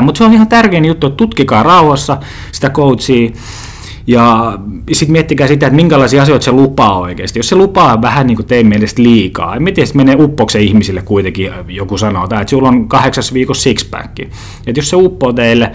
mutta 0.01 0.17
se 0.17 0.23
on 0.23 0.33
ihan 0.33 0.47
tärkein 0.47 0.85
juttu, 0.85 1.07
että 1.07 1.17
tutkikaa 1.17 1.63
rauhassa 1.63 2.17
sitä 2.51 2.69
coachia, 2.69 3.31
ja 4.07 4.57
sitten 4.91 5.11
miettikää 5.11 5.47
sitä, 5.47 5.67
että 5.67 5.75
minkälaisia 5.75 6.21
asioita 6.21 6.45
se 6.45 6.51
lupaa 6.51 6.99
oikeasti. 6.99 7.39
Jos 7.39 7.49
se 7.49 7.55
lupaa 7.55 8.01
vähän 8.01 8.27
niin 8.27 8.35
kuin 8.35 8.45
teidän 8.45 8.69
mielestä 8.69 9.03
liikaa, 9.03 9.55
en 9.55 9.65
tiedä, 9.73 9.89
menee 9.93 10.15
uppoksen 10.19 10.61
ihmisille 10.61 11.01
kuitenkin, 11.01 11.51
joku 11.67 11.97
sanoo, 11.97 12.23
että 12.23 12.45
sulla 12.47 12.69
on 12.69 12.87
kahdeksas 12.87 13.33
viikossa 13.33 13.63
sixpack. 13.63 14.19
Että 14.19 14.79
jos 14.79 14.89
se 14.89 14.95
uppoo 14.95 15.33
teille, 15.33 15.71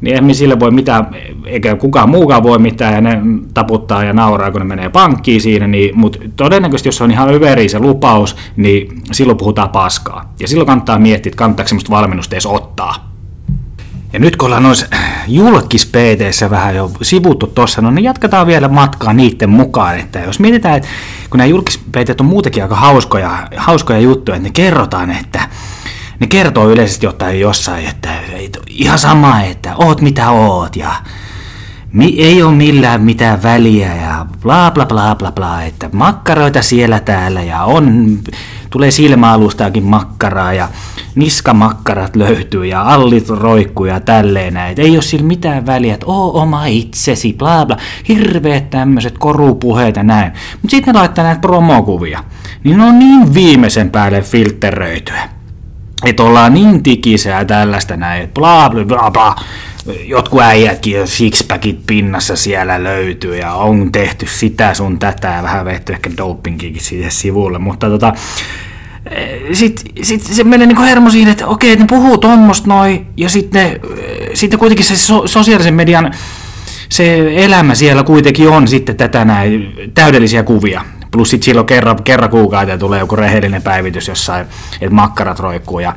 niin 0.00 0.14
eihän 0.14 0.34
sille 0.34 0.60
voi 0.60 0.70
mitään, 0.70 1.06
eikä 1.46 1.76
kukaan 1.76 2.10
muukaan 2.10 2.42
voi 2.42 2.58
mitään, 2.58 2.94
ja 2.94 3.00
ne 3.00 3.20
taputtaa 3.54 4.04
ja 4.04 4.12
nauraa, 4.12 4.50
kun 4.50 4.60
ne 4.60 4.64
menee 4.64 4.88
pankkiin 4.88 5.40
siinä, 5.40 5.66
niin, 5.66 5.98
mutta 5.98 6.18
todennäköisesti, 6.36 6.88
jos 6.88 7.02
on 7.02 7.10
ihan 7.10 7.34
överi 7.34 7.68
se 7.68 7.78
lupaus, 7.78 8.36
niin 8.56 9.02
silloin 9.12 9.38
puhutaan 9.38 9.68
paskaa. 9.68 10.34
Ja 10.40 10.48
silloin 10.48 10.66
kannattaa 10.66 10.98
miettiä, 10.98 11.30
että 11.30 11.38
kannattaako 11.38 11.68
semmoista 11.68 11.90
valmennusta 11.90 12.34
edes 12.34 12.46
ottaa. 12.46 13.11
Ja 14.12 14.18
nyt 14.18 14.36
kun 14.36 14.46
ollaan 14.46 14.62
noissa 14.62 14.86
julkis 15.28 15.92
vähän 16.50 16.76
jo 16.76 16.90
sivuttu 17.02 17.46
tuossa, 17.46 17.82
no 17.82 17.90
niin 17.90 18.04
jatketaan 18.04 18.46
vielä 18.46 18.68
matkaa 18.68 19.12
niiden 19.12 19.50
mukaan. 19.50 19.98
Että 19.98 20.18
jos 20.18 20.40
mietitään, 20.40 20.76
että 20.76 20.88
kun 21.30 21.38
nämä 21.38 21.46
julkis 21.46 21.80
on 22.20 22.26
muutenkin 22.26 22.62
aika 22.62 22.76
hauskoja, 22.76 23.48
hauskoja 23.56 24.00
juttuja, 24.00 24.36
että 24.36 24.48
ne 24.48 24.52
kerrotaan, 24.52 25.10
että 25.10 25.48
ne 26.20 26.26
kertoo 26.26 26.70
yleisesti 26.70 27.06
jotain 27.06 27.40
jossain, 27.40 27.86
että 27.86 28.08
ihan 28.68 28.98
sama, 28.98 29.42
että 29.42 29.76
oot 29.76 30.00
mitä 30.00 30.30
oot 30.30 30.76
ja 30.76 30.92
mi, 31.92 32.14
ei 32.18 32.42
ole 32.42 32.54
millään 32.54 33.02
mitään 33.02 33.42
väliä 33.42 33.96
ja 33.96 34.26
bla 34.42 34.70
bla 34.70 34.86
bla 34.86 35.14
bla 35.14 35.32
bla, 35.32 35.62
että 35.62 35.88
makkaroita 35.92 36.62
siellä 36.62 37.00
täällä 37.00 37.42
ja 37.42 37.64
on, 37.64 38.18
tulee 38.72 38.90
silmäalustaakin 38.90 39.84
makkaraa 39.84 40.52
ja 40.52 40.68
niskamakkarat 41.14 42.16
löytyy 42.16 42.66
ja 42.66 42.82
allit 42.82 43.28
roikkuu 43.28 43.86
ja 43.86 44.00
tälleen 44.00 44.54
näin. 44.54 44.80
Ei 44.80 44.90
ole 44.90 45.02
sillä 45.02 45.26
mitään 45.26 45.66
väliä, 45.66 45.94
että 45.94 46.06
oo 46.06 46.42
oma 46.42 46.66
itsesi, 46.66 47.32
bla 47.32 47.66
bla, 47.66 47.76
hirveät 48.08 48.70
tämmöiset 48.70 49.18
korupuheet 49.18 49.96
ja 49.96 50.02
näin. 50.02 50.32
Mutta 50.52 50.70
sitten 50.70 50.94
ne 50.94 50.98
laittaa 50.98 51.24
näitä 51.24 51.40
promokuvia, 51.40 52.24
niin 52.64 52.78
ne 52.78 52.84
on 52.84 52.98
niin 52.98 53.34
viimeisen 53.34 53.90
päälle 53.90 54.22
filtteröityä. 54.22 55.28
Että 56.04 56.22
ollaan 56.22 56.54
niin 56.54 56.82
tikisää 56.82 57.44
tällaista 57.44 57.96
näin, 57.96 58.28
bla 58.28 58.70
bla 58.70 58.84
bla 58.84 59.10
bla 59.10 59.36
jotkut 60.04 60.40
äijätkin 60.40 60.92
jo 60.92 61.06
sixpackit 61.06 61.86
pinnassa 61.86 62.36
siellä 62.36 62.84
löytyy 62.84 63.36
ja 63.36 63.52
on 63.52 63.92
tehty 63.92 64.26
sitä 64.26 64.74
sun 64.74 64.98
tätä 64.98 65.28
ja 65.28 65.42
vähän 65.42 65.64
vetty 65.64 65.92
ehkä 65.92 66.10
dopingikin 66.16 66.82
siihen 66.82 67.10
sivulle, 67.10 67.58
mutta 67.58 67.88
tota, 67.88 68.12
sitten 69.52 70.04
sit 70.04 70.22
se 70.22 70.44
menee 70.44 70.66
niin 70.66 70.82
hermo 70.82 71.10
siinä, 71.10 71.30
että 71.30 71.46
okei, 71.46 71.76
ne 71.76 71.86
puhuu 71.88 72.18
tuommoista 72.18 72.68
noin, 72.68 73.06
ja 73.16 73.28
sitten 73.28 73.80
sitten 74.34 74.58
kuitenkin 74.58 74.86
se 74.86 74.96
so, 74.96 75.26
sosiaalisen 75.26 75.74
median 75.74 76.14
se 76.88 77.34
elämä 77.44 77.74
siellä 77.74 78.02
kuitenkin 78.02 78.48
on 78.48 78.68
sitten 78.68 78.96
tätä 78.96 79.24
näin 79.24 79.72
täydellisiä 79.94 80.42
kuvia. 80.42 80.84
Plus 81.10 81.30
sitten 81.30 81.44
silloin 81.44 81.66
kerran, 81.66 82.02
kerran 82.02 82.30
kuukautta 82.30 82.78
tulee 82.78 82.98
joku 82.98 83.16
rehellinen 83.16 83.62
päivitys 83.62 84.08
jossain, 84.08 84.46
että 84.80 84.94
makkarat 84.94 85.38
roikkuu 85.38 85.80
ja 85.80 85.94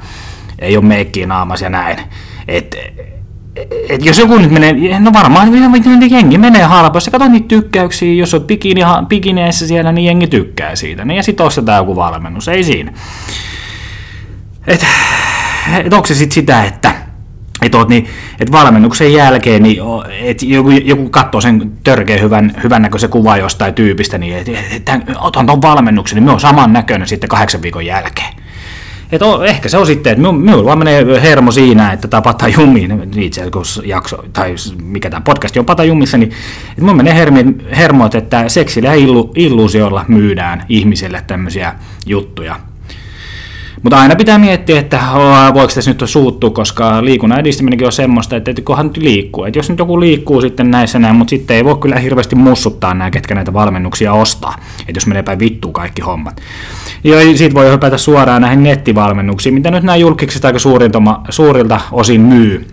ei 0.60 0.78
ole 0.78 0.86
meikkiä 0.86 1.28
naamas 1.28 1.62
ja 1.62 1.70
näin. 1.70 1.98
Et, 2.48 2.78
et 3.89 4.06
jos 4.06 4.20
joku 4.20 4.38
nyt 4.38 4.51
menee, 4.51 4.99
no 4.99 5.14
varmaan 5.14 5.49
jengi 6.10 6.38
menee 6.38 6.64
halpassa, 6.64 7.12
kato 7.12 7.28
niitä 7.28 7.47
tykkäyksiä, 7.47 8.14
jos 8.14 8.34
on 8.34 8.41
bikini, 8.41 8.82
bikineissä 9.08 9.68
siellä, 9.68 9.91
niin 9.91 10.06
jengi 10.06 10.28
tykkää 10.28 10.76
siitä. 10.76 11.06
Niin 11.06 11.18
ja 11.18 11.24
sitten 11.24 11.45
ostetaan 11.45 11.78
joku 11.78 11.95
valmennus, 11.95 12.47
ei 12.47 12.64
siinä. 12.64 12.93
Et, 14.68 14.86
et 15.86 15.93
onko 15.93 16.08
se 16.08 16.16
sitten 16.16 16.36
sitä, 16.36 16.64
että 16.64 16.95
et 17.62 17.76
oot 17.76 17.89
niin, 17.89 18.08
et 18.39 18.51
valmennuksen 18.51 19.14
jälkeen 19.14 19.64
niin 19.64 19.78
et 20.22 20.43
joku, 20.43 20.70
joku 20.72 21.10
katsoo 21.10 21.41
sen 21.41 21.72
törkeän 21.84 22.22
hyvän, 22.22 22.53
hyvännäköisen 22.64 23.10
kuva 23.10 23.38
jostain 23.38 23.74
tyypistä, 23.74 24.18
niin 24.18 24.38
että 24.38 24.51
et, 24.51 24.89
et, 24.89 25.16
otan 25.20 25.45
tuon 25.45 25.62
valmennuksen, 25.62 26.16
niin 26.16 26.24
me 26.24 26.32
on 26.32 26.39
saman 26.39 26.74
näköinen 26.74 27.08
sitten 27.08 27.30
kahdeksan 27.30 27.62
viikon 27.62 27.86
jälkeen. 27.86 28.45
Et 29.12 29.22
o, 29.22 29.43
ehkä 29.43 29.70
se 29.70 29.78
on 29.78 29.86
sitten, 29.86 30.12
että 30.12 30.32
minulla 30.32 30.66
vaan 30.66 30.78
menee 30.78 31.22
hermo 31.22 31.51
siinä, 31.51 31.91
että 31.91 32.08
tämä 32.08 32.22
pata 32.22 32.47
jumiin, 32.47 33.12
itse 33.18 33.41
asiassa 33.41 33.82
jakso, 33.86 34.26
tai 34.34 34.56
mikä 34.84 35.10
tämä 35.10 35.22
podcast 35.22 35.58
on 35.58 35.66
pata 35.66 35.84
jumissa, 35.84 36.18
niin 36.18 36.32
minulla 36.78 36.93
menee 36.93 37.16
hermi, 37.16 37.45
hermot, 37.78 38.16
että 38.16 38.49
seksillä 38.49 38.89
ja 38.89 38.95
illu, 38.95 39.32
illuusiolla 39.36 40.06
myydään 40.08 40.66
ihmisille 40.70 41.24
tämmöisiä 41.28 41.76
juttuja. 42.06 42.60
Mutta 43.86 44.00
aina 44.00 44.16
pitää 44.16 44.38
miettiä, 44.38 44.80
että 44.80 45.00
voiko 45.54 45.74
tässä 45.74 45.92
nyt 45.92 46.04
suuttua, 46.06 46.50
koska 46.50 47.06
liikunnan 47.06 47.40
edistäminenkin 47.40 47.88
on 47.88 47.92
semmoista, 47.92 48.36
että 48.36 48.54
kunhan 48.66 48.88
nyt 48.88 48.98
liikkuu. 48.98 49.44
Että 49.44 49.60
jos 49.60 49.70
nyt 49.70 49.80
joku 49.80 50.00
liikkuu 50.00 50.42
sitten 50.42 50.72
näissä 50.72 51.00
näin, 51.00 51.16
mutta 51.16 51.30
sitten 51.30 51.58
ei 51.58 51.66
voi 51.66 51.78
kyllä 51.78 52.00
hirveästi 52.00 52.36
mussuttaa 52.36 52.94
nämä, 52.94 53.12
ketkä 53.12 53.36
näitä 53.36 53.54
valmennuksia 53.54 54.14
ostaa. 54.14 54.56
Että 54.80 54.98
jos 54.98 55.08
menee 55.08 55.24
päin 55.24 55.40
vittuu 55.40 55.72
kaikki 55.72 56.02
hommat. 56.02 56.42
Ja 57.04 57.38
siitä 57.38 57.56
voi 57.56 57.72
hypätä 57.72 57.98
suoraan 57.98 58.42
näihin 58.42 58.64
nettivalmennuksiin, 58.64 59.54
mitä 59.54 59.72
nyt 59.72 59.84
nämä 59.84 59.96
julkikset 59.96 60.46
aika 60.46 60.60
suurilta 61.30 61.80
osin 61.92 62.22
myy. 62.22 62.68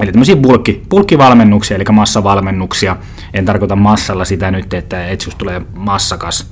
Eli 0.00 0.12
tämmöisiä 0.12 0.36
bulkki, 0.36 0.82
bulkkivalmennuksia, 0.90 1.76
eli 1.76 1.84
massavalmennuksia. 1.92 2.96
En 3.34 3.44
tarkoita 3.44 3.76
massalla 3.76 4.24
sitä 4.24 4.50
nyt, 4.50 4.74
että 4.74 5.08
etsus 5.08 5.34
tulee 5.34 5.62
massakas. 5.74 6.50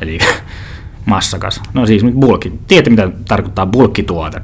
Eli 0.00 0.18
massakas. 1.08 1.62
No 1.74 1.86
siis 1.86 2.04
nyt 2.04 2.14
bulkki. 2.14 2.52
Tiedätte, 2.66 2.90
mitä 2.90 3.10
tarkoittaa 3.28 3.66
bulkkituote. 3.66 4.40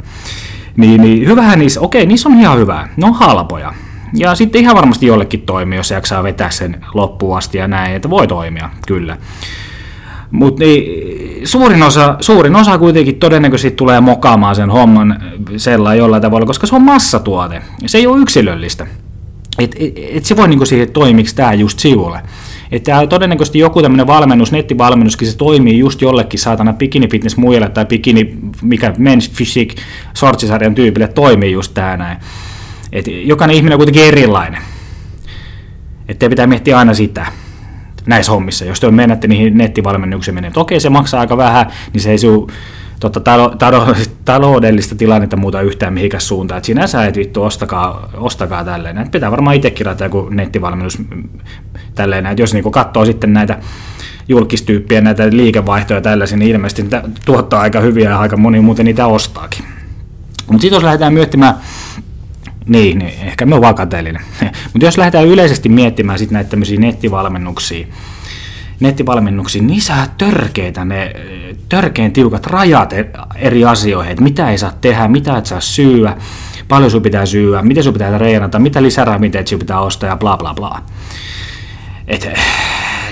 Niin, 0.76 1.00
niin 1.00 1.28
hyvähän 1.28 1.58
niissä, 1.58 1.80
okei, 1.80 2.06
niissä 2.06 2.28
on 2.28 2.40
ihan 2.40 2.58
hyvää. 2.58 2.88
Ne 2.96 3.06
on 3.06 3.14
halpoja. 3.14 3.74
Ja 4.14 4.34
sitten 4.34 4.60
ihan 4.60 4.76
varmasti 4.76 5.06
jollekin 5.06 5.42
toimii, 5.42 5.78
jos 5.78 5.90
jaksaa 5.90 6.22
vetää 6.22 6.50
sen 6.50 6.84
loppuun 6.94 7.38
asti 7.38 7.58
ja 7.58 7.68
näin, 7.68 7.96
että 7.96 8.10
voi 8.10 8.26
toimia, 8.26 8.70
kyllä. 8.86 9.16
Mutta 10.30 10.64
niin, 10.64 11.46
suurin, 11.46 11.82
osa, 11.82 12.16
suurin 12.20 12.56
osa 12.56 12.78
kuitenkin 12.78 13.16
todennäköisesti 13.16 13.76
tulee 13.76 14.00
mokaamaan 14.00 14.56
sen 14.56 14.70
homman 14.70 15.20
sellainen 15.56 15.98
jollain 15.98 16.22
tavalla, 16.22 16.46
koska 16.46 16.66
se 16.66 16.74
on 16.76 16.82
massatuote. 16.82 17.62
Se 17.86 17.98
ei 17.98 18.06
ole 18.06 18.20
yksilöllistä. 18.20 18.86
Et, 19.58 19.76
et, 19.78 19.92
et 19.96 20.24
se 20.24 20.36
voi 20.36 20.48
niinku 20.48 20.66
siihen 20.66 20.92
toimiksi 20.92 21.36
tämä 21.36 21.52
just 21.52 21.78
sivulle. 21.78 22.20
Että 22.72 23.06
todennäköisesti 23.06 23.58
joku 23.58 23.82
tämmöinen 23.82 24.06
valmennus, 24.06 24.52
nettivalmennuskin, 24.52 25.28
se 25.28 25.36
toimii 25.36 25.78
just 25.78 26.02
jollekin 26.02 26.40
saatana 26.40 26.72
bikini 26.72 27.08
fitness 27.08 27.36
muille 27.36 27.68
tai 27.68 27.86
bikini, 27.86 28.38
mikä 28.62 28.90
men's 28.90 29.36
physique 29.36 29.82
sortsisarjan 30.14 30.74
tyypille 30.74 31.08
toimii 31.08 31.52
just 31.52 31.74
tää 31.74 31.96
näin. 31.96 32.18
Et 32.92 33.06
jokainen 33.06 33.56
ihminen 33.56 33.74
on 33.74 33.78
kuitenkin 33.78 34.04
erilainen. 34.04 34.62
Että 36.08 36.28
pitää 36.28 36.46
miettiä 36.46 36.78
aina 36.78 36.94
sitä 36.94 37.26
näissä 38.06 38.32
hommissa. 38.32 38.64
Jos 38.64 38.80
te 38.80 38.90
menette 38.90 39.28
niihin 39.28 39.58
nettivalmennuksiin 39.58 40.34
menee, 40.34 40.50
okei 40.56 40.80
se 40.80 40.90
maksaa 40.90 41.20
aika 41.20 41.36
vähän, 41.36 41.66
niin 41.92 42.00
se 42.00 42.10
ei 42.10 42.18
sinun 42.18 42.50
totta, 43.00 43.20
taloudellista 44.24 44.94
tilannetta 44.94 45.36
muuta 45.36 45.60
yhtään 45.60 45.92
mihinkään 45.92 46.20
suuntaan. 46.20 46.58
Et 46.58 46.64
sinänsä 46.64 47.06
et 47.06 47.16
vittu 47.16 47.42
ostakaa, 47.42 48.10
ostakaa 48.14 48.64
tälleen. 48.64 48.98
Et 48.98 49.10
pitää 49.10 49.30
varmaan 49.30 49.56
itse 49.56 49.70
kirjoittaa 49.70 50.06
joku 50.06 50.28
nettivalmennus 50.30 50.98
tälleen. 51.94 52.26
Et 52.26 52.38
jos 52.38 52.52
niinku 52.52 52.70
katsoo 52.70 53.04
sitten 53.04 53.32
näitä 53.32 53.58
julkistyyppiä, 54.28 55.00
näitä 55.00 55.28
liikevaihtoja 55.30 56.00
tällaisia, 56.00 56.38
niin 56.38 56.50
ilmeisesti 56.50 56.82
niitä 56.82 57.02
tuottaa 57.24 57.60
aika 57.60 57.80
hyviä 57.80 58.10
ja 58.10 58.20
aika 58.20 58.36
moni 58.36 58.60
muuten 58.60 58.84
niitä 58.84 59.06
ostaakin. 59.06 59.64
Mutta 60.46 60.62
sitten 60.62 60.76
jos 60.76 60.84
lähdetään 60.84 61.14
miettimään 61.14 61.54
niin, 62.66 62.98
niin 62.98 63.12
ehkä 63.22 63.46
me 63.46 63.54
on 63.54 63.60
vakateellinen. 63.60 64.22
Mutta 64.72 64.84
jos 64.84 64.98
lähdetään 64.98 65.26
yleisesti 65.26 65.68
miettimään 65.68 66.18
sit 66.18 66.30
näitä 66.30 66.50
tämmöisiä 66.50 66.80
nettivalmennuksia, 66.80 67.86
nettivalmennuksiin, 68.84 69.66
niin 69.66 69.82
sä 69.82 69.94
törkeitä 70.18 70.84
ne 70.84 71.12
törkeen 71.68 72.12
tiukat 72.12 72.46
rajat 72.46 72.92
e- 72.92 73.10
eri 73.36 73.64
asioihin, 73.64 74.12
että 74.12 74.24
mitä 74.24 74.50
ei 74.50 74.58
saa 74.58 74.72
tehdä, 74.80 75.08
mitä 75.08 75.38
et 75.38 75.46
saa 75.46 75.60
syyä, 75.60 76.16
paljon 76.68 76.90
sun 76.90 77.02
pitää 77.02 77.26
syyä, 77.26 77.62
miten 77.62 77.84
sun 77.84 77.92
pitää 77.92 78.18
treenata, 78.18 78.58
mitä 78.58 78.82
lisäravinteet 78.82 79.48
sun 79.48 79.58
pitää 79.58 79.80
ostaa 79.80 80.08
ja 80.08 80.16
bla 80.16 80.36
bla 80.36 80.54
bla. 80.54 80.82
Et, 82.06 82.28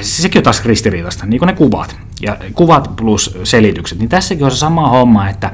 sekin 0.01 0.39
on 0.39 0.43
taas 0.43 0.65
ristiriitaista, 0.65 1.27
niin 1.27 1.39
kuin 1.39 1.47
ne 1.47 1.53
kuvat. 1.53 1.97
Ja 2.21 2.37
kuvat 2.55 2.97
plus 2.97 3.39
selitykset, 3.45 3.99
niin 3.99 4.09
tässäkin 4.09 4.45
on 4.45 4.51
se 4.51 4.57
sama 4.57 4.89
homma, 4.89 5.29
että 5.29 5.51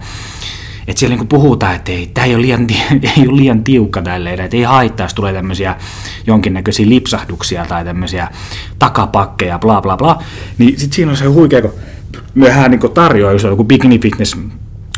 että 0.88 1.00
siellä 1.00 1.16
niin 1.16 1.28
puhutaan, 1.28 1.74
että 1.74 1.92
ei, 1.92 2.10
tämä 2.14 2.24
ei 2.24 2.34
ole 2.34 2.42
liian, 2.42 2.66
ei 3.16 3.28
ole 3.28 3.36
liian 3.36 3.64
tiukka 3.64 4.02
tälleen, 4.02 4.40
että 4.40 4.56
ei 4.56 4.62
haittaa, 4.62 5.04
jos 5.04 5.14
tulee 5.14 5.32
tämmöisiä 5.32 5.76
jonkinnäköisiä 6.26 6.88
lipsahduksia 6.88 7.66
tai 7.66 7.84
tämmöisiä 7.84 8.28
takapakkeja, 8.78 9.58
bla 9.58 9.82
bla 9.82 9.96
bla, 9.96 10.22
niin 10.58 10.78
sitten 10.78 10.96
siinä 10.96 11.10
on 11.10 11.16
se 11.16 11.24
huikea, 11.24 11.62
kun 11.62 11.72
myöhään 12.34 12.70
niin 12.70 12.92
tarjoaa, 12.94 13.32
on 13.32 13.50
joku 13.50 13.64
bikini 13.64 13.98
fitness 13.98 14.36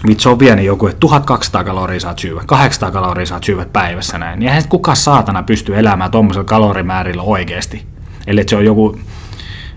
vitsi 0.06 0.28
on 0.28 0.38
niin 0.38 0.64
joku, 0.64 0.86
että 0.86 1.00
1200 1.00 1.64
kaloria 1.64 2.00
saat 2.00 2.18
syödä, 2.18 2.42
800 2.46 2.90
kaloria 2.90 3.26
saat 3.26 3.44
syödä 3.44 3.66
päivässä 3.72 4.18
näin. 4.18 4.38
Niin 4.38 4.48
eihän 4.48 4.68
kuka 4.68 4.94
saatana 4.94 5.42
pysty 5.42 5.78
elämään 5.78 6.10
tuommoisella 6.10 6.44
kalorimäärillä 6.44 7.22
oikeasti. 7.22 7.86
Eli 8.26 8.44
se 8.48 8.56
on 8.56 8.64
joku, 8.64 8.98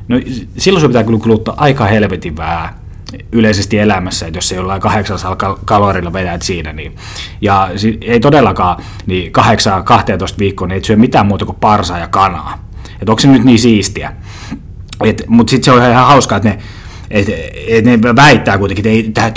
no 0.08 0.20
silloin 0.58 0.82
se 0.82 0.88
pitää 0.88 1.04
kyllä 1.04 1.20
kuluttaa 1.20 1.54
aika 1.58 1.86
helvetin 1.86 2.38
vähän 2.38 2.83
yleisesti 3.32 3.80
elämässä, 3.80 4.28
että 4.28 4.38
jos 4.38 4.50
se 4.50 4.56
jollain 4.56 4.82
800 4.82 5.56
kalorilla 5.66 6.14
vedät 6.14 6.42
siinä, 6.42 6.74
niin, 6.74 6.96
ja 7.42 7.70
ei 8.02 8.20
todellakaan, 8.20 8.84
niin 9.06 9.32
8-12 9.38 9.42
viikkoa, 10.40 10.68
niin 10.68 10.76
ei 10.76 10.84
syö 10.84 10.96
mitään 10.96 11.26
muuta 11.26 11.46
kuin 11.46 11.58
parsaa 11.62 12.00
ja 12.00 12.08
kanaa. 12.08 12.68
Että 13.02 13.12
onko 13.12 13.20
se 13.20 13.28
nyt 13.28 13.44
niin 13.44 13.60
siistiä? 13.60 14.14
Mutta 15.28 15.52
sitten 15.52 15.66
se 15.66 15.72
on 15.72 15.92
ihan 15.92 16.08
hauskaa, 16.08 16.38
että 16.38 16.50
ne 16.50 16.60
et, 17.14 17.28
et 17.68 17.86
ne 17.86 18.00
väittää 18.16 18.58
kuitenkin, 18.58 19.06
että 19.08 19.32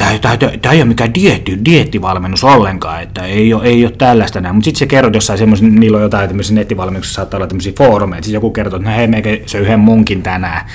tämä 0.63 0.73
ei 0.73 0.79
ole 0.83 0.85
mikään 0.85 1.15
dietti, 1.15 1.59
diettivalmennus 1.65 2.45
ollenkaan, 2.45 3.03
että 3.03 3.25
ei 3.25 3.55
ole, 3.55 3.65
ei 3.65 3.85
ole 3.85 3.93
tällaista 3.99 4.41
näin. 4.41 4.55
Mutta 4.55 4.65
sitten 4.65 4.79
se 4.79 4.87
kerrot 4.87 5.15
jossain 5.15 5.39
semmoisen, 5.39 5.75
niillä 5.75 5.97
on 5.97 6.03
jotain 6.03 6.29
tämmöisiä 6.29 6.55
nettivalmennuksissa, 6.55 7.17
saattaa 7.17 7.39
olla 7.39 7.47
tämmöisiä 7.47 7.73
foorumeita, 7.79 8.25
sitten 8.25 8.37
joku 8.37 8.51
kertoo, 8.51 8.77
että 8.77 8.91
no 8.91 8.97
hei, 8.97 9.07
meikä 9.07 9.31
se 9.47 9.59
yhden 9.59 9.81
munkin 9.81 10.23
tänään. 10.23 10.67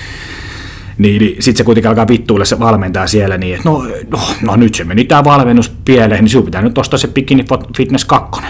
Niin, 1.02 1.22
niin 1.22 1.43
sitten 1.43 1.58
se 1.58 1.64
kuitenkin 1.64 1.89
alkaa 1.89 2.08
vittuille 2.08 2.45
se 2.45 2.60
valmentaa 2.60 3.08
siellä 3.08 3.38
niin, 3.38 3.56
että 3.56 3.70
no, 3.70 3.84
no, 4.10 4.20
no 4.41 4.56
nyt 4.56 4.76
se 4.76 4.84
meni 4.84 5.06
tämä 5.06 5.24
valmennus 5.24 5.70
pieleen, 5.86 6.24
niin 6.24 6.30
sinun 6.30 6.45
pitää 6.45 6.62
nyt 6.62 6.78
ostaa 6.78 6.99
se 6.99 7.08
Bikini 7.08 7.45
Fitness 7.78 8.06
2. 8.06 8.41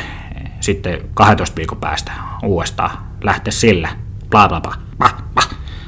Sitten 0.60 1.02
12 1.14 1.58
viikon 1.58 1.78
päästä 1.78 2.12
uudestaan 2.44 2.98
lähteä 3.24 3.52
sillä. 3.52 3.90
Bla 4.30 4.48
bla 4.48 4.62
bla. 4.62 4.76
bla, 4.98 5.10
bla 5.34 5.44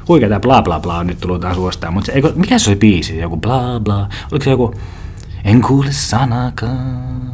huikea 0.07 0.29
tämä 0.29 0.39
bla 0.39 0.61
bla 0.61 0.79
bla 0.79 0.97
on 0.97 1.07
nyt 1.07 1.19
tullut 1.19 1.41
taas 1.41 1.57
uudestaan, 1.57 1.93
mutta 1.93 2.11
eikö, 2.11 2.31
mikä 2.35 2.59
se 2.59 2.69
oli 2.69 2.77
biisi? 2.77 3.17
Joku 3.17 3.37
bla 3.37 3.79
bla, 3.79 4.09
oliko 4.31 4.43
se 4.43 4.49
joku 4.49 4.75
en 5.43 5.61
kuule 5.61 5.91
sanakaan. 5.91 7.31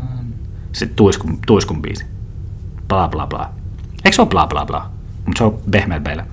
Se 0.72 0.86
tuiskun, 0.86 1.40
tuiskun 1.48 1.82
biisi. 1.82 2.06
Bla 2.88 3.08
bla 3.08 3.28
bla. 3.28 3.50
Eikö 4.06 4.16
se 4.16 4.22
ole 4.22 4.30
bla 4.30 4.48
bla 4.48 4.66
bla? 4.66 4.90
Mutta 5.26 5.38
se 5.38 5.44
on 5.44 5.60
Behmelbeillä. 5.70 6.26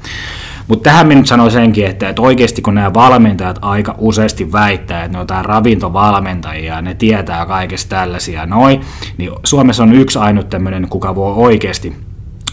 Mutta 0.68 0.90
tähän 0.90 1.06
minä 1.06 1.20
nyt 1.20 1.26
sanoin 1.26 1.50
senkin, 1.50 1.86
että, 1.86 2.08
että 2.08 2.22
oikeasti 2.22 2.62
kun 2.62 2.74
nämä 2.74 2.94
valmentajat 2.94 3.58
aika 3.62 3.94
useasti 3.98 4.52
väittää, 4.52 5.04
että 5.04 5.12
ne 5.12 5.18
on 5.18 5.22
jotain 5.22 5.44
ravintovalmentajia, 5.44 6.82
ne 6.82 6.94
tietää 6.94 7.46
kaikesta 7.46 7.96
tällaisia 7.96 8.46
noin, 8.46 8.80
niin 9.18 9.30
Suomessa 9.44 9.82
on 9.82 9.92
yksi 9.92 10.18
ainut 10.18 10.48
tämmöinen, 10.48 10.88
kuka 10.88 11.14
voi 11.14 11.32
oikeasti 11.34 11.96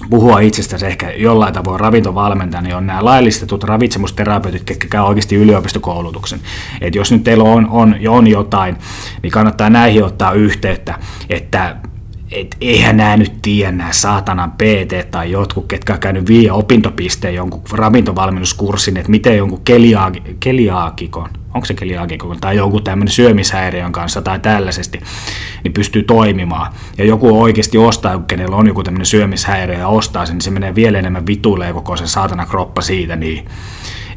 puhua 0.09 0.39
itsestäsi 0.39 0.85
ehkä 0.85 1.11
jollain 1.11 1.53
tavoin 1.53 1.79
ravintovalmentaja, 1.79 2.61
niin 2.61 2.75
on 2.75 2.87
nämä 2.87 3.05
laillistetut 3.05 3.63
ravitsemusterapeutit, 3.63 4.69
jotka 4.69 4.87
käy 4.89 5.01
oikeasti 5.01 5.35
yliopistokoulutuksen. 5.35 6.39
Et 6.81 6.95
jos 6.95 7.11
nyt 7.11 7.23
teillä 7.23 7.43
on, 7.43 7.67
on, 7.69 7.95
on 8.09 8.27
jotain, 8.27 8.77
niin 9.23 9.31
kannattaa 9.31 9.69
näihin 9.69 10.03
ottaa 10.03 10.31
yhteyttä, 10.31 10.99
että 11.29 11.75
et 12.33 12.57
eihän 12.61 12.97
nämä 12.97 13.17
nyt 13.17 13.33
tiedä 13.41 13.71
nämä 13.71 13.91
saatanan 13.91 14.51
PT 14.51 15.11
tai 15.11 15.31
jotkut, 15.31 15.67
ketkä 15.67 15.93
on 15.93 15.99
käynyt 15.99 16.27
viie 16.27 16.51
opintopisteen 16.51 17.35
jonkun 17.35 17.61
ravintovalmennuskurssin, 17.71 18.97
että 18.97 19.11
miten 19.11 19.37
jonkun 19.37 19.61
keliaaki, 19.63 20.21
keliaakikon, 20.39 21.29
onko 21.53 21.65
se 21.65 21.73
keliaakikon 21.73 22.39
tai 22.41 22.55
jonkun 22.55 22.83
tämmöinen 22.83 23.13
syömishäiriön 23.13 23.91
kanssa 23.91 24.21
tai 24.21 24.39
tällaisesti, 24.39 25.01
niin 25.63 25.73
pystyy 25.73 26.03
toimimaan. 26.03 26.73
Ja 26.97 27.05
joku 27.05 27.41
oikeasti 27.41 27.77
ostaa, 27.77 28.23
kenellä 28.27 28.55
on 28.55 28.67
joku 28.67 28.83
tämmöinen 28.83 29.05
syömishäiriö 29.05 29.77
ja 29.77 29.87
ostaa 29.87 30.25
sen, 30.25 30.35
niin 30.35 30.41
se 30.41 30.51
menee 30.51 30.75
vielä 30.75 30.99
enemmän 30.99 31.27
vituille 31.27 31.73
koko 31.73 31.97
sen 31.97 32.07
saatana 32.07 32.45
kroppa 32.45 32.81
siitä, 32.81 33.15
niin 33.15 33.45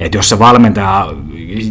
että 0.00 0.18
jos 0.18 0.28
se 0.28 0.38
valmentaja, 0.38 1.12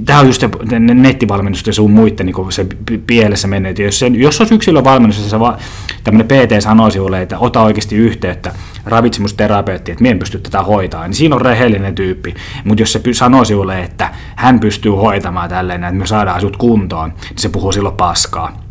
tämä 0.05 0.19
on 0.19 0.27
just 0.27 0.41
se 0.41 0.79
nettivalmennus 0.79 1.67
ja 1.67 1.73
sun 1.73 1.91
muiden 1.91 2.25
niin 2.25 2.51
se 2.51 2.65
pielessä 3.07 3.47
menee, 3.47 3.69
että 3.69 3.81
jos, 3.81 3.99
se, 3.99 4.07
jos 4.07 4.41
olisi 4.41 4.55
yksilövalmennus, 4.55 5.23
ja 5.23 5.29
se 5.29 5.39
va, 5.39 5.57
tämmöinen 6.03 6.27
PT 6.27 6.61
sanoo 6.61 6.89
sinulle, 6.89 7.21
että 7.21 7.39
ota 7.39 7.61
oikeasti 7.61 7.95
yhteyttä 7.95 8.53
ravitsemusterapeutti, 8.85 9.91
että 9.91 10.07
en 10.07 10.19
pysty 10.19 10.39
tätä 10.39 10.63
hoitaa, 10.63 11.07
niin 11.07 11.13
siinä 11.15 11.35
on 11.35 11.41
rehellinen 11.41 11.95
tyyppi. 11.95 12.35
Mutta 12.63 12.81
jos 12.81 12.93
se 12.93 13.01
sanoo 13.11 13.45
sinulle, 13.45 13.81
että 13.81 14.09
hän 14.35 14.59
pystyy 14.59 14.91
hoitamaan 14.91 15.49
tälleen, 15.49 15.83
että 15.83 15.95
me 15.95 16.07
saadaan 16.07 16.39
sinut 16.39 16.57
kuntoon, 16.57 17.09
niin 17.09 17.39
se 17.39 17.49
puhuu 17.49 17.71
silloin 17.71 17.95
paskaa. 17.95 18.65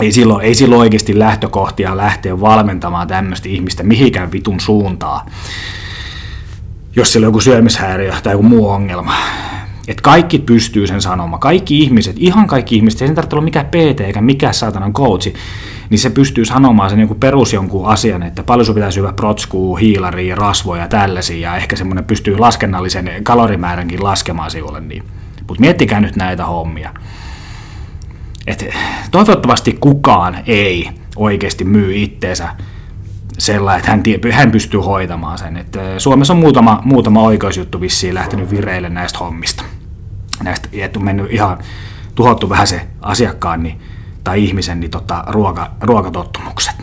Ei 0.00 0.12
silloin, 0.12 0.44
ei 0.44 0.54
silloin 0.54 0.80
oikeasti 0.80 1.18
lähtökohtia 1.18 1.96
lähteä 1.96 2.40
valmentamaan 2.40 3.08
tämmöistä 3.08 3.48
ihmistä 3.48 3.82
mihinkään 3.82 4.32
vitun 4.32 4.60
suuntaan 4.60 5.26
jos 6.96 7.12
siellä 7.12 7.26
on 7.26 7.28
joku 7.28 7.40
syömishäiriö 7.40 8.14
tai 8.22 8.32
joku 8.32 8.42
muu 8.42 8.68
ongelma. 8.68 9.14
Että 9.88 10.02
kaikki 10.02 10.38
pystyy 10.38 10.86
sen 10.86 11.00
sanomaan. 11.02 11.40
Kaikki 11.40 11.78
ihmiset, 11.78 12.16
ihan 12.18 12.46
kaikki 12.46 12.76
ihmiset, 12.76 13.02
ei 13.02 13.08
sen 13.08 13.14
tarvitse 13.14 13.36
olla 13.36 13.44
mikään 13.44 13.66
PT 13.66 14.00
eikä 14.00 14.20
mikään 14.20 14.54
saatanan 14.54 14.92
coachi, 14.92 15.34
niin 15.90 15.98
se 15.98 16.10
pystyy 16.10 16.44
sanomaan 16.44 16.90
sen 16.90 17.00
joku 17.00 17.14
perus 17.14 17.52
jonkun 17.52 17.88
asian, 17.88 18.22
että 18.22 18.42
paljon 18.42 18.66
sun 18.66 18.74
pitää 18.74 18.90
syödä 18.90 19.12
protskuu, 19.12 19.76
hiilaria, 19.76 20.34
rasvoja 20.36 20.82
ja 20.82 20.88
tällaisia, 20.88 21.50
ja 21.50 21.56
ehkä 21.56 21.76
semmoinen 21.76 22.04
pystyy 22.04 22.38
laskennallisen 22.38 23.10
kalorimääränkin 23.22 24.04
laskemaan 24.04 24.50
sinulle. 24.50 24.80
Niin. 24.80 25.02
Mutta 25.48 25.60
miettikää 25.60 26.00
nyt 26.00 26.16
näitä 26.16 26.46
hommia. 26.46 26.94
Et 28.46 28.64
toivottavasti 29.10 29.76
kukaan 29.80 30.36
ei 30.46 30.88
oikeasti 31.16 31.64
myy 31.64 31.96
itteensä 31.96 32.48
sellainen, 33.40 33.78
että 33.78 33.90
hän, 33.90 34.02
tie, 34.02 34.18
hän 34.32 34.50
pystyy 34.50 34.80
hoitamaan 34.80 35.38
sen. 35.38 35.56
Että 35.56 35.98
Suomessa 35.98 36.32
on 36.32 36.38
muutama, 36.38 36.80
muutama 36.84 37.22
oikeusjuttu 37.22 37.80
vissiin 37.80 38.14
lähtenyt 38.14 38.50
vireille 38.50 38.88
näistä 38.88 39.18
hommista. 39.18 39.64
Näistä, 40.42 40.68
että 40.72 40.98
on 40.98 41.04
mennyt 41.04 41.32
ihan 41.32 41.58
tuhottu 42.14 42.48
vähän 42.48 42.66
se 42.66 42.86
asiakkaan 43.00 43.62
niin, 43.62 43.80
tai 44.24 44.44
ihmisen 44.44 44.80
niin, 44.80 44.90
tota, 44.90 45.24
ruoka, 45.28 45.70
ruokatottumukset. 45.80 46.74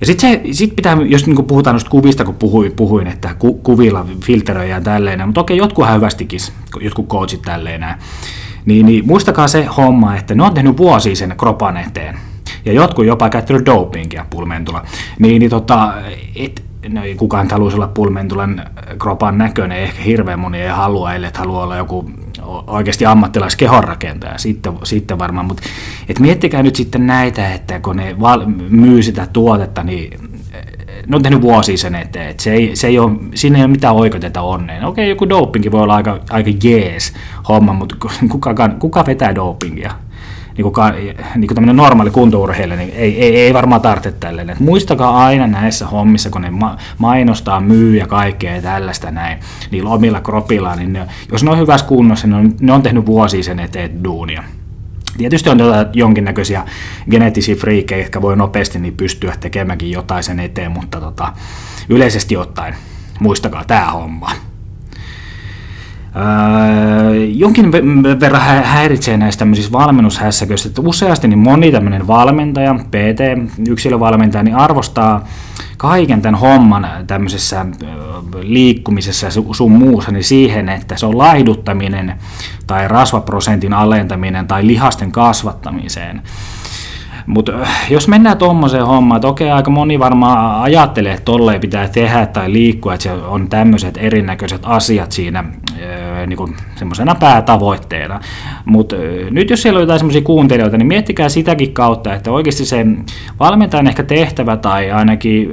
Ja 0.00 0.06
sitten 0.06 0.54
sit 0.54 0.76
pitää, 0.76 0.96
jos 1.08 1.26
niin 1.26 1.44
puhutaan 1.44 1.74
noista 1.74 1.90
kuvista, 1.90 2.24
kun 2.24 2.34
puhuin, 2.34 2.72
puhuin 2.72 3.06
että 3.06 3.34
ku, 3.34 3.54
kuvilla 3.54 4.06
filteröidään 4.20 4.82
tälleen, 4.82 5.26
mutta 5.26 5.40
okei, 5.40 5.56
jotkut 5.56 5.86
hyvästikin, 5.94 6.40
jotkut 6.80 7.08
coachit 7.08 7.42
tälleen 7.42 7.86
niin, 8.66 8.86
niin 8.86 9.06
muistakaa 9.06 9.48
se 9.48 9.64
homma, 9.64 10.16
että 10.16 10.34
ne 10.34 10.42
on 10.42 10.54
tehnyt 10.54 10.76
vuosia 10.76 11.16
sen 11.16 11.34
kropan 11.38 11.76
eteen 11.76 12.18
ja 12.66 12.72
jotkut 12.72 13.06
jopa 13.06 13.30
käyttänyt 13.30 13.66
dopingia 13.66 14.26
pulmentula, 14.30 14.82
niin, 15.18 15.40
niin 15.40 15.50
tota, 15.50 15.92
et, 16.36 16.64
no, 16.88 17.00
kukaan 17.16 17.48
haluaisi 17.50 17.76
olla 17.76 17.88
pulmentulan 17.88 18.62
kropan 18.98 19.38
näköinen, 19.38 19.78
ehkä 19.78 20.02
hirveän 20.02 20.40
moni 20.40 20.60
ei 20.60 20.68
halua, 20.68 21.14
ellei 21.14 21.30
haluaa 21.34 21.64
olla 21.64 21.76
joku 21.76 22.10
oikeasti 22.66 23.06
ammattilaiskehonrakentaja, 23.06 24.38
sitten, 24.38 24.72
sitten 24.82 25.18
varmaan, 25.18 25.46
mutta 25.46 25.62
et 26.08 26.18
miettikää 26.18 26.62
nyt 26.62 26.76
sitten 26.76 27.06
näitä, 27.06 27.54
että 27.54 27.80
kun 27.80 27.96
ne 27.96 28.20
val- 28.20 28.46
myy 28.68 29.02
sitä 29.02 29.26
tuotetta, 29.32 29.82
niin 29.82 30.10
ne 31.06 31.16
on 31.16 31.22
tehnyt 31.22 31.42
vuosia 31.42 31.76
sen 31.76 31.94
eteen, 31.94 32.28
että 32.28 32.42
se 32.42 32.52
ei, 32.52 32.76
se 32.76 32.86
ei 32.86 32.98
ole, 32.98 33.12
siinä 33.34 33.58
ei 33.58 33.64
ole 33.64 33.70
mitään 33.70 33.94
oikeuteta 33.94 34.42
onneen. 34.42 34.84
Okei, 34.84 35.08
joku 35.08 35.28
dopingi 35.28 35.72
voi 35.72 35.82
olla 35.82 35.94
aika, 35.94 36.18
aika 36.30 36.50
jees 36.64 37.12
homma, 37.48 37.72
mutta 37.72 37.96
kuka, 38.30 38.54
kuka 38.78 39.06
vetää 39.06 39.34
dopingia? 39.34 39.90
Niin 40.56 40.72
kuin, 40.72 40.74
niin 41.36 41.46
kuin 41.46 41.54
tämmöinen 41.54 41.76
normaali 41.76 42.10
kuntourheilija, 42.10 42.78
niin 42.78 42.92
ei, 42.94 43.22
ei, 43.22 43.36
ei 43.36 43.54
varmaan 43.54 43.80
tarvitse 43.80 44.12
tälleen. 44.12 44.50
Et 44.50 44.60
muistakaa 44.60 45.24
aina 45.24 45.46
näissä 45.46 45.86
hommissa, 45.86 46.30
kun 46.30 46.40
ne 46.40 46.52
mainostaa, 46.98 47.60
myy 47.60 47.96
ja 47.96 48.06
kaikkea 48.06 48.56
ja 48.56 48.62
tällaista 48.62 49.10
näin, 49.10 49.38
niillä 49.70 49.90
omilla 49.90 50.20
kropillaan, 50.20 50.78
niin 50.78 50.92
ne, 50.92 51.06
jos 51.32 51.44
ne 51.44 51.50
on 51.50 51.58
hyvässä 51.58 51.86
kunnossa, 51.86 52.26
ne 52.26 52.36
on, 52.36 52.52
ne 52.60 52.72
on 52.72 52.82
tehnyt 52.82 53.06
vuosia 53.06 53.42
sen 53.42 53.60
eteen 53.60 54.04
duunia. 54.04 54.42
Tietysti 55.18 55.50
on 55.50 55.58
jonkinnäköisiä 55.92 56.64
geneettisiä 57.10 57.54
friikejä, 57.54 58.02
jotka 58.02 58.22
voi 58.22 58.36
nopeasti 58.36 58.78
niin 58.78 58.96
pystyä 58.96 59.34
tekemäänkin 59.40 59.90
jotain 59.90 60.22
sen 60.22 60.40
eteen, 60.40 60.72
mutta 60.72 61.00
tota, 61.00 61.32
yleisesti 61.88 62.36
ottaen 62.36 62.74
muistakaa 63.20 63.64
tämä 63.64 63.90
homma. 63.90 64.30
Öö, 66.16 67.24
jonkin 67.24 67.72
verran 68.20 68.42
häiritsee 68.64 69.16
näissä 69.16 69.38
tämmöisissä 69.38 69.72
valmennushässäköissä, 69.72 70.68
että 70.68 70.82
useasti 70.84 71.28
niin 71.28 71.38
moni 71.38 71.72
tämmöinen 71.72 72.06
valmentaja, 72.06 72.74
PT, 72.74 73.20
yksilövalmentaja, 73.68 74.42
niin 74.42 74.56
arvostaa 74.56 75.24
kaiken 75.76 76.22
tämän 76.22 76.40
homman 76.40 76.88
tämmöisessä 77.06 77.66
liikkumisessa 78.40 79.26
sun 79.52 79.72
muussa 79.72 80.12
niin 80.12 80.24
siihen, 80.24 80.68
että 80.68 80.96
se 80.96 81.06
on 81.06 81.18
laihduttaminen 81.18 82.14
tai 82.66 82.88
rasvaprosentin 82.88 83.72
alentaminen 83.72 84.46
tai 84.46 84.66
lihasten 84.66 85.12
kasvattamiseen. 85.12 86.22
Mutta 87.26 87.52
äh, 87.62 87.90
jos 87.90 88.08
mennään 88.08 88.38
tuommoiseen 88.38 88.86
hommaan, 88.86 89.16
että 89.16 89.28
okei, 89.28 89.50
aika 89.50 89.70
moni 89.70 89.98
varmaan 89.98 90.62
ajattelee, 90.62 91.12
että 91.12 91.24
tolleen 91.24 91.60
pitää 91.60 91.88
tehdä 91.88 92.26
tai 92.26 92.52
liikkua, 92.52 92.94
että 92.94 93.02
se 93.02 93.12
on 93.12 93.48
tämmöiset 93.48 93.98
erinäköiset 94.00 94.60
asiat 94.64 95.12
siinä 95.12 95.38
äh, 95.38 96.26
niin 96.26 96.56
semmoisena 96.76 97.14
päätavoitteena. 97.14 98.20
Mutta 98.64 98.96
äh, 98.96 99.30
nyt 99.30 99.50
jos 99.50 99.62
siellä 99.62 99.78
on 99.78 99.82
jotain 99.82 99.98
semmoisia 99.98 100.22
kuuntelijoita, 100.22 100.78
niin 100.78 100.86
miettikää 100.86 101.28
sitäkin 101.28 101.72
kautta, 101.72 102.14
että 102.14 102.32
oikeasti 102.32 102.64
se 102.64 102.86
valmentajan 103.40 103.86
ehkä 103.86 104.02
tehtävä 104.02 104.56
tai 104.56 104.90
ainakin 104.90 105.50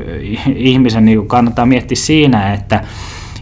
ihmisen 0.55 1.05
niin 1.05 1.28
kannattaa 1.28 1.65
miettiä 1.65 1.95
siinä, 1.95 2.53
että 2.53 2.82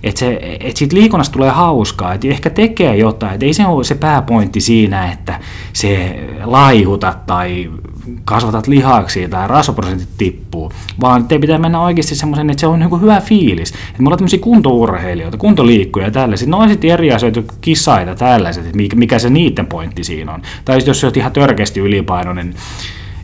että, 0.04 0.20
se, 0.20 0.58
että 0.60 0.80
siitä 0.80 0.96
liikunnasta 0.96 1.34
tulee 1.34 1.50
hauskaa, 1.50 2.14
että 2.14 2.28
ehkä 2.28 2.50
tekee 2.50 2.96
jotain, 2.96 3.34
että 3.34 3.46
ei 3.46 3.54
se 3.54 3.66
ole 3.66 3.84
se 3.84 3.96
pääpointti 3.96 4.62
siinä, 4.62 5.12
että 5.12 5.40
se 5.74 6.20
laihuta 6.44 7.14
tai 7.28 7.72
kasvatat 8.26 8.68
lihaksi 8.68 9.28
tai 9.28 9.47
rasvaprosentit 9.47 10.10
tippuu, 10.18 10.72
vaan 11.02 11.28
te 11.28 11.39
pitää 11.39 11.58
mennä 11.58 11.82
oikeasti 11.82 12.16
semmoisen, 12.16 12.49
että 12.49 12.62
se 12.62 12.68
on 12.68 12.80
niin 12.80 13.02
hyvä 13.02 13.22
fiilis. 13.22 13.70
Että 13.70 14.04
me 14.04 14.08
ollaan 14.08 14.18
tämmöisiä 14.18 14.39
kuntourheilijoita, 14.39 15.38
kuntoliikkuja 15.38 16.06
ja 16.06 16.12
tällaiset. 16.12 16.47
No 16.47 16.58
on 16.58 16.70
sitten 16.70 16.89
eri 16.89 17.12
asioita, 17.12 17.43
kisaita 17.62 18.16
tällaiset, 18.16 18.66
että 18.66 18.95
mikä 18.95 19.20
se 19.20 19.30
niiden 19.30 19.68
pointti 19.68 20.04
siinä 20.04 20.34
on. 20.34 20.41
Tai 20.66 20.80
jos 20.86 21.04
olet 21.04 21.18
ihan 21.18 21.32
törkeästi 21.32 21.80
ylipainoinen, 21.80 22.54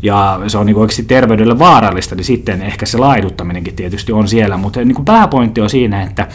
ja 0.02 0.40
se 0.48 0.58
on 0.58 0.66
niin 0.66 0.78
oikeasti 0.78 1.04
terveydelle 1.04 1.60
vaarallista, 1.60 2.16
niin 2.16 2.26
sitten 2.26 2.62
ehkä 2.62 2.86
se 2.86 2.98
laiduttaminenkin 2.98 3.76
tietysti 3.76 4.12
on 4.12 4.28
siellä, 4.28 4.58
mutta 4.58 4.86
niin 4.86 5.06
pääpointti 5.06 5.62
on 5.62 5.70
siinä, 5.70 6.04
että 6.04 6.28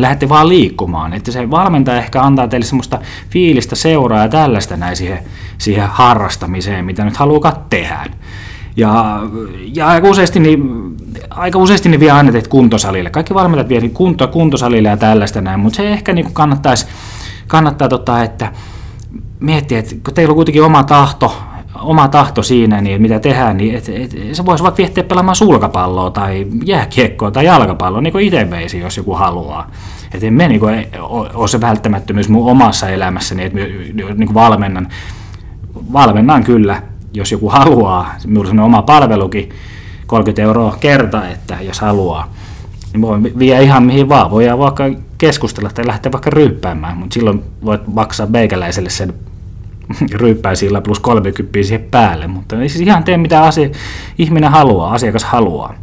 lähdette 0.00 0.28
vaan 0.28 0.48
liikkumaan, 0.48 1.12
että 1.12 1.32
se 1.32 1.50
valmentaja 1.50 1.98
ehkä 1.98 2.22
antaa 2.22 2.48
teille 2.48 2.66
semmoista 2.66 2.98
fiilistä 3.30 3.76
seuraa 3.76 4.22
ja 4.22 4.28
tällaista 4.28 4.76
näin 4.76 4.96
siihen, 4.96 5.18
siihen 5.58 5.88
harrastamiseen, 5.88 6.84
mitä 6.84 7.04
nyt 7.04 7.16
haluaa 7.16 7.66
tehdä. 7.70 8.06
Ja, 8.76 9.20
ja 9.74 9.88
aika 9.88 10.08
useasti 10.08 10.40
niin, 10.40 10.62
aika 11.30 11.58
useasti 11.58 11.88
niin 11.88 12.00
vie 12.00 12.10
aina 12.10 12.32
teet 12.32 12.48
kuntosalille. 12.48 13.10
Kaikki 13.10 13.34
valmentajat 13.34 13.68
vie 13.68 13.88
kunto, 13.88 14.28
kuntosalille 14.28 14.88
ja 14.88 14.96
tällaista 14.96 15.40
näin, 15.40 15.60
mutta 15.60 15.76
se 15.76 15.88
ehkä 15.88 16.12
niin 16.12 16.32
kannattaisi, 16.32 16.86
kannattaa 17.46 17.88
tota, 17.88 18.22
että 18.22 18.52
miettiä, 19.40 19.78
että 19.78 19.94
kun 20.04 20.14
teillä 20.14 20.32
on 20.32 20.36
kuitenkin 20.36 20.62
oma 20.62 20.84
tahto, 20.84 21.36
oma 21.80 22.08
tahto 22.08 22.42
siinä, 22.42 22.80
niin 22.80 23.02
mitä 23.02 23.20
tehdään, 23.20 23.56
niin 23.56 23.74
et, 23.74 23.88
et, 23.88 24.10
se 24.32 24.46
voisi 24.46 24.64
vaikka 24.64 24.78
viehtiä 24.78 25.04
pelaamaan 25.04 25.36
sulkapalloa 25.36 26.10
tai 26.10 26.46
jääkiekkoa 26.64 27.30
tai 27.30 27.44
jalkapalloa, 27.44 28.00
niin 28.00 28.12
kuin 28.12 28.24
itse 28.24 28.50
veisi, 28.50 28.80
jos 28.80 28.96
joku 28.96 29.14
haluaa. 29.14 29.70
Että 30.14 30.26
en 30.26 30.34
me 30.34 30.48
niin 30.48 30.60
kuin, 30.60 30.86
ole 31.34 31.48
se 31.48 31.60
välttämättömyys 31.60 32.28
mun 32.28 32.50
omassa 32.50 32.88
elämässäni, 32.88 33.44
että 33.44 33.58
niin 33.58 34.26
kuin 34.26 34.34
valmennan, 34.34 34.88
valmennan 35.92 36.44
kyllä, 36.44 36.82
jos 37.12 37.32
joku 37.32 37.48
haluaa. 37.48 38.14
Minulla 38.26 38.50
on 38.50 38.60
oma 38.60 38.82
palvelukin, 38.82 39.48
30 40.06 40.42
euroa 40.42 40.76
kerta, 40.80 41.28
että 41.28 41.56
jos 41.60 41.80
haluaa. 41.80 42.30
Niin 42.92 43.02
voi 43.02 43.22
vie 43.22 43.62
ihan 43.62 43.82
mihin 43.82 44.08
vaan. 44.08 44.30
Voidaan 44.30 44.58
vaikka 44.58 44.84
keskustella 45.18 45.70
tai 45.74 45.86
lähteä 45.86 46.12
vaikka 46.12 46.30
ryyppäämään, 46.30 46.96
mutta 46.96 47.14
silloin 47.14 47.42
voit 47.64 47.86
maksaa 47.86 48.26
meikäläiselle 48.26 48.90
sen 48.90 49.14
ryyppäisillä 50.12 50.80
plus 50.80 51.00
30 51.00 51.58
siihen 51.62 51.86
päälle, 51.90 52.26
mutta 52.26 52.60
ei 52.62 52.68
siis 52.68 52.86
ihan 52.86 53.04
tee 53.04 53.16
mitä 53.16 53.42
asia, 53.42 53.68
ihminen 54.18 54.50
haluaa, 54.50 54.92
asiakas 54.92 55.24
haluaa. 55.24 55.74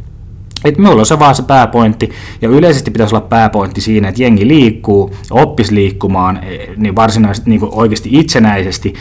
Et 0.65 0.77
minulla 0.77 0.99
on 0.99 1.05
se 1.05 1.19
vaan 1.19 1.35
se 1.35 1.43
pääpointti, 1.43 2.11
ja 2.41 2.49
yleisesti 2.49 2.91
pitäisi 2.91 3.15
olla 3.15 3.27
pääpointti 3.29 3.81
siinä, 3.81 4.09
että 4.09 4.23
jengi 4.23 4.47
liikkuu, 4.47 5.15
oppisi 5.31 5.75
liikkumaan 5.75 6.37
e, 6.37 6.67
niin 6.77 6.95
varsinaisesti 6.95 7.49
niin 7.49 7.61
oikeasti 7.71 8.09
itsenäisesti, 8.11 8.93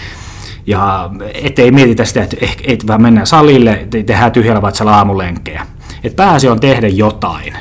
ja 0.66 1.10
ettei 1.34 1.70
mietitä 1.70 2.04
sitä, 2.04 2.22
että 2.22 2.36
ehkä 2.40 2.64
et 2.66 2.86
vaan 2.86 3.02
mennään 3.02 3.26
salille, 3.26 3.88
tehdään 4.06 4.32
tyhjällä 4.32 4.62
vatsalla 4.62 4.96
aamulenkkejä. 4.96 5.66
Että 6.04 6.22
pääasia 6.22 6.52
on 6.52 6.60
tehdä 6.60 6.88
jotain 6.88 7.52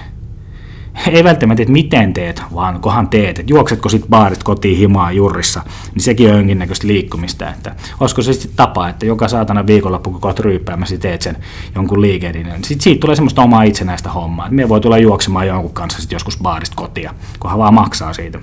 ei 1.11 1.23
välttämättä, 1.23 1.63
että 1.63 1.73
miten 1.73 2.13
teet, 2.13 2.41
vaan 2.53 2.81
kohan 2.81 3.07
teet. 3.07 3.39
Että 3.39 3.53
juoksetko 3.53 3.89
sitten 3.89 4.09
baarit 4.09 4.43
kotiin 4.43 4.77
himaa 4.77 5.11
jurrissa, 5.11 5.61
niin 5.93 6.01
sekin 6.01 6.29
on 6.31 6.37
jonkinnäköistä 6.37 6.87
liikkumista. 6.87 7.49
Että 7.49 7.75
olisiko 7.99 8.21
se 8.21 8.33
sitten 8.33 8.51
tapa, 8.55 8.89
että 8.89 9.05
joka 9.05 9.27
saatana 9.27 9.67
viikonloppu, 9.67 10.11
kun 10.11 10.21
kohta 10.21 10.43
ryyppäämässä 10.43 10.97
teet 10.97 11.21
sen 11.21 11.37
jonkun 11.75 12.01
liikeen, 12.01 12.35
niin 12.35 12.47
sitten 12.63 12.81
siitä 12.81 12.99
tulee 12.99 13.15
semmoista 13.15 13.41
omaa 13.41 13.63
itsenäistä 13.63 14.09
hommaa. 14.09 14.47
Me 14.51 14.69
voi 14.69 14.81
tulla 14.81 14.97
juoksemaan 14.97 15.47
jonkun 15.47 15.73
kanssa 15.73 15.99
sitten 16.01 16.15
joskus 16.15 16.37
baarista 16.41 16.75
kotia, 16.75 17.13
kunhan 17.39 17.59
vaan 17.59 17.73
maksaa 17.73 18.13
siitä. 18.13 18.39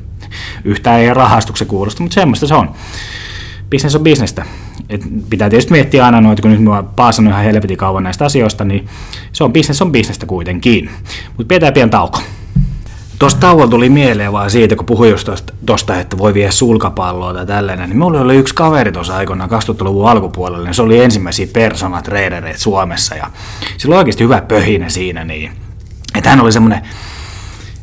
Yhtään 0.64 1.00
ei 1.00 1.14
rahastuksen 1.14 1.66
kuulosta, 1.66 2.02
mutta 2.02 2.14
semmoista 2.14 2.46
se 2.46 2.54
on. 2.54 2.70
Business 3.70 3.96
on 3.96 4.02
bisnestä. 4.02 4.46
Et 4.88 5.04
pitää 5.30 5.50
tietysti 5.50 5.72
miettiä 5.72 6.04
aina 6.04 6.20
noita, 6.20 6.42
kun 6.42 6.50
nyt 6.50 6.62
mä 6.62 6.70
oon 6.76 7.28
ihan 7.28 7.44
helvetin 7.44 7.76
kauan 7.76 8.02
näistä 8.02 8.24
asioista, 8.24 8.64
niin 8.64 8.88
se 9.32 9.44
on 9.44 9.52
business 9.52 9.82
on 9.82 9.92
bisnestä 9.92 10.26
kuitenkin. 10.26 10.90
Mutta 11.36 11.48
pidetään 11.48 11.72
pian 11.72 11.90
tauko. 11.90 12.20
Tuosta 13.20 13.40
tauolla 13.40 13.68
tuli 13.68 13.88
mieleen 13.88 14.32
vaan 14.32 14.50
siitä, 14.50 14.76
kun 14.76 14.86
puhuin 14.86 15.10
just 15.10 15.28
tosta, 15.66 16.00
että 16.00 16.18
voi 16.18 16.34
vie 16.34 16.52
sulkapalloa 16.52 17.34
tai 17.34 17.46
tällainen, 17.46 17.88
niin 17.88 17.98
mulla 17.98 18.20
oli 18.20 18.36
yksi 18.36 18.54
kaveri 18.54 18.92
tuossa 18.92 19.16
aikoinaan 19.16 19.50
2000-luvun 19.50 20.10
alkupuolella, 20.10 20.64
niin 20.64 20.74
se 20.74 20.82
oli 20.82 21.00
ensimmäisiä 21.00 21.46
persona 21.52 22.02
Suomessa 22.56 23.14
ja 23.14 23.30
sillä 23.76 23.92
oli 23.92 23.98
oikeasti 23.98 24.24
hyvä 24.24 24.42
pöhinä 24.48 24.88
siinä, 24.88 25.24
niin 25.24 25.52
että 26.14 26.30
hän 26.30 26.40
oli 26.40 26.52
semmoinen, 26.52 26.80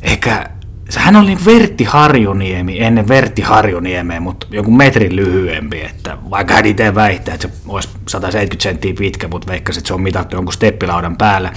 ehkä 0.02 0.50
hän 0.96 1.16
oli 1.16 1.26
niin 1.26 1.44
Vertti 1.44 1.84
Harjuniemi 1.84 2.80
ennen 2.80 3.08
Vertti 3.08 3.42
Harjuniemeä, 3.42 4.20
mutta 4.20 4.46
joku 4.50 4.70
metrin 4.70 5.16
lyhyempi, 5.16 5.80
että 5.80 6.18
vaikka 6.30 6.54
hän 6.54 6.66
itse 6.66 6.94
väittää, 6.94 7.34
että 7.34 7.48
se 7.48 7.54
olisi 7.68 7.88
170 8.08 8.62
senttiä 8.62 8.94
pitkä, 8.98 9.28
mutta 9.28 9.52
veikkasi, 9.52 9.78
että 9.78 9.88
se 9.88 9.94
on 9.94 10.02
mitattu 10.02 10.36
jonkun 10.36 10.52
steppilaudan 10.52 11.16
päällä, 11.16 11.52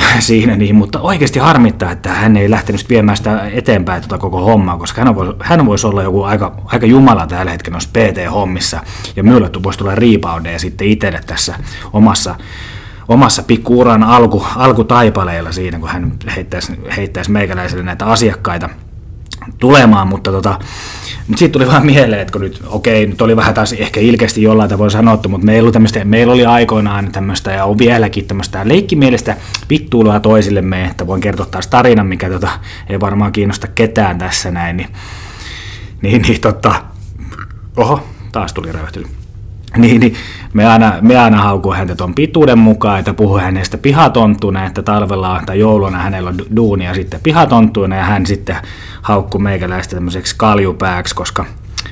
siinä, 0.18 0.56
niin, 0.56 0.74
mutta 0.74 1.00
oikeasti 1.00 1.38
harmittaa, 1.38 1.90
että 1.90 2.08
hän 2.12 2.36
ei 2.36 2.50
lähtenyt 2.50 2.88
viemään 2.88 3.16
sitä 3.16 3.48
eteenpäin 3.52 4.02
tuota 4.02 4.18
koko 4.18 4.40
hommaa, 4.40 4.78
koska 4.78 5.04
hän, 5.04 5.14
vois, 5.14 5.36
hän 5.40 5.66
voisi 5.66 5.86
olla 5.86 6.02
joku 6.02 6.22
aika, 6.22 6.56
aika 6.64 6.86
jumala 6.86 7.26
tällä 7.26 7.52
hetkellä 7.52 7.74
noissa 7.74 7.90
PT-hommissa, 7.92 8.80
ja 9.16 9.22
minulle 9.22 9.50
voisi 9.62 9.78
tulla 9.78 9.94
riipaudeja 9.94 10.58
sitten 10.58 10.86
itselle 10.86 11.20
tässä 11.26 11.54
omassa, 11.92 12.34
omassa 13.08 13.42
pikkuuran 13.42 14.02
alku, 14.02 14.46
alkutaipaleilla 14.56 15.52
siinä, 15.52 15.78
kun 15.78 15.88
hän 15.88 16.12
heittäisi, 16.36 16.72
heittäisi 16.96 17.30
meikäläiselle 17.30 17.84
näitä 17.84 18.06
asiakkaita 18.06 18.68
tulemaan, 19.58 20.08
mutta 20.08 20.32
tota, 20.32 20.58
mutta 21.28 21.38
siitä 21.38 21.52
tuli 21.52 21.66
vaan 21.72 21.86
mieleen, 21.86 22.22
että 22.22 22.32
kun 22.32 22.40
nyt, 22.40 22.62
okei, 22.66 23.06
nyt 23.06 23.22
oli 23.22 23.36
vähän 23.36 23.54
taas 23.54 23.72
ehkä 23.72 24.00
ilkeästi 24.00 24.42
jollain 24.42 24.70
tavoin 24.70 24.90
sanottu, 24.90 25.28
mutta 25.28 25.44
meillä 25.46 25.66
oli, 25.66 25.72
tämmöistä, 25.72 26.04
meillä 26.04 26.32
oli 26.32 26.46
aikoinaan 26.46 27.12
tämmöistä 27.12 27.50
ja 27.52 27.64
on 27.64 27.78
vieläkin 27.78 28.24
tämmöistä 28.24 28.60
leikkimielistä 28.64 29.36
vittuilua 29.70 30.20
toisillemme, 30.20 30.84
että 30.84 31.06
voin 31.06 31.20
kertoa 31.20 31.46
taas 31.46 31.66
tarinan, 31.66 32.06
mikä 32.06 32.30
tota, 32.30 32.48
ei 32.88 33.00
varmaan 33.00 33.32
kiinnosta 33.32 33.66
ketään 33.66 34.18
tässä 34.18 34.50
näin, 34.50 34.76
niin, 34.76 34.88
niin, 36.02 36.22
niin 36.22 36.40
tota, 36.40 36.74
oho, 37.76 38.06
taas 38.32 38.52
tuli 38.52 38.72
rävähtely. 38.72 39.21
Niin, 39.76 40.00
niin 40.00 40.14
me 40.52 40.66
aina, 40.66 40.94
me 41.00 41.18
aina 41.18 41.42
haukuu 41.42 41.72
häntä 41.72 41.94
tuon 41.94 42.14
pituuden 42.14 42.58
mukaan, 42.58 42.98
että 42.98 43.14
puhuu 43.14 43.38
hänestä 43.38 43.78
pihatontuna, 43.78 44.66
että 44.66 44.82
talvella 44.82 45.42
tai 45.46 45.58
jouluna 45.58 45.98
hänellä 45.98 46.30
on 46.30 46.38
duunia 46.56 46.94
sitten 46.94 47.20
pihatontuna 47.22 47.96
ja 47.96 48.04
hän 48.04 48.26
sitten 48.26 48.56
haukkuu 49.02 49.40
meikäläistä 49.40 49.96
tämmöiseksi 49.96 50.34
kaljupääksi, 50.38 51.14
koska 51.14 51.44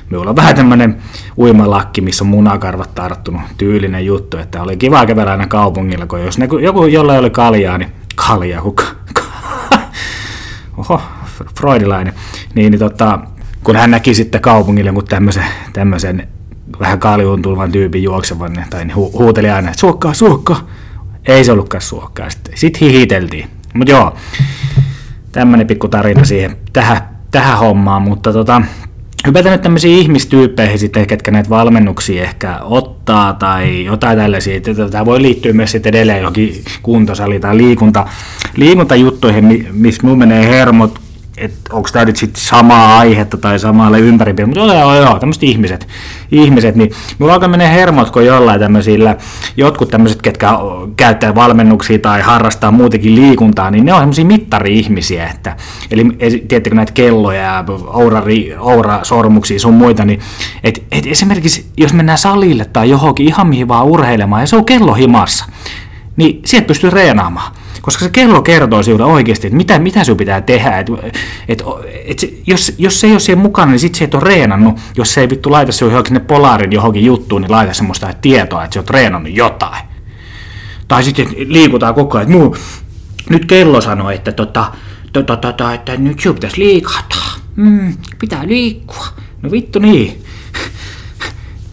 minulla 0.09 0.29
on 0.29 0.35
vähän 0.35 0.55
tämmöinen 0.55 0.97
uimalakki, 1.37 2.01
missä 2.01 2.23
on 2.23 2.27
munakarvat 2.27 2.95
tarttunut, 2.95 3.41
tyylinen 3.57 4.05
juttu, 4.05 4.37
että 4.37 4.61
oli 4.61 4.77
kiva 4.77 5.05
kävellä 5.05 5.31
aina 5.31 5.47
kaupungilla, 5.47 6.05
kun 6.07 6.21
jos 6.21 6.37
ne, 6.37 6.47
joku, 6.61 6.85
jolla 6.85 7.13
oli 7.13 7.29
kaljaa, 7.29 7.77
niin 7.77 7.91
kaljaa, 8.15 8.61
kuka, 8.61 8.83
oho, 10.77 11.01
freudilainen, 11.59 12.13
niin, 12.55 12.71
niin 12.71 12.79
tota, 12.79 13.19
kun 13.63 13.75
hän 13.75 13.91
näki 13.91 14.13
sitten 14.13 14.41
kaupungille 14.41 14.87
jonkun 14.87 15.05
tämmöisen, 15.05 15.45
tämmöisen 15.73 16.27
vähän 16.81 16.99
kaljuun 16.99 17.41
tulvan 17.41 17.71
tyypin 17.71 18.03
juoksevan, 18.03 18.65
tai 18.69 18.85
niin 18.85 18.97
hu- 18.97 19.19
huuteli 19.19 19.49
aina, 19.49 19.67
että 19.67 19.79
suokkaa, 19.79 20.13
suokkaa. 20.13 20.67
Ei 21.27 21.43
se 21.43 21.51
ollutkaan 21.51 21.81
suokkaa. 21.81 22.29
Sitten 22.29 22.57
sit 22.57 22.81
hihiteltiin. 22.81 23.47
Mutta 23.73 23.91
joo, 23.91 24.15
tämmöinen 25.31 25.67
pikku 25.67 25.87
tarina 25.87 26.23
siihen, 26.23 26.57
tähän, 26.73 27.01
tähän 27.31 27.57
hommaan, 27.57 28.01
mutta 28.01 28.33
tota, 28.33 28.61
hypätään 29.27 29.51
nyt 29.51 29.61
tämmöisiin 29.61 29.99
ihmistyyppeihin 29.99 30.79
sitten, 30.79 31.07
ketkä 31.07 31.31
näitä 31.31 31.49
valmennuksia 31.49 32.23
ehkä 32.23 32.59
ottaa 32.61 33.33
tai 33.33 33.85
jotain 33.85 34.17
tällaisia. 34.17 34.61
Tämä 34.91 35.05
voi 35.05 35.21
liittyä 35.21 35.53
myös 35.53 35.71
sitten 35.71 35.89
edelleen 35.89 36.17
johonkin 36.19 36.63
kuntosali- 36.83 37.39
tai 37.39 37.57
liikunta, 37.57 38.05
liikuntajuttuihin, 38.55 39.67
missä 39.71 40.07
mun 40.07 40.17
menee 40.17 40.47
hermot, 40.49 40.99
että 41.41 41.75
onko 41.75 41.89
tämä 41.93 42.05
nyt 42.05 42.17
sitten 42.17 42.41
samaa 42.41 42.97
aihetta 42.97 43.37
tai 43.37 43.59
samalle 43.59 43.99
ympäripiirre, 43.99 44.45
mutta 44.45 44.73
joo, 44.73 44.93
joo, 44.93 45.05
joo, 45.05 45.19
tämmöiset 45.19 45.43
ihmiset, 45.43 45.87
ihmiset, 46.31 46.75
niin 46.75 46.91
mulla 47.19 47.33
alkaa 47.33 47.49
menee 47.49 47.73
hermot, 47.73 48.09
kun 48.09 48.25
jollain 48.25 48.59
tämmöisillä, 48.59 49.15
jotkut 49.57 49.89
tämmöiset, 49.89 50.21
ketkä 50.21 50.49
käyttää 50.97 51.35
valmennuksia 51.35 51.99
tai 51.99 52.21
harrastaa 52.21 52.71
muutenkin 52.71 53.15
liikuntaa, 53.15 53.71
niin 53.71 53.85
ne 53.85 53.93
on 53.93 53.99
semmoisia 53.99 54.25
mittari-ihmisiä, 54.25 55.27
että, 55.27 55.55
eli 55.91 56.03
tiedättekö 56.47 56.75
näitä 56.75 56.93
kelloja 56.93 57.41
ja 57.41 57.63
oura, 57.87 58.23
oura-sormuksia 58.59 59.59
sun 59.59 59.73
muita, 59.73 60.05
niin 60.05 60.19
et, 60.63 60.83
et 60.91 61.07
esimerkiksi 61.07 61.65
jos 61.77 61.93
mennään 61.93 62.17
salille 62.17 62.65
tai 62.65 62.89
johonkin 62.89 63.27
ihan 63.27 63.47
mihin 63.47 63.67
vaan 63.67 63.85
urheilemaan 63.85 64.41
ja 64.41 64.47
se 64.47 64.55
on 64.55 64.65
kello 64.65 64.93
himassa, 64.93 65.45
niin 66.15 66.41
sieltä 66.45 66.67
pystyy 66.67 66.89
reenaamaan 66.89 67.60
koska 67.81 68.05
se 68.05 68.11
kello 68.11 68.41
kertoo 68.41 68.83
sinulle 68.83 69.05
oikeasti, 69.05 69.47
että 69.47 69.57
mitä, 69.57 69.79
mitä 69.79 70.03
sinun 70.03 70.17
pitää 70.17 70.41
tehdä. 70.41 70.79
Et, 70.79 70.87
et, 71.47 71.63
et 72.05 72.19
se, 72.19 72.33
jos, 72.47 72.75
jos 72.77 72.99
se 72.99 73.07
ei 73.07 73.13
ole 73.13 73.19
siihen 73.19 73.39
mukana, 73.39 73.71
niin 73.71 73.79
sitten 73.79 73.99
se 73.99 74.05
et 74.05 74.13
ole 74.13 74.23
reenannut. 74.23 74.79
Jos 74.97 75.13
se 75.13 75.21
ei 75.21 75.29
vittu 75.29 75.51
laita 75.51 75.71
sinun 75.71 75.91
johonkin 75.91 76.21
polaarin 76.21 76.71
johonkin 76.71 77.05
juttuun, 77.05 77.41
niin 77.41 77.51
laita 77.51 77.73
semmoista 77.73 78.13
tietoa, 78.21 78.63
että 78.63 78.73
se 78.73 78.79
on 78.79 78.85
treenannut 78.85 79.33
jotain. 79.35 79.83
Tai 80.87 81.03
sitten 81.03 81.27
liikutaan 81.47 81.95
koko 81.95 82.17
ajan, 82.17 82.27
että 82.31 82.37
muu, 82.37 82.55
nyt 83.29 83.45
kello 83.45 83.81
sanoo, 83.81 84.09
että, 84.09 84.31
tota, 84.31 84.71
tota, 85.13 85.37
tota, 85.37 85.73
että 85.73 85.97
nyt 85.97 86.19
sinun 86.19 86.35
pitäisi 86.35 86.59
liikata. 86.59 87.15
Mm, 87.55 87.97
pitää 88.19 88.47
liikkua. 88.47 89.07
No 89.41 89.51
vittu 89.51 89.79
niin. 89.79 90.23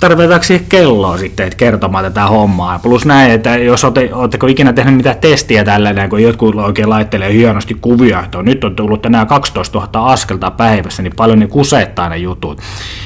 Tarvitaanko 0.01 0.47
kelloa 0.69 1.19
sitten, 1.19 1.47
että 1.47 1.57
kertomaan 1.57 2.05
tätä 2.05 2.27
hommaa. 2.27 2.79
Plus 2.79 3.07
näin, 3.07 3.33
että 3.33 3.57
jos 3.57 3.85
olette, 3.85 4.11
oletteko 4.13 4.47
ikinä 4.47 4.73
tehnyt 4.73 4.97
mitään 4.97 5.17
testiä 5.17 5.65
tällainen, 5.65 6.11
kun 6.11 6.23
jotkut 6.23 6.55
oikein 6.55 6.91
laittelee 6.91 7.33
hienosti 7.33 7.77
kuvia, 7.81 8.23
että 8.25 8.43
nyt 8.43 8.65
on 8.65 8.77
tullut 8.77 9.03
tänään 9.03 9.27
12 9.27 9.79
000 9.79 10.13
askelta 10.13 10.51
päivässä, 10.51 11.03
niin 11.03 11.13
paljon 11.17 11.39
ne 11.39 11.47
kusettaa 11.47 12.09
ne 12.09 12.17
jutut. 12.17 12.61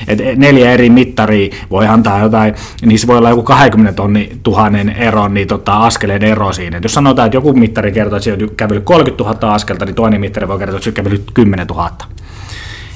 Et 0.09 0.19
neljä 0.37 0.73
eri 0.73 0.91
mittaria 0.91 1.51
voi 1.71 1.87
antaa 1.87 2.21
jotain, 2.21 2.55
se 2.97 3.07
voi 3.07 3.19
olla 3.19 3.31
joku 3.31 3.43
20 3.43 3.97
tonni 3.97 4.39
tuhannen 4.43 4.89
ero, 4.89 5.29
niin 5.29 5.49
tota, 5.49 5.77
askeleen 5.77 6.25
ero 6.25 6.53
siinä. 6.53 6.77
Et 6.77 6.83
jos 6.83 6.95
sanotaan, 6.95 7.27
että 7.27 7.37
joku 7.37 7.53
mittari 7.53 7.93
kertoo, 7.93 8.17
että 8.17 8.45
on 8.45 8.57
kävellyt 8.57 8.85
30 8.85 9.25
000 9.25 9.55
askelta, 9.55 9.85
niin 9.85 9.95
toinen 9.95 10.21
mittari 10.21 10.49
voi 10.49 10.59
kertoa, 10.59 10.77
että 10.77 10.91
on 10.91 10.95
kävellyt 10.95 11.31
10 11.35 11.67
000. 11.67 11.91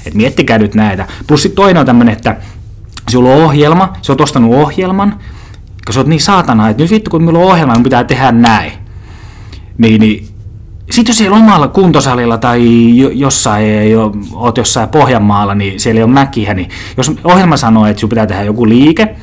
Et 0.05 0.13
miettikää 0.13 0.57
nyt 0.57 0.75
näitä. 0.75 1.07
Plus 1.27 1.51
toinen 1.55 1.77
on 1.77 1.85
tämmöinen, 1.85 2.13
että 2.13 2.35
sulla 3.11 3.29
on 3.29 3.43
ohjelma, 3.43 3.93
sä 4.01 4.13
oot 4.13 4.21
ostanut 4.21 4.55
ohjelman, 4.55 5.19
kun 5.85 5.93
sä 5.93 5.99
oot 5.99 6.07
niin 6.07 6.21
saatana, 6.21 6.69
että 6.69 6.83
nyt 6.83 6.91
vittu 6.91 7.11
kun 7.11 7.21
minulla 7.21 7.39
on 7.39 7.51
ohjelma, 7.51 7.73
niin 7.73 7.83
pitää 7.83 8.03
tehdä 8.03 8.31
näin. 8.31 8.71
Niin, 9.77 10.01
niin 10.01 10.27
sitten 10.91 11.11
jos 11.11 11.17
siellä 11.17 11.37
omalla 11.37 11.67
kuntosalilla 11.67 12.37
tai 12.37 12.61
jossain, 13.19 13.97
ole, 13.97 14.11
oot 14.33 14.57
jossain 14.57 14.89
Pohjanmaalla, 14.89 15.55
niin 15.55 15.79
siellä 15.79 15.99
ei 15.99 16.03
ole 16.03 16.11
mäkiä, 16.11 16.53
niin 16.53 16.69
jos 16.97 17.11
ohjelma 17.23 17.57
sanoo, 17.57 17.85
että 17.85 17.99
sinun 17.99 18.09
pitää 18.09 18.27
tehdä 18.27 18.43
joku 18.43 18.69
liike, 18.69 19.15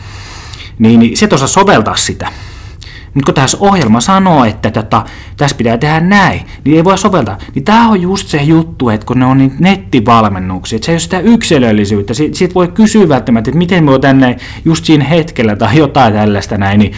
niin, 0.79 1.01
niin 1.01 1.17
se 1.17 1.25
et 1.25 1.33
osaa 1.33 1.49
soveltaa 1.49 1.97
sitä. 1.97 2.29
Mutta 3.15 3.33
kun 3.33 3.35
tässä 3.35 3.57
ohjelma 3.61 4.01
sanoo, 4.01 4.45
että 4.45 4.71
tota, 4.71 5.05
tässä 5.37 5.57
pitää 5.57 5.79
tehdä 5.79 6.01
näin, 6.01 6.41
niin 6.65 6.77
ei 6.77 6.85
voi 6.85 6.99
soveltaa. 6.99 7.39
Niin 7.55 7.65
tämä 7.65 7.89
on 7.89 8.03
just 8.03 8.29
se 8.29 8.43
juttu, 8.43 8.89
että 8.89 9.07
kun 9.07 9.19
ne 9.19 9.27
on 9.27 9.39
niin 9.39 9.57
nettivalmennuksia, 9.59 10.77
että 10.77 10.87
se 10.87 10.93
ei 10.93 10.95
ole 10.95 11.01
sitä 11.01 11.21
yksilöllisyyttä. 11.21 12.15
Siitä, 12.15 12.39
siitä 12.39 12.55
voi 12.55 12.69
kysyä 12.69 13.09
välttämättä, 13.09 13.51
että 13.51 13.59
miten 13.59 13.85
me 13.85 13.99
tänne 13.99 14.37
just 14.65 14.85
siinä 14.85 15.05
hetkellä 15.05 15.57
tai 15.57 15.79
jotain 15.79 16.15
tällaista 16.15 16.59
näin, 16.59 16.79
niin 16.79 16.93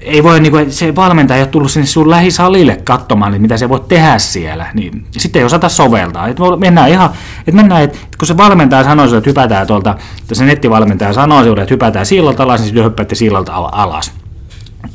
ei 0.00 0.22
voi, 0.22 0.40
niin 0.40 0.52
kuin, 0.52 0.72
se 0.72 0.94
valmentaja 0.94 1.36
ei 1.36 1.42
ole 1.42 1.48
tullut 1.48 1.70
sinne 1.70 1.86
sun 1.86 2.10
lähisalille 2.10 2.80
katsomaan, 2.84 3.32
että 3.32 3.42
mitä 3.42 3.56
se 3.56 3.68
voi 3.68 3.80
tehdä 3.88 4.18
siellä, 4.18 4.66
niin 4.74 5.06
sitten 5.10 5.40
ei 5.40 5.46
osata 5.46 5.68
soveltaa. 5.68 6.28
Että 6.28 6.42
mennään 6.58 6.90
ihan, 6.90 7.10
että 7.38 7.52
mennään, 7.52 7.82
että 7.82 7.98
kun 8.18 8.28
se 8.28 8.36
valmentaja 8.36 8.84
sanoo, 8.84 9.06
että 9.06 9.30
hypätään 9.30 9.66
tuolta, 9.66 9.96
että 10.22 10.34
se 10.34 10.44
nettivalmentaja 10.44 11.12
sanoo 11.12 11.40
että 11.40 11.74
hypätään 11.74 12.06
sillalta 12.06 12.42
alas, 12.42 12.60
niin 12.60 12.66
sitten 12.66 12.84
hyppäätte 12.84 13.14
sillalta 13.14 13.54
alas 13.54 14.23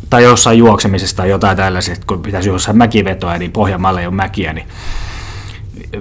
tai 0.10 0.24
jossain 0.24 0.58
juoksemisesta 0.58 1.18
tai 1.18 1.30
jotain 1.30 1.58
tällaisesta, 1.58 2.06
kun 2.08 2.22
pitäisi 2.22 2.50
jossain 2.50 2.78
mäkivetoa, 2.78 3.38
niin 3.38 3.52
Pohjanmaalle 3.52 4.00
ei 4.00 4.08
ole 4.08 4.16
mäkiä, 4.16 4.54
niin 4.54 4.68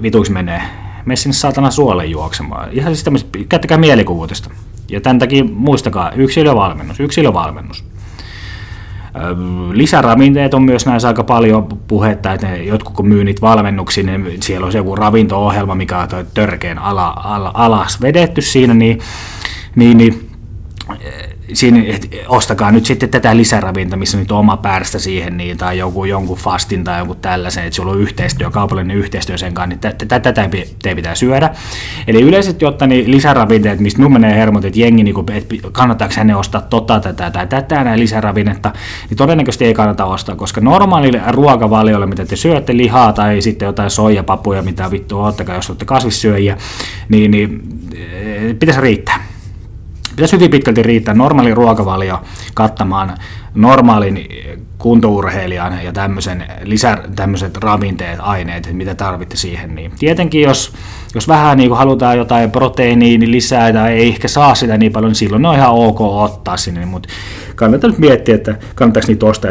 vituiksi 0.02 0.32
menee. 0.32 0.62
Mene 1.04 1.16
sinne 1.16 1.32
saatana 1.32 1.70
suolle 1.70 2.06
juoksemaan. 2.06 2.68
Ihan 2.72 2.94
siis 2.94 3.04
tämmöistä, 3.04 3.38
käyttäkää 3.48 3.78
mielikuvitusta. 3.78 4.50
Ja 4.88 5.00
tämän 5.00 5.18
takia 5.18 5.44
muistakaa, 5.44 6.12
yksilövalmennus, 6.12 7.00
yksilövalmennus. 7.00 7.84
Lisäravinteet 9.72 10.54
on 10.54 10.62
myös 10.62 10.86
näissä 10.86 11.08
aika 11.08 11.24
paljon 11.24 11.66
puhetta, 11.88 12.32
että 12.32 12.56
jotkut 12.56 12.94
kun 12.94 13.08
myy 13.08 13.24
niitä 13.24 13.40
valmennuksiin, 13.40 14.06
niin 14.06 14.42
siellä 14.42 14.66
on 14.66 14.72
joku 14.74 14.96
ravinto-ohjelma, 14.96 15.74
mikä 15.74 15.98
on 15.98 16.08
törkeän 16.34 16.78
ala, 16.78 17.08
ala, 17.08 17.50
alas 17.54 18.00
vedetty 18.00 18.42
siinä, 18.42 18.74
niin, 18.74 18.98
niin, 19.76 19.98
niin 19.98 20.30
siinä, 21.52 21.82
että 21.86 22.16
ostakaa 22.28 22.72
nyt 22.72 22.86
sitten 22.86 23.08
tätä 23.08 23.36
lisäravinta, 23.36 23.96
missä 23.96 24.18
nyt 24.18 24.30
on 24.30 24.38
oma 24.38 24.56
päästä 24.56 24.98
siihen, 24.98 25.36
niin, 25.36 25.56
tai 25.56 25.78
joku, 25.78 26.04
jonkun 26.04 26.36
fastin 26.36 26.84
tai 26.84 26.98
jonkun 26.98 27.16
tällaisen, 27.16 27.64
että 27.64 27.76
sulla 27.76 27.92
on 27.92 28.00
yhteistyö, 28.00 28.50
kaupallinen 28.50 28.96
yhteistyö 28.96 29.38
sen 29.38 29.54
kanssa, 29.54 29.68
niin 29.68 30.08
tätä 30.08 30.32
te 30.82 30.94
pitää 30.94 31.14
syödä. 31.14 31.50
Eli 32.06 32.20
yleisesti 32.20 32.64
ottaen 32.64 32.88
niin 32.88 33.10
lisäravinteet, 33.10 33.80
mistä 33.80 33.98
minun 33.98 34.12
menee 34.12 34.34
hermot, 34.34 34.64
että 34.64 34.80
jengi, 34.80 35.04
niin 35.04 35.14
kuin, 35.14 35.32
että 35.32 35.54
kannattaako 35.72 36.14
hänen 36.16 36.36
ostaa 36.36 36.60
tota, 36.60 37.00
tätä 37.00 37.30
tai 37.30 37.46
tätä 37.46 37.84
näin 37.84 38.00
lisäravinnetta, 38.00 38.72
niin 39.10 39.18
todennäköisesti 39.18 39.64
ei 39.64 39.74
kannata 39.74 40.04
ostaa, 40.04 40.36
koska 40.36 40.60
normaalille 40.60 41.22
ruokavaliolle, 41.28 42.06
mitä 42.06 42.26
te 42.26 42.36
syötte, 42.36 42.76
lihaa 42.76 43.12
tai 43.12 43.42
sitten 43.42 43.66
jotain 43.66 43.90
soijapapuja, 43.90 44.62
mitä 44.62 44.90
vittu 44.90 45.18
oottakaa, 45.18 45.56
jos 45.56 45.70
olette 45.70 45.84
kasvissyöjiä, 45.84 46.56
niin, 47.08 47.30
niin 47.30 47.62
eh, 47.94 48.56
pitäisi 48.58 48.80
riittää 48.80 49.37
pitäisi 50.18 50.36
hyvin 50.36 50.50
pitkälti 50.50 50.82
riittää 50.82 51.14
normaali 51.14 51.54
ruokavalio 51.54 52.20
kattamaan 52.54 53.14
normaalin 53.54 54.28
kuntourheilijan 54.78 55.84
ja 55.84 55.92
tämmöisen 55.92 56.44
lisä, 56.62 56.98
tämmöiset 57.16 57.56
ravinteet, 57.56 58.18
aineet, 58.22 58.68
mitä 58.72 58.94
tarvitte 58.94 59.36
siihen. 59.36 59.74
Niin 59.74 59.92
tietenkin 59.98 60.42
jos, 60.42 60.72
jos 61.14 61.28
vähän 61.28 61.58
niin 61.58 61.68
kuin 61.68 61.78
halutaan 61.78 62.18
jotain 62.18 62.50
proteiiniä 62.50 63.18
niin 63.18 63.30
lisää 63.30 63.72
tai 63.72 63.92
ei 63.92 64.08
ehkä 64.08 64.28
saa 64.28 64.54
sitä 64.54 64.76
niin 64.76 64.92
paljon, 64.92 65.10
niin 65.10 65.16
silloin 65.16 65.42
ne 65.42 65.48
on 65.48 65.54
ihan 65.54 65.72
ok 65.72 66.00
ottaa 66.00 66.56
sinne, 66.56 66.86
mutta 66.86 67.08
kannattaa 67.54 67.90
nyt 67.90 67.98
miettiä, 67.98 68.34
että 68.34 68.54
kannattaako 68.74 69.06
niitä 69.08 69.26
ostaa. 69.26 69.50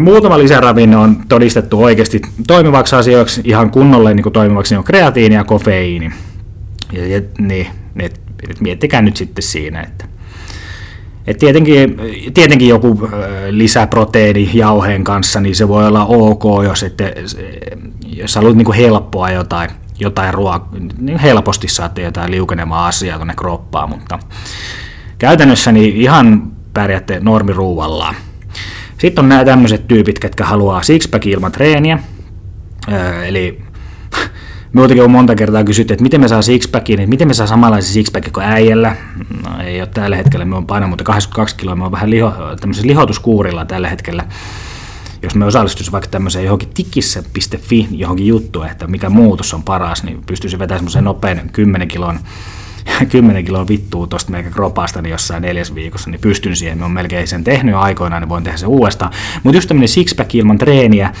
Muutama 0.00 0.38
lisäravinne 0.38 0.96
on 0.96 1.16
todistettu 1.28 1.82
oikeasti 1.82 2.22
toimivaksi 2.46 2.96
asioiksi, 2.96 3.40
ihan 3.44 3.70
kunnolle 3.70 4.14
niin 4.14 4.22
kuin 4.22 4.32
toimivaksi, 4.32 4.74
niin 4.74 4.78
on 4.78 4.84
kreatiini 4.84 5.34
ja 5.34 5.44
kofeiini. 5.44 6.10
Ja, 6.92 7.06
ja 7.06 7.22
niin, 7.38 7.66
et 8.50 8.60
miettikää 8.60 9.02
nyt 9.02 9.16
sitten 9.16 9.42
siinä, 9.42 9.82
että 9.82 10.04
et 11.26 11.38
tietenkin, 11.38 11.96
tietenkin 12.34 12.68
joku 12.68 13.10
lisäproteiini 13.50 14.50
jauheen 14.54 15.04
kanssa, 15.04 15.40
niin 15.40 15.54
se 15.56 15.68
voi 15.68 15.86
olla 15.86 16.04
ok, 16.04 16.42
jos, 16.64 16.82
ette, 16.82 17.14
jos 18.06 18.36
haluat 18.36 18.56
niin 18.56 18.72
helppoa 18.72 19.30
jotain, 19.30 19.70
jotain 20.00 20.34
ruokaa, 20.34 20.68
niin 20.98 21.18
helposti 21.18 21.68
saatte 21.68 22.02
jotain 22.02 22.30
liukenemaa 22.30 22.86
asiaa 22.86 23.18
tuonne 23.18 23.34
kroppaan, 23.36 23.88
mutta 23.88 24.18
käytännössä 25.18 25.72
niin 25.72 25.96
ihan 25.96 26.52
pärjäätte 26.74 27.20
normiruuvallaan. 27.20 28.14
Sitten 28.98 29.24
on 29.24 29.28
nämä 29.28 29.44
tämmöiset 29.44 29.88
tyypit, 29.88 30.18
jotka 30.22 30.44
haluaa 30.44 30.82
sixpack 30.82 31.26
ilman 31.26 31.52
treeniä, 31.52 31.98
eli 33.26 33.62
Muutenkin 34.72 35.04
on 35.04 35.10
monta 35.10 35.34
kertaa 35.34 35.64
kysytty, 35.64 35.92
että 35.92 36.02
miten 36.02 36.20
me 36.20 36.28
saa 36.28 36.42
sixpackin, 36.42 37.00
että 37.00 37.10
miten 37.10 37.28
me 37.28 37.34
saa 37.34 37.46
samanlaisen 37.46 37.92
sixpackin 37.92 38.32
kuin 38.32 38.46
äijällä. 38.46 38.96
No, 39.44 39.62
ei 39.62 39.80
ole 39.80 39.88
tällä 39.94 40.16
hetkellä, 40.16 40.44
me 40.44 40.56
on 40.56 40.66
painanut 40.66 40.90
mutta 40.90 41.04
82 41.04 41.56
kiloa, 41.56 41.76
me 41.76 41.84
on 41.84 41.92
vähän 41.92 42.10
liho, 42.10 42.32
lihotuskuurilla 42.82 43.64
tällä 43.64 43.88
hetkellä. 43.88 44.24
Jos 45.22 45.34
me 45.34 45.44
osallistuisi 45.44 45.92
vaikka 45.92 46.10
tämmöiseen 46.10 46.44
johonkin 46.44 46.68
tikissä.fi 46.68 47.88
johonkin 47.90 48.26
juttuun, 48.26 48.66
että 48.66 48.86
mikä 48.86 49.08
muutos 49.08 49.54
on 49.54 49.62
paras, 49.62 50.02
niin 50.02 50.22
pystyisi 50.26 50.58
vetämään 50.58 50.78
semmoisen 50.78 51.04
nopean 51.04 51.50
10 51.52 51.88
kilon 51.88 52.20
10 53.08 53.44
kiloa 53.44 53.68
vittua 53.68 54.06
tuosta 54.06 54.30
meidän 54.30 54.52
kropasta 54.52 55.02
niin 55.02 55.10
jossain 55.10 55.42
neljäs 55.42 55.74
viikossa, 55.74 56.10
niin 56.10 56.20
pystyn 56.20 56.56
siihen. 56.56 56.78
Mä 56.78 56.84
oon 56.84 56.92
melkein 56.92 57.28
sen 57.28 57.44
tehnyt 57.44 57.74
aikoinaan, 57.74 58.22
niin 58.22 58.28
voin 58.28 58.44
tehdä 58.44 58.56
se 58.56 58.66
uudestaan. 58.66 59.12
Mutta 59.44 59.56
just 59.56 59.68
tämmöinen 59.68 59.88
sixpack 59.88 60.34
ilman 60.34 60.58
treeniä, 60.58 61.12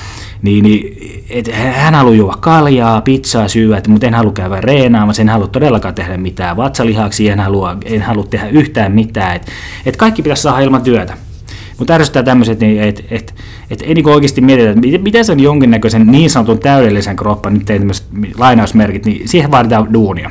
niin, 0.42 0.64
niin 0.64 0.98
et 1.30 1.52
hän 1.54 1.94
haluaa 1.94 2.16
juoda 2.16 2.36
kaljaa, 2.40 3.00
pizzaa 3.00 3.48
syödä, 3.48 3.82
mutta 3.88 4.06
en 4.06 4.14
halua 4.14 4.32
käydä 4.32 4.60
reenaamaan, 4.60 5.20
en 5.20 5.28
halua 5.28 5.46
todellakaan 5.46 5.94
tehdä 5.94 6.16
mitään 6.16 6.56
vatsalihaksi, 6.56 7.28
en 7.28 7.40
halua, 7.40 7.76
en 7.84 8.02
halua 8.02 8.24
tehdä 8.24 8.48
yhtään 8.48 8.92
mitään. 8.92 9.36
Et, 9.36 9.52
et 9.86 9.96
kaikki 9.96 10.22
pitäisi 10.22 10.42
saada 10.42 10.60
ilman 10.60 10.82
työtä. 10.82 11.14
Mutta 11.78 11.94
ärsyttää 11.94 12.22
tämmöiset, 12.22 12.60
niin 12.60 12.82
että 12.82 13.02
et, 13.10 13.34
et 13.70 13.82
ei 13.82 13.94
niinku 13.94 14.10
oikeasti 14.10 14.40
mietitä, 14.40 14.70
että 14.70 14.98
miten 14.98 15.24
sen 15.24 15.40
jonkinnäköisen 15.40 16.06
niin 16.06 16.30
sanotun 16.30 16.58
täydellisen 16.58 17.16
kroppan, 17.16 17.54
nyt 17.54 17.64
tein 17.64 17.80
tämmöiset 17.80 18.06
lainausmerkit, 18.38 19.06
niin 19.06 19.28
siihen 19.28 19.50
vaaditaan 19.50 19.92
duunia. 19.92 20.30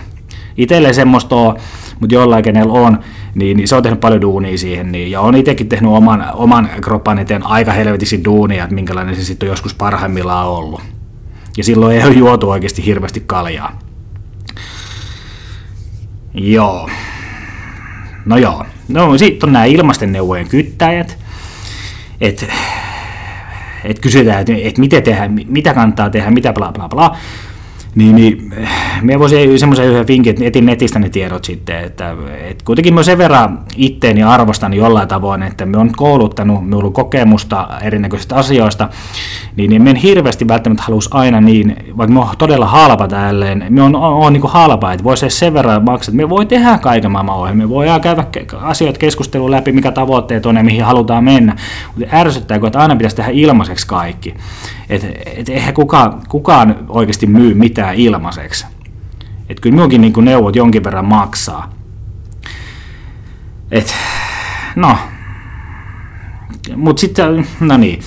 Itselle 0.57 0.93
semmoista 0.93 1.35
on, 1.35 1.57
mutta 1.99 2.15
jollain 2.15 2.43
kenellä 2.43 2.73
on, 2.73 2.99
niin, 3.35 3.57
niin 3.57 3.67
se 3.67 3.75
on 3.75 3.83
tehnyt 3.83 3.99
paljon 3.99 4.21
duunia 4.21 4.57
siihen. 4.57 4.91
Niin, 4.91 5.11
ja 5.11 5.21
on 5.21 5.35
itsekin 5.35 5.69
tehnyt 5.69 5.91
oman, 5.91 6.25
oman 6.33 6.69
kroppan 6.81 7.19
eteen 7.19 7.43
aika 7.43 7.71
helvetisin 7.71 8.23
duunia, 8.23 8.63
että 8.63 8.75
minkälainen 8.75 9.15
se 9.15 9.23
sitten 9.23 9.47
on 9.47 9.51
joskus 9.51 9.73
parhaimmillaan 9.73 10.47
ollut. 10.47 10.81
Ja 11.57 11.63
silloin 11.63 11.97
ei 11.97 12.03
ole 12.03 12.13
juotu 12.13 12.49
oikeasti 12.49 12.85
hirveästi 12.85 13.23
kaljaa. 13.25 13.79
Joo. 16.33 16.89
No 18.25 18.37
joo. 18.37 18.65
No 18.87 19.17
sitten 19.17 19.49
on 19.49 19.53
nämä 19.53 19.65
ilmasten 19.65 20.11
neuvojen 20.11 20.47
kyttäjät. 20.47 21.17
Että 22.21 22.45
et 23.83 23.99
kysytään, 23.99 24.39
että 24.39 24.53
et 24.63 24.77
miten 24.77 25.03
tehdä, 25.03 25.27
mitä 25.27 25.73
kannattaa 25.73 26.09
tehdä, 26.09 26.31
mitä 26.31 26.53
bla 26.53 26.71
bla 26.71 26.89
bla. 26.89 27.17
Niin, 27.95 28.15
niin 28.15 28.53
me 29.01 29.19
voisin 29.19 29.59
semmoisen 29.59 29.85
yhden 29.85 30.07
vinkin, 30.07 30.31
että 30.31 30.45
etin 30.45 30.65
netistä 30.65 30.99
ne 30.99 31.09
tiedot 31.09 31.45
sitten, 31.45 31.83
että, 31.83 32.15
että 32.49 32.65
kuitenkin 32.65 32.93
mä 32.93 33.03
sen 33.03 33.17
verran 33.17 33.59
itteeni 33.75 34.23
arvostan 34.23 34.73
jollain 34.73 35.07
tavoin, 35.07 35.43
että 35.43 35.65
me 35.65 35.77
on 35.77 35.91
kouluttanut, 35.95 36.63
minulla 36.63 36.85
on 36.85 36.93
kokemusta 36.93 37.67
erinäköisistä 37.81 38.35
asioista, 38.35 38.89
niin, 39.55 39.69
niin 39.69 39.81
me 39.81 39.89
en 39.89 39.95
hirveästi 39.95 40.47
välttämättä 40.47 40.83
halus 40.83 41.09
aina 41.13 41.41
niin, 41.41 41.75
vaikka 41.97 42.13
me 42.13 42.19
on 42.19 42.27
todella 42.37 42.65
halpa 42.65 43.07
tälleen, 43.07 43.65
me 43.69 43.81
on, 43.81 43.95
on, 43.95 44.13
on 44.13 44.33
niin 44.33 44.41
kuin 44.41 44.51
halpa, 44.51 44.93
että 44.93 45.03
voisi 45.03 45.29
sen 45.29 45.53
verran 45.53 45.83
maksaa, 45.83 46.11
että 46.11 46.23
me 46.23 46.29
voi 46.29 46.45
tehdä 46.45 46.77
kaiken 46.77 47.11
maailman 47.11 47.35
ohjelmia, 47.35 47.67
me 47.67 47.73
voidaan 47.73 48.01
käydä 48.01 48.23
asioita 48.61 48.99
keskustelua 48.99 49.51
läpi, 49.51 49.71
mikä 49.71 49.91
tavoitteet 49.91 50.45
on 50.45 50.55
ja 50.55 50.63
mihin 50.63 50.83
halutaan 50.83 51.23
mennä, 51.23 51.55
mutta 51.95 52.15
ärsyttääkö, 52.15 52.67
että 52.67 52.79
aina 52.79 52.95
pitäisi 52.95 53.15
tehdä 53.15 53.31
ilmaiseksi 53.33 53.87
kaikki. 53.87 54.33
Että 54.89 55.07
et 55.25 55.49
eihän 55.49 55.73
kukaan, 55.73 56.21
kukaan 56.29 56.85
oikeasti 56.89 57.27
myy 57.27 57.53
mitään 57.53 57.95
ilmaiseksi. 57.95 58.65
Että 59.49 59.61
kyllä 59.61 59.75
minunkin 59.75 60.01
niin 60.01 60.13
neuvot 60.21 60.55
jonkin 60.55 60.83
verran 60.83 61.05
maksaa. 61.05 61.73
Et, 63.71 63.95
no, 64.75 64.97
mutta 66.75 66.99
sitten, 66.99 67.47
no 67.59 67.77
niin, 67.77 67.99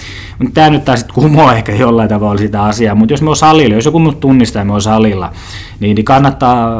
tämä 0.54 0.70
nyt 0.70 0.84
taas 0.84 1.00
sitten 1.00 1.14
kumoa 1.14 1.54
ehkä 1.54 1.72
jollain 1.72 2.08
tavalla 2.08 2.38
sitä 2.38 2.62
asiaa, 2.62 2.94
mutta 2.94 3.12
jos 3.12 3.22
me 3.22 3.30
on 3.30 3.36
salilla, 3.36 3.74
jos 3.74 3.84
joku 3.84 3.98
mut 3.98 4.20
tunnistaa 4.20 4.60
ja 4.60 4.64
me 4.64 4.72
on 4.72 4.82
salilla, 4.82 5.32
niin, 5.80 5.94
niin 5.94 6.04
kannattaa, 6.04 6.70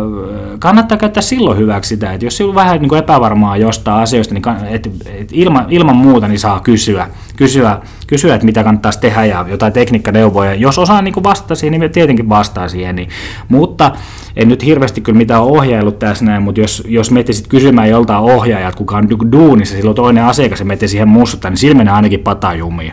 kannattaa 0.59 0.99
käyttää 0.99 1.23
silloin 1.23 1.59
hyväksi 1.59 1.89
sitä, 1.89 2.13
että 2.13 2.27
jos 2.27 2.41
on 2.41 2.55
vähän 2.55 2.81
niin 2.81 2.89
kuin 2.89 2.99
epävarmaa 2.99 3.57
jostain 3.57 4.03
asioista, 4.03 4.35
niin 4.35 4.45
et, 4.71 4.91
et 5.07 5.29
ilman, 5.33 5.67
ilman 5.69 5.97
muuta 5.97 6.29
niin 6.29 6.39
saa 6.39 6.61
kysyä, 6.61 7.07
kysyä, 7.37 7.79
kysyä, 8.07 8.35
että 8.35 8.45
mitä 8.45 8.65
kannattaisi 8.65 9.01
tehdä 9.01 9.25
ja 9.25 9.45
jotain 9.49 9.73
tekniikkaneuvoja. 9.73 10.55
Jos 10.55 10.79
osaa 10.79 11.03
niin 11.03 11.15
vastata 11.23 11.55
siihen, 11.55 11.81
niin 11.81 11.93
tietenkin 11.93 12.29
vastaa 12.29 12.69
siihen. 12.69 12.97
Niin, 12.97 13.09
mutta 13.49 13.93
en 14.37 14.49
nyt 14.49 14.65
hirveästi 14.65 15.01
kyllä 15.01 15.17
mitään 15.17 15.43
ohjailut 15.43 15.99
tässä 15.99 16.25
näin, 16.25 16.43
mutta 16.43 16.61
jos, 16.61 16.83
jos 16.87 17.11
menisit 17.11 17.47
kysymään 17.47 17.91
joltain 17.91 18.21
ohjaajalta, 18.21 18.77
kuka 18.77 18.97
on 18.97 19.33
duunissa, 19.33 19.77
silloin 19.77 19.97
toinen 19.97 20.25
asiakas 20.25 20.59
ja 20.59 20.65
menette 20.65 20.89
siihen 20.89 21.09
mussuttaa, 21.09 21.51
niin 21.51 21.59
sillä 21.59 21.77
menee 21.77 21.95
ainakin 21.95 22.21
patajumiin. 22.21 22.93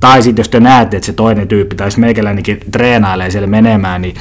Tai 0.00 0.22
sitten 0.22 0.40
jos 0.40 0.48
te 0.48 0.60
näette, 0.60 0.96
että 0.96 1.06
se 1.06 1.12
toinen 1.12 1.48
tyyppi, 1.48 1.76
tai 1.76 1.86
jos 1.86 1.96
meikäläinenkin 1.96 2.60
treenailee 2.72 3.30
siellä 3.30 3.46
menemään, 3.46 4.02
niin 4.02 4.14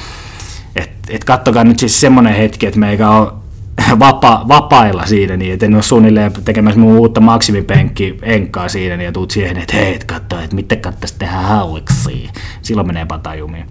et, 0.75 0.91
et 1.09 1.23
kattokaa 1.23 1.63
nyt 1.63 1.79
siis 1.79 2.01
semmoinen 2.01 2.33
hetki, 2.33 2.65
että 2.65 2.79
meikä 2.79 3.09
on 3.09 3.39
vapa, 3.99 4.45
vapailla 4.47 5.05
siinä, 5.05 5.37
niin 5.37 5.53
että 5.53 5.65
en 5.65 5.75
ole 5.75 5.83
suunnilleen 5.83 6.31
tekemässä 6.45 6.79
mun 6.79 6.97
uutta 6.97 7.21
maksimipenkki 7.21 8.17
enkkaa 8.21 8.69
siinä, 8.69 8.97
niin 8.97 9.05
ja 9.05 9.11
tuut 9.11 9.31
siihen, 9.31 9.57
että 9.57 9.77
hei, 9.77 9.95
et 9.95 10.03
katso, 10.03 10.39
että 10.39 10.55
miten 10.55 10.81
kannattaisi 10.81 11.15
tehdä 11.19 11.33
hauiksi. 11.33 12.29
Silloin 12.61 12.87
menee 12.87 13.05
patajumiin. 13.05 13.65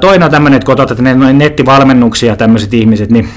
toinen 0.00 0.30
tämmöinen, 0.30 0.56
että 0.56 0.66
kun 0.66 0.80
otat 0.80 0.98
nettivalmennuksia 1.32 2.36
tämmöiset 2.36 2.74
ihmiset, 2.74 3.10
niin 3.10 3.28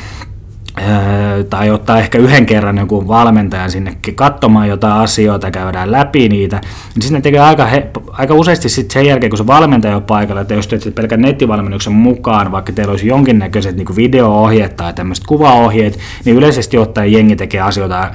tai 1.49 1.69
ottaa 1.69 1.99
ehkä 1.99 2.17
yhden 2.17 2.45
kerran 2.45 2.77
jonkun 2.77 3.07
valmentajan 3.07 3.71
sinne 3.71 3.97
katsomaan 4.15 4.67
jotain 4.67 4.93
asioita, 4.93 5.51
käydään 5.51 5.91
läpi 5.91 6.29
niitä, 6.29 6.61
niin 6.95 7.01
sitten 7.01 7.21
tekee 7.21 7.39
aika, 7.39 7.65
he, 7.65 7.89
aika 8.11 8.33
useasti 8.33 8.69
sit 8.69 8.91
sen 8.91 9.05
jälkeen, 9.05 9.29
kun 9.29 9.37
se 9.37 9.47
valmentaja 9.47 9.95
on 9.95 10.03
paikalla, 10.03 10.41
että 10.41 10.53
jos 10.53 10.67
teet 10.67 10.95
pelkän 10.95 11.21
nettivalmennuksen 11.21 11.93
mukaan, 11.93 12.51
vaikka 12.51 12.73
teillä 12.73 12.91
olisi 12.91 13.07
jonkinnäköiset 13.07 13.75
niin 13.75 13.95
video-ohjeet 13.95 14.75
tai 14.75 14.93
tämmöiset 14.93 15.25
kuvaohjeet, 15.27 15.99
niin 16.25 16.35
yleisesti 16.35 16.77
ottaen 16.77 17.11
jengi 17.11 17.35
tekee 17.35 17.61
asioita, 17.61 18.11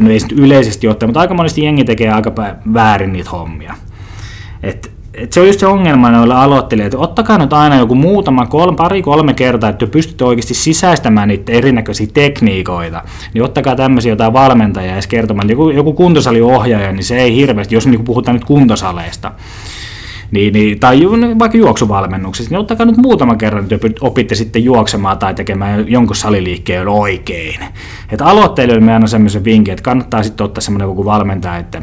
no 0.00 0.10
ei 0.10 0.18
yleisesti 0.36 0.88
ottaen, 0.88 1.08
mutta 1.08 1.20
aika 1.20 1.34
monesti 1.34 1.64
jengi 1.64 1.84
tekee 1.84 2.10
aika 2.10 2.32
väärin 2.74 3.12
niitä 3.12 3.30
hommia. 3.30 3.74
Et 4.62 4.93
et 5.14 5.32
se 5.32 5.40
on 5.40 5.46
just 5.46 5.60
se 5.60 5.66
ongelma 5.66 6.10
noilla 6.10 6.42
aloittelijoilla, 6.42 6.86
että 6.86 6.98
ottakaa 6.98 7.38
nyt 7.38 7.52
aina 7.52 7.76
joku 7.76 7.94
muutama, 7.94 8.46
kolme, 8.46 8.76
pari, 8.76 9.02
kolme 9.02 9.34
kertaa, 9.34 9.70
että 9.70 9.86
pystytte 9.86 10.24
oikeasti 10.24 10.54
sisäistämään 10.54 11.28
niitä 11.28 11.52
erinäköisiä 11.52 12.06
tekniikoita, 12.14 13.02
niin 13.34 13.44
ottakaa 13.44 13.76
tämmöisiä 13.76 14.12
jotain 14.12 14.32
valmentajia 14.32 14.92
edes 14.92 15.06
kertomaan. 15.06 15.50
Joku, 15.50 15.70
joku 15.70 15.92
kuntosaliohjaaja, 15.92 16.92
niin 16.92 17.04
se 17.04 17.16
ei 17.16 17.36
hirveästi, 17.36 17.74
jos 17.74 17.86
niin 17.86 18.04
puhutaan 18.04 18.34
nyt 18.34 18.44
kuntosaleista, 18.44 19.32
niin, 20.30 20.52
niin, 20.52 20.80
tai 20.80 21.00
vaikka 21.38 21.58
juoksuvalmennuksessa, 21.58 22.50
niin 22.50 22.60
ottakaa 22.60 22.86
nyt 22.86 22.96
muutama 22.96 23.36
kerran, 23.36 23.64
että 23.70 23.88
opitte 24.00 24.34
sitten 24.34 24.64
juoksemaan 24.64 25.18
tai 25.18 25.34
tekemään 25.34 25.84
jonkun 25.88 26.16
saliliikkeen 26.16 26.88
oikein. 26.88 27.60
Että 28.12 28.24
aloittelijoille 28.24 28.86
me 28.86 28.94
annan 28.94 29.08
semmoisen 29.08 29.44
vinkin, 29.44 29.72
että 29.72 29.82
kannattaa 29.82 30.22
sitten 30.22 30.44
ottaa 30.44 30.60
semmoinen 30.60 30.88
joku 30.88 31.04
valmentaja, 31.04 31.56
että 31.56 31.82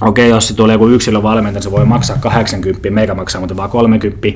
okei, 0.00 0.28
jos 0.28 0.48
se 0.48 0.54
tulee 0.54 0.74
joku 0.74 0.88
yksilövalmentaja, 0.88 1.62
se 1.62 1.70
voi 1.70 1.84
maksaa 1.84 2.16
80, 2.20 2.90
meikä 2.90 3.14
maksaa 3.14 3.40
mutta 3.40 3.56
vaan 3.56 3.70
30 3.70 4.28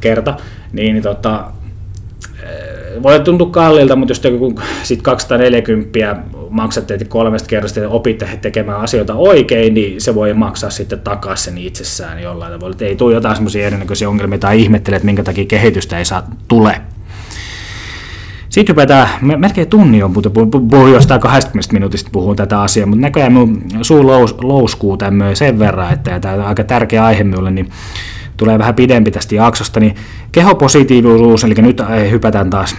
kerta, 0.00 0.36
niin, 0.72 0.94
niin 0.94 1.02
tota, 1.02 1.44
eh, 2.42 3.02
voi 3.02 3.20
tuntua 3.20 3.50
kalliilta, 3.50 3.96
mutta 3.96 4.10
jos 4.10 4.20
te 4.20 4.32
sit 4.82 5.02
240 5.02 6.16
maksatte 6.50 7.04
kolmesta 7.04 7.48
kerrasta 7.48 7.80
ja 7.80 7.88
opitte 7.88 8.28
tekemään 8.42 8.80
asioita 8.80 9.14
oikein, 9.14 9.74
niin 9.74 10.00
se 10.00 10.14
voi 10.14 10.34
maksaa 10.34 10.70
sitten 10.70 11.00
takaisin 11.00 11.54
sen 11.54 11.58
itsessään 11.58 12.22
jollain 12.22 12.52
tavalla. 12.52 12.72
Että 12.72 12.84
ei 12.84 12.96
tule 12.96 13.14
jotain 13.14 13.36
semmoisia 13.36 13.66
erinäköisiä 13.66 14.08
ongelmia 14.08 14.38
tai 14.38 14.60
ihmettele, 14.60 14.96
että 14.96 15.06
minkä 15.06 15.22
takia 15.22 15.44
kehitystä 15.44 15.98
ei 15.98 16.04
saa 16.04 16.28
tule. 16.48 16.80
Sitten 18.58 18.72
hypätään, 18.72 19.08
melkein 19.20 19.68
tunni 19.68 20.02
on, 20.02 20.10
mutta 20.10 20.30
puhun 20.70 20.92
jostain 20.92 21.20
20 21.20 21.72
minuutista 21.72 22.10
puhun 22.12 22.36
tätä 22.36 22.60
asiaa, 22.60 22.86
mutta 22.86 23.00
näköjään 23.00 23.32
mun 23.32 23.62
suu 23.82 24.06
lous, 24.06 24.36
louskuu 24.42 24.96
tämmöinen 24.96 25.36
sen 25.36 25.58
verran, 25.58 25.92
että 25.92 26.20
tämä 26.20 26.34
on 26.34 26.40
aika 26.40 26.64
tärkeä 26.64 27.04
aihe 27.04 27.24
minulle, 27.24 27.50
niin 27.50 27.70
tulee 28.36 28.58
vähän 28.58 28.74
pidempi 28.74 29.10
tästä 29.10 29.34
jaksosta, 29.34 29.80
niin 29.80 29.94
kehopositiivisuus, 30.32 31.44
eli 31.44 31.54
nyt 31.54 31.82
hypätään 32.10 32.50
taas 32.50 32.76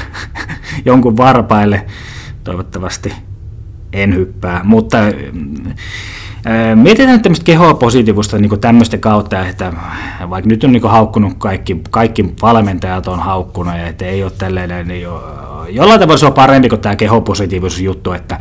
jonkun 0.84 1.16
varpaille, 1.16 1.86
toivottavasti 2.44 3.12
en 3.92 4.14
hyppää, 4.14 4.60
mutta 4.64 4.98
Mietitään 6.74 7.12
nyt 7.12 7.22
tämmöistä 7.22 7.44
kehoa 7.44 7.74
positiivista 7.74 8.38
niin 8.38 8.60
tämmöistä 8.60 8.98
kautta, 8.98 9.46
että 9.46 9.72
vaikka 10.30 10.48
nyt 10.48 10.64
on 10.64 10.72
niin 10.72 10.82
haukkunut 10.82 11.34
kaikki, 11.38 11.80
kaikki 11.90 12.34
valmentajat 12.42 13.08
on 13.08 13.20
haukkunut 13.20 13.74
ja 13.74 13.86
että 13.86 14.04
ei 14.04 14.22
ole 14.22 14.32
tällainen, 14.38 14.88
niin 14.88 15.02
jo, 15.02 15.24
jollain 15.68 16.00
tavalla 16.00 16.18
se 16.18 16.26
on 16.26 16.32
parempi 16.32 16.68
kuin 16.68 16.80
tämä 16.80 16.96
kehopositiivisuus 16.96 17.80
juttu, 17.80 18.12
että 18.12 18.40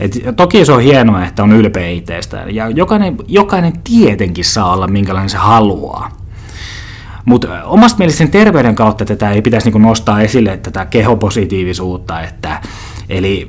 et 0.00 0.18
toki 0.36 0.64
se 0.64 0.72
on 0.72 0.80
hienoa, 0.80 1.24
että 1.24 1.42
on 1.42 1.52
ylpeä 1.52 1.88
itsestä 1.88 2.44
ja 2.48 2.68
jokainen, 2.68 3.16
jokainen 3.28 3.72
tietenkin 3.84 4.44
saa 4.44 4.72
olla 4.72 4.86
minkälainen 4.86 5.30
se 5.30 5.36
haluaa. 5.36 6.10
Mutta 7.24 7.64
omasta 7.64 7.98
mielestä 7.98 8.26
terveyden 8.26 8.74
kautta 8.74 9.04
tätä 9.04 9.30
ei 9.30 9.42
pitäisi 9.42 9.70
niin 9.70 9.82
nostaa 9.82 10.20
esille 10.20 10.56
tätä 10.56 10.84
kehopositiivisuutta, 10.84 12.20
että 12.22 12.60
Eli 13.08 13.48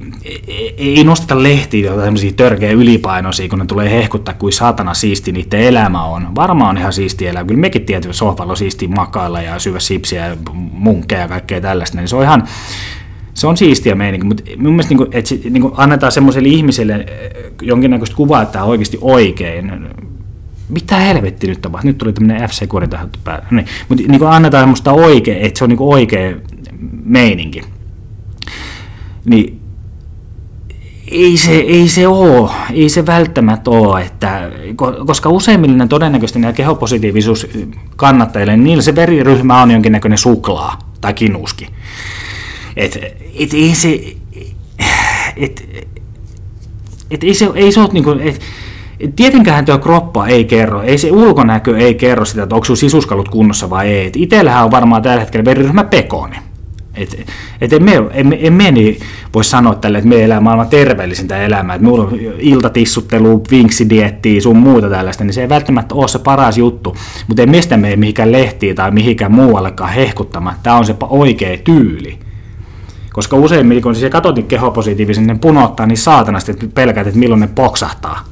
ei 0.78 1.04
nosteta 1.04 1.44
lehtiä 1.44 1.92
tämmöisiä 1.92 2.32
törkeä 2.38 2.72
ylipainoisia, 2.72 3.50
kun 3.50 3.60
ne 3.60 3.66
tulee 3.66 3.92
hehkuttaa 3.92 4.34
kuin 4.34 4.54
saatana 4.54 4.94
siisti 4.94 5.32
niiden 5.32 5.60
elämä 5.60 6.04
on. 6.04 6.36
Varmaan 6.36 6.70
on 6.70 6.78
ihan 6.78 6.94
siisti 6.94 7.28
elämä. 7.28 7.48
Kyllä 7.48 7.62
mekin 7.62 7.86
tietysti 7.86 8.18
sohvalla 8.18 8.54
on 8.54 8.58
siisti 8.58 8.88
makailla 8.88 9.42
ja 9.42 9.60
syvä 9.60 9.80
sipsiä 9.80 10.28
ja 10.28 10.38
munkkeja 10.72 11.22
ja 11.22 11.28
kaikkea 11.28 11.62
tällaista. 11.62 11.98
Niin 11.98 12.08
se 12.08 12.16
on 12.16 12.24
ihan, 12.24 12.48
se 13.34 13.48
on 13.48 13.58
siistiä 13.58 13.96
meininki, 13.96 14.28
mutta 14.28 14.44
mun 14.58 14.74
mielestä 14.74 14.90
niin 14.90 14.98
kuin, 14.98 15.10
että 15.12 15.30
se, 15.30 15.40
niin 15.50 15.62
kuin 15.62 15.74
annetaan 15.78 16.12
semmoiselle 16.12 16.50
ihmiselle 16.50 16.94
eh, 16.94 17.52
jonkinnäköistä 17.62 18.16
kuvaa, 18.16 18.42
että 18.42 18.54
tämä 18.54 18.64
on 18.64 18.72
oikeasti 18.72 18.98
oikein. 19.02 19.72
Mitä 20.70 20.96
helvetti 20.96 21.48
nyt 21.48 21.62
tapahtuu? 21.62 21.88
Nyt 21.88 21.98
tuli 21.98 22.14
tämmöinen 22.14 22.50
FC-kuori 22.50 22.88
tähän 22.88 23.10
päälle. 23.24 23.46
Niin, 23.52 23.68
mutta 23.90 24.04
niin 24.08 24.20
kuin 24.20 24.32
annetaan 24.32 24.62
semmoista 24.62 24.92
oikein, 24.92 25.46
että 25.46 25.58
se 25.58 25.64
on 25.64 25.70
niin 25.70 25.78
kuin 25.78 25.94
oikea 25.94 26.36
meininki 27.04 27.62
niin 29.26 29.62
ei 31.12 31.38
se, 31.38 31.52
ei 31.52 31.88
se 31.88 32.08
ole, 32.08 32.52
ei 32.74 32.90
se 32.90 33.06
välttämättä 33.06 33.70
ole, 33.70 34.02
että, 34.02 34.52
koska 35.06 35.30
useimmille 35.30 35.88
todennäköisesti 35.88 36.40
nämä 36.40 36.54
kehopositiivisuus 36.54 37.48
kannattajille, 37.96 38.58
niin 38.58 38.64
niillä 38.64 38.84
se 38.84 38.96
veriryhmä 38.96 39.62
on 39.62 39.72
jonkinnäköinen 39.72 40.18
suklaa 40.18 40.80
tai 41.02 41.14
kinuski. 41.14 41.68
Et, 42.76 43.00
et 43.40 43.54
ei 43.54 43.76
se, 43.76 44.16
et, 45.38 45.86
et 47.12 47.24
ei 47.24 47.34
se, 47.34 47.52
ei 47.56 47.72
se 47.72 47.80
ole 47.80 47.90
niinku, 47.94 48.12
et, 48.20 48.42
Tietenkään 49.16 49.66
tuo 49.66 49.78
kroppa 49.78 50.28
ei 50.28 50.46
kerro, 50.46 50.82
ei 50.82 50.98
se 50.98 51.12
ulkonäkö 51.12 51.78
ei 51.78 51.96
kerro 51.96 52.26
sitä, 52.26 52.44
että 52.44 52.56
onko 52.56 52.66
sun 52.66 52.78
sisuskalut 52.78 53.30
kunnossa 53.30 53.70
vai 53.70 53.88
ei. 53.88 54.12
Itsellähän 54.16 54.66
on 54.66 54.72
varmaan 54.72 55.02
tällä 55.02 55.20
hetkellä 55.20 55.46
veriryhmä 55.46 55.84
pekoni. 55.84 56.38
Et, 56.96 57.32
et 57.62 57.74
emme, 57.74 57.92
emme, 58.12 58.38
emme 58.42 58.72
niin 58.72 59.00
voi 59.34 59.44
sanoa 59.44 59.76
tälle, 59.76 59.98
että 59.98 60.10
me 60.10 60.24
elää 60.24 60.40
maailman 60.40 60.68
terveellisintä 60.68 61.38
elämää, 61.38 61.76
että 61.76 61.90
on 61.90 62.20
iltatissuttelu, 62.40 63.44
vinksidiettiä, 63.52 64.42
sun 64.42 64.58
muuta 64.58 64.90
tällaista, 64.90 65.24
niin 65.24 65.34
se 65.34 65.42
ei 65.42 65.50
välttämättä 65.50 65.96
ole 65.96 66.08
se 66.08 66.20
paras 66.20 66.58
juttu, 66.58 66.96
mutta 67.28 67.42
ei 67.42 67.48
mistä 67.48 67.78
me 67.78 67.96
mihinkään 67.96 68.32
lehtiin 68.32 68.76
tai 68.76 68.92
mihinkään 68.92 69.32
muuallekaan 69.32 69.94
hehkuttamaan, 69.94 70.56
tämä 70.64 70.78
on 70.78 70.86
se 70.86 70.96
oikea 71.10 71.58
tyyli. 71.58 72.20
Koska 73.14 73.38
usein, 73.38 73.82
kun 73.82 73.96
se 73.96 74.10
katsot 74.10 74.36
niin 74.36 74.48
kehopositiivisen, 74.48 75.28
ne 75.28 75.36
punottaa 75.42 75.86
niin 75.86 75.98
saatanasti, 75.98 76.52
että 76.52 76.66
pelkäät, 76.74 77.08
että 77.08 77.20
milloin 77.20 77.42
ne 77.42 77.48
poksahtaa. 77.48 78.26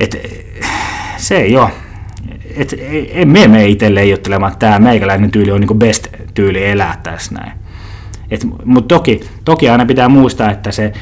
Et, 0.00 0.16
se 1.16 1.36
ei 1.36 1.56
ole. 1.56 1.70
Et, 2.58 2.74
en 3.10 3.28
me 3.28 3.48
mene 3.48 3.66
itselle 3.66 4.00
leijottelemaan, 4.00 4.52
että 4.52 4.66
tämä 4.66 4.78
meikäläinen 4.78 5.30
tyyli 5.30 5.50
on 5.50 5.60
niin 5.60 5.78
best 5.78 6.08
tyyli 6.34 6.64
elää 6.64 7.00
tässä 7.02 7.34
näin. 7.34 7.52
Mutta 8.64 8.94
toki, 8.94 9.20
toki 9.44 9.68
aina 9.68 9.86
pitää 9.86 10.08
muistaa, 10.08 10.50
että 10.50 10.72
se 10.72 10.92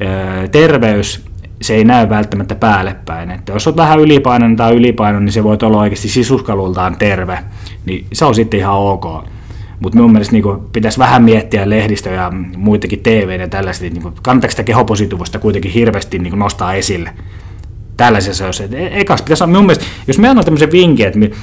ö, 0.00 0.48
terveys 0.48 1.24
se 1.62 1.74
ei 1.74 1.84
näy 1.84 2.08
välttämättä 2.08 2.54
päälle 2.54 2.96
päin. 3.04 3.30
Että 3.30 3.52
jos 3.52 3.66
olet 3.66 3.76
vähän 3.76 4.00
ylipainoinen 4.00 4.56
tai 4.56 4.76
ylipainoinen, 4.76 5.24
niin 5.24 5.32
se 5.32 5.44
voi 5.44 5.56
olla 5.62 5.80
oikeasti 5.80 6.08
sisuskalultaan 6.08 6.96
terve, 6.96 7.38
niin 7.86 8.06
se 8.12 8.24
on 8.24 8.34
sitten 8.34 8.60
ihan 8.60 8.74
ok. 8.74 9.04
Mutta 9.80 9.96
minun 9.96 10.12
mielestä 10.12 10.32
niin 10.32 10.44
pitäisi 10.72 10.98
vähän 10.98 11.24
miettiä 11.24 11.70
lehdistö 11.70 12.10
ja 12.10 12.32
muitakin 12.56 13.00
TV 13.00 13.40
ja 13.40 13.48
tällaista, 13.48 13.84
niin 13.84 14.02
kannattaako 14.02 14.50
sitä 14.50 14.62
kehopositiivista 14.62 15.38
kuitenkin 15.38 15.70
hirveästi 15.70 16.18
niin 16.18 16.38
nostaa 16.38 16.74
esille. 16.74 17.10
Tällaisessa, 17.96 18.44
jos 18.44 18.60
e- 18.60 19.00
ekas 19.00 19.22
pitäisi, 19.22 19.46
minun 19.46 19.66
mielestä, 19.66 19.84
jos 20.06 20.18
me 20.18 20.28
annan 20.28 20.44
tämmöisen 20.44 20.72
vinkin, 20.72 21.06
että 21.06 21.18
niin 21.18 21.34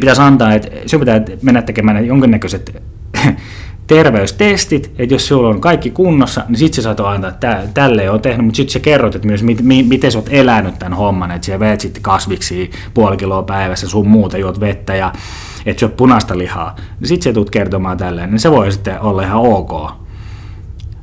pitäisi 0.00 0.22
antaa, 0.22 0.54
että 0.54 0.68
sinun 0.86 1.00
pitää 1.00 1.20
mennä 1.42 1.62
tekemään 1.62 2.06
jonkinnäköiset 2.06 2.82
terveystestit, 3.86 4.92
että 4.98 5.14
jos 5.14 5.28
sulla 5.28 5.48
on 5.48 5.60
kaikki 5.60 5.90
kunnossa, 5.90 6.44
niin 6.48 6.58
sit 6.58 6.74
sä 6.74 6.82
saat 6.82 7.00
antaa, 7.00 7.30
että 7.30 7.62
tälle 7.74 8.10
on 8.10 8.20
tehnyt, 8.20 8.44
mutta 8.46 8.56
sitten 8.56 8.72
sä 8.72 8.80
kerrot, 8.80 9.14
että 9.14 9.28
myös 9.28 9.42
mit, 9.42 9.62
mi, 9.62 9.82
miten 9.82 10.12
sä 10.12 10.18
oot 10.18 10.28
elänyt 10.30 10.78
tämän 10.78 10.98
homman, 10.98 11.30
että 11.30 11.46
sä 11.46 11.60
veet 11.60 11.80
sitten 11.80 12.02
kasviksi 12.02 12.70
puoli 12.94 13.16
kiloa 13.16 13.42
päivässä, 13.42 13.88
sun 13.88 14.08
muuta 14.08 14.38
juot 14.38 14.60
vettä 14.60 14.94
ja 14.94 15.12
että 15.66 15.80
sä 15.80 15.86
oot 15.86 15.96
punaista 15.96 16.38
lihaa, 16.38 16.76
niin 17.00 17.08
sit 17.08 17.22
sä 17.22 17.32
tulet 17.32 17.50
kertomaan 17.50 17.96
tälleen, 17.96 18.30
niin 18.30 18.40
se 18.40 18.50
voi 18.50 18.72
sitten 18.72 19.00
olla 19.00 19.22
ihan 19.22 19.40
ok. 19.40 20.05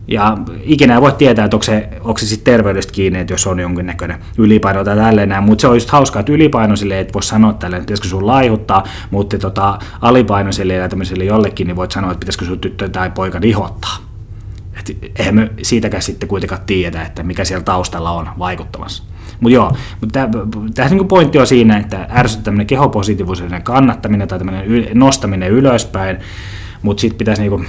Ja 0.08 0.38
ikinä 0.64 0.96
ei 0.96 1.02
voi 1.02 1.12
tietää, 1.12 1.46
että 1.46 1.56
onko 1.56 1.64
se, 1.64 1.90
onko 2.02 2.18
se 2.18 2.26
sitten 2.26 2.54
terveydestä 2.54 2.94
kiinni, 2.94 3.20
että 3.20 3.34
jos 3.34 3.48
on 3.48 3.60
jonkinnäköinen 3.60 4.20
ylipaino 4.38 4.84
tai 4.84 4.96
tälleen 4.96 5.44
mutta 5.44 5.62
se 5.62 5.68
on 5.68 5.76
just 5.76 5.90
hauskaa, 5.90 6.20
että 6.20 6.32
ylipainoisille 6.32 7.00
et 7.00 7.14
voi 7.14 7.24
sanoa 7.24 7.54
tälleen, 7.54 7.78
että 7.82 7.86
pitäisikö 7.86 8.08
sun 8.08 8.28
laihuttaa, 8.28 8.84
mutta 9.12 9.38
tota, 9.38 9.80
alipainoisille 10.02 10.74
ja 10.74 10.90
tämmöisille 10.90 11.24
jollekin, 11.24 11.68
niin 11.68 11.76
voit 11.76 11.92
sanoa, 11.92 12.12
että 12.12 12.20
pitäisikö 12.20 12.46
sun 12.46 12.60
tyttö 12.60 12.90
tai 12.90 13.12
poika 13.12 13.42
lihottaa. 13.42 13.98
Et 14.80 14.98
eihän 15.20 15.36
me 15.36 15.52
siitäkään 15.62 16.04
sitten 16.04 16.30
kuitenkaan 16.30 16.62
tiedä, 16.66 17.02
että 17.02 17.24
mikä 17.24 17.46
siellä 17.46 17.64
taustalla 17.64 18.12
on 18.12 18.30
vaikuttamassa. 18.40 19.04
Mutta 19.40 19.54
joo, 19.54 19.72
mutta 20.02 20.20
tämä 20.76 20.90
niinku 20.90 21.06
pointti 21.06 21.40
on 21.40 21.48
siinä, 21.48 21.78
että 21.78 22.08
ärsyttää 22.12 22.44
tämmöinen 22.44 22.68
kehopositiivisuuden 22.68 23.64
kannattaminen 23.64 24.28
tai 24.28 24.38
tämmöinen 24.40 24.88
nostaminen 24.94 25.52
ylöspäin, 25.52 26.18
mutta 26.82 27.02
sitten 27.02 27.18
pitäisi 27.18 27.42
niinku 27.42 27.66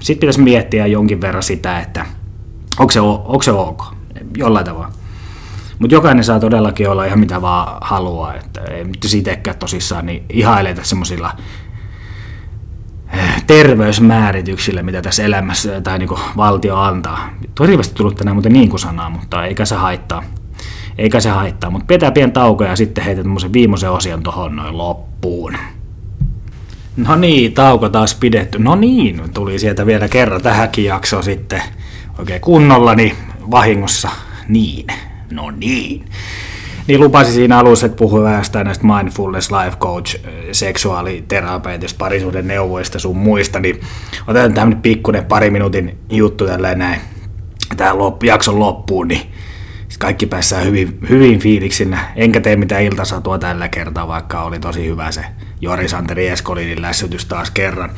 sitten 0.00 0.20
pitäisi 0.20 0.40
miettiä 0.40 0.86
jonkin 0.86 1.20
verran 1.20 1.42
sitä, 1.42 1.80
että 1.80 2.06
onko 2.78 2.90
se, 2.92 3.00
onko 3.00 3.42
se 3.42 3.52
ok, 3.52 3.82
jollain 4.36 4.66
tavalla. 4.66 4.92
Mutta 5.78 5.94
jokainen 5.94 6.24
saa 6.24 6.40
todellakin 6.40 6.90
olla 6.90 7.04
ihan 7.04 7.18
mitä 7.18 7.42
vaan 7.42 7.78
haluaa, 7.80 8.34
että 8.34 8.60
ei 8.60 8.84
nyt 8.84 9.04
itsekään 9.14 9.58
tosissaan 9.58 10.06
niin 10.06 10.24
ihaileta 10.28 10.84
semmoisilla 10.84 11.32
eh, 13.12 13.44
terveysmäärityksillä, 13.46 14.82
mitä 14.82 15.02
tässä 15.02 15.22
elämässä 15.24 15.80
tai 15.80 15.98
niin 15.98 16.08
valtio 16.36 16.76
antaa. 16.76 17.30
On 17.60 17.68
tullut 17.94 18.16
tänään 18.16 18.36
muuten 18.36 18.52
niin 18.52 18.68
kuin 18.68 18.80
sanaa, 18.80 19.10
mutta 19.10 19.46
eikä 19.46 19.64
se 19.64 19.74
haittaa. 19.74 20.22
Eikä 20.98 21.20
se 21.20 21.30
haittaa, 21.30 21.70
mutta 21.70 21.86
pitää 21.86 22.10
pieni 22.10 22.32
tauko 22.32 22.64
ja 22.64 22.76
sitten 22.76 23.04
heitä 23.04 23.22
viimeisen 23.52 23.90
osion 23.90 24.22
tuohon 24.22 24.56
noin 24.56 24.78
loppuun. 24.78 25.54
No 27.06 27.16
niin, 27.16 27.52
tauko 27.52 27.88
taas 27.88 28.14
pidetty. 28.14 28.58
No 28.58 28.76
niin, 28.76 29.22
tuli 29.34 29.58
sieltä 29.58 29.86
vielä 29.86 30.08
kerran 30.08 30.42
tähänkin 30.42 30.84
jaksoon 30.84 31.22
sitten 31.22 31.62
oikein 32.18 32.40
kunnolla, 32.40 32.94
niin 32.94 33.12
vahingossa. 33.50 34.08
Niin, 34.48 34.86
no 35.32 35.50
niin. 35.50 36.04
Niin 36.86 37.00
lupasin 37.00 37.34
siinä 37.34 37.58
alussa, 37.58 37.86
että 37.86 37.98
puhuin 37.98 38.24
vähän 38.24 38.44
näistä 38.64 38.86
mindfulness, 38.86 39.50
life 39.50 39.76
coach, 39.76 40.20
seksuaaliterapeutista, 40.52 41.98
parisuuden 41.98 42.46
neuvoista 42.46 42.98
sun 42.98 43.16
muista, 43.16 43.60
niin 43.60 43.80
otetaan 44.26 44.54
tämmöinen 44.54 44.82
pikkuinen 44.82 45.24
pari 45.24 45.50
minuutin 45.50 45.98
juttu 46.10 46.46
tälleen 46.46 46.78
näin 46.78 47.00
tähän 47.76 47.98
loppu, 47.98 48.26
jakson 48.26 48.58
loppuun, 48.58 49.08
niin 49.08 49.22
kaikki 49.98 50.26
päässään 50.26 50.64
hyvin, 50.64 50.98
hyvin 51.08 51.38
fiiliksinä. 51.38 51.98
Enkä 52.16 52.40
tee 52.40 52.56
mitään 52.56 52.82
iltasatua 52.82 53.38
tällä 53.38 53.68
kertaa, 53.68 54.08
vaikka 54.08 54.42
oli 54.42 54.58
tosi 54.58 54.86
hyvä 54.86 55.12
se 55.12 55.24
Jori 55.60 55.88
Santeri 55.88 56.28
Eskolinin 56.28 56.82
lässytys 56.82 57.24
taas 57.24 57.50
kerran. 57.50 57.90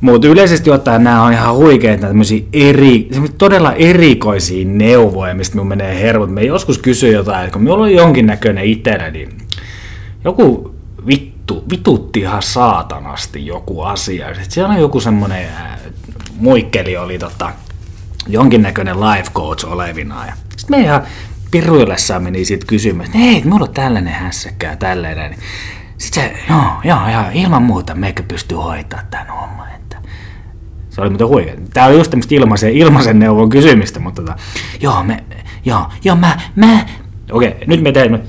Mutta 0.00 0.26
yleisesti 0.26 0.70
ottaen 0.70 1.04
nämä 1.04 1.22
on 1.22 1.32
ihan 1.32 1.54
huikeita 1.54 2.06
tämmöisiä 2.06 2.44
eri, 2.52 3.08
todella 3.38 3.72
erikoisia 3.72 4.66
neuvoja, 4.66 5.34
mistä 5.34 5.54
minun 5.54 5.68
menee 5.68 6.00
hermot. 6.00 6.30
Me 6.30 6.42
joskus 6.42 6.78
kysy 6.78 7.10
jotain, 7.10 7.40
että 7.44 7.52
kun 7.52 7.62
minulla 7.62 7.84
oli 7.84 7.96
jonkinnäköinen 7.96 8.64
itsellä, 8.64 9.10
niin 9.10 9.38
joku 10.24 10.74
vittu, 11.06 11.64
vitutti 11.70 12.20
ihan 12.20 12.42
saatanasti 12.42 13.46
joku 13.46 13.80
asia. 13.82 14.26
Sitten 14.26 14.50
siellä 14.50 14.74
on 14.74 14.80
joku 14.80 15.00
semmoinen 15.00 15.46
muikkeli 16.36 16.96
oli 16.96 17.18
tota, 17.18 17.52
jonkinnäköinen 18.28 19.00
life 19.00 19.30
coach 19.34 19.66
olevina. 19.66 20.24
Sitten 20.56 20.78
me 20.78 20.84
ihan 20.84 21.02
piruillessaan 21.50 22.22
meni 22.22 22.44
siitä 22.44 22.66
kysymään, 22.66 23.06
että 23.06 23.18
hei, 23.18 23.42
mulla 23.44 23.64
on 23.64 23.74
tällainen 23.74 24.14
hässäkkä 24.14 24.70
ja 24.70 24.76
tällainen. 24.76 25.36
Sitten 25.98 26.22
se, 26.22 26.36
joo, 26.48 26.64
joo, 26.84 27.10
joo, 27.12 27.24
ilman 27.32 27.62
muuta 27.62 27.94
meikä 27.94 28.22
pystyy 28.22 28.58
hoitaa 28.58 29.00
tämän 29.10 29.26
homman. 29.28 29.68
Että 29.74 29.96
se 30.90 31.00
oli 31.00 31.10
muuten 31.10 31.28
huikea. 31.28 31.54
Tämä 31.72 31.86
oli 31.86 31.96
just 31.98 32.10
tämmöistä 32.10 32.34
ilmaisen, 32.34 32.72
ilmaisen 32.72 33.18
neuvon 33.18 33.48
kysymistä, 33.48 34.00
mutta 34.00 34.22
tota, 34.22 34.36
joo, 34.80 35.02
me, 35.02 35.24
joo, 35.64 35.88
joo, 36.04 36.16
mä, 36.16 36.38
mä, 36.56 36.86
okei, 37.32 37.48
okay, 37.48 37.60
nyt 37.66 37.82
me 37.82 37.92
teemme. 37.92 38.20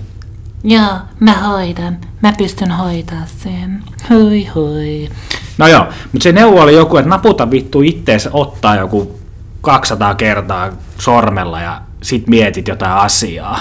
Joo, 0.63 0.93
mä 1.19 1.33
hoidan. 1.33 1.97
Mä 2.21 2.33
pystyn 2.37 2.71
hoitaa 2.71 3.25
sen. 3.37 3.83
Hui 4.09 4.45
hui. 4.45 5.09
No 5.57 5.67
joo, 5.67 5.87
mutta 6.11 6.23
se 6.23 6.31
neuvo 6.31 6.61
oli 6.61 6.75
joku, 6.75 6.97
että 6.97 7.09
naputa 7.09 7.51
vittu 7.51 7.81
ittees 7.81 8.29
ottaa 8.33 8.75
joku 8.75 9.19
200 9.61 10.15
kertaa 10.15 10.71
sormella 10.99 11.61
ja 11.61 11.81
sit 12.01 12.27
mietit 12.27 12.67
jotain 12.67 12.91
asiaa, 12.91 13.59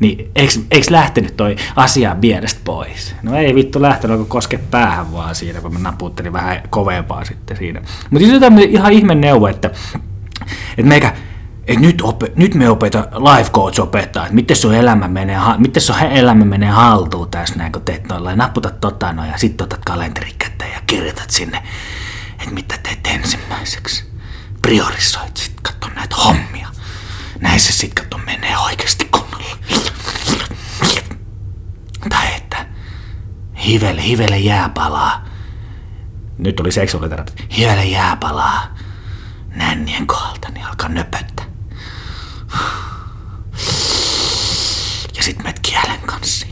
niin 0.00 0.30
eikö, 0.34 0.90
lähtenyt 0.90 1.36
toi 1.36 1.56
asia 1.76 2.16
pienestä 2.20 2.60
pois? 2.64 3.14
No 3.22 3.36
ei 3.36 3.54
vittu 3.54 3.82
lähtenyt, 3.82 4.16
kun 4.16 4.26
koske 4.26 4.58
päähän 4.58 5.12
vaan 5.12 5.34
siinä, 5.34 5.60
kun 5.60 5.72
mä 5.72 5.78
naputtelin 5.78 6.32
vähän 6.32 6.62
kovempaa 6.70 7.24
sitten 7.24 7.56
siinä. 7.56 7.82
Mutta 8.10 8.28
se 8.28 8.46
on 8.46 8.58
ihan 8.58 8.92
ihme 8.92 9.14
neuvo, 9.14 9.46
että, 9.46 9.70
että 10.78 10.88
meikä, 10.88 11.14
että 11.66 11.80
nyt, 11.80 12.02
ope, 12.02 12.32
nyt 12.36 12.54
me 12.54 12.70
opeta, 12.70 12.98
life 12.98 13.50
coach 13.50 13.80
opettaa, 13.80 14.22
että 14.22 14.34
miten 14.34 14.56
sun 14.56 14.74
elämä 14.74 15.08
menee, 15.08 15.38
miten 15.58 15.82
sun 15.82 15.96
elämä 15.98 16.44
menee 16.44 16.70
haltuun 16.70 17.30
tässä 17.30 17.54
näin, 17.56 17.72
kun 17.72 17.82
teet 17.82 18.08
noilla, 18.08 18.36
naputat 18.36 18.80
tota 18.80 19.12
noin 19.12 19.30
ja 19.30 19.38
sitten 19.38 19.64
otat 19.64 19.80
kalenteri 19.84 20.30
ja 20.74 20.80
kirjoitat 20.86 21.30
sinne, 21.30 21.62
että 22.38 22.54
mitä 22.54 22.74
teet 22.82 23.06
ensimmäiseksi 23.06 24.04
priorisoit 24.62 25.36
sit, 25.36 25.52
katso 25.62 25.88
näitä 25.94 26.16
hommia. 26.16 26.68
Näin 27.40 27.60
se 27.60 27.72
sit, 27.72 27.94
katso, 27.94 28.18
menee 28.18 28.58
oikeasti 28.58 29.04
kunnolla. 29.04 29.56
Tai 32.08 32.34
että 32.36 32.66
hivele, 33.66 34.02
hivele 34.02 34.38
jääpalaa. 34.38 35.24
Nyt 36.38 36.60
oli 36.60 36.72
seksuaaliterapia. 36.72 37.46
Hivele 37.56 37.84
jääpalaa 37.84 38.74
nännien 39.54 40.06
kohdalta, 40.06 40.48
niin 40.48 40.66
alkaa 40.66 40.88
nöpöttää. 40.88 41.46
Ja 45.16 45.22
sit 45.22 45.38
menet 45.38 45.60
kielen 45.60 46.00
kanssa 46.06 46.46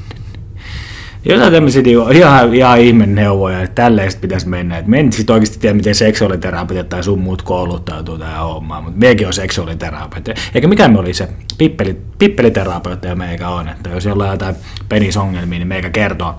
jotain 1.29 1.53
tämmöisiä 1.53 1.83
niin 1.83 2.12
ihan, 2.12 2.55
ihan 2.55 2.81
ihme 2.81 3.07
neuvoja, 3.07 3.62
että 3.62 3.83
tälleen 3.83 4.12
pitäisi 4.20 4.49
mennä. 4.49 4.79
Että 4.79 4.91
me 4.91 5.01
en 5.01 5.12
sitten 5.12 5.35
oikeasti 5.35 5.59
tiedä, 5.59 5.74
miten 5.74 5.95
seksuaaliterapeutit 5.95 6.89
tai 6.89 7.03
sun 7.03 7.20
muut 7.20 7.43
kouluttautuu 7.43 8.18
tähän 8.18 8.45
hommaan, 8.45 8.85
mutta 8.85 8.99
mekin 8.99 9.26
on 9.26 9.33
seksuaaliterapeutti. 9.33 10.35
Eikä 10.55 10.68
mikään 10.68 10.93
me 10.93 10.99
oli 10.99 11.14
se 11.14 11.29
pippeli, 11.59 11.97
pippeliterapeutti 12.18 13.14
meikä 13.14 13.49
on, 13.49 13.68
että 13.68 13.91
jos 13.91 14.05
jollain 14.05 14.31
jotain 14.31 14.57
penisongelmia, 14.89 15.59
niin 15.59 15.68
meikä 15.68 15.91
kertoo, 15.91 16.35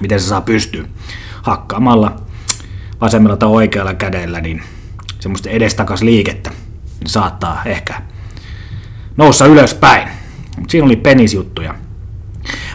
miten 0.00 0.20
se 0.20 0.26
saa 0.26 0.40
pystyä 0.40 0.84
hakkaamalla 1.42 2.16
vasemmalla 3.00 3.36
tai 3.36 3.48
oikealla 3.48 3.94
kädellä, 3.94 4.40
niin 4.40 4.62
semmoista 5.20 5.50
edestakas 5.50 6.02
liikettä 6.02 6.50
saattaa 7.06 7.62
ehkä 7.64 8.02
noussa 9.16 9.46
ylöspäin. 9.46 10.08
Mutta 10.56 10.70
siinä 10.70 10.84
oli 10.84 10.96
penisjuttuja. 10.96 11.74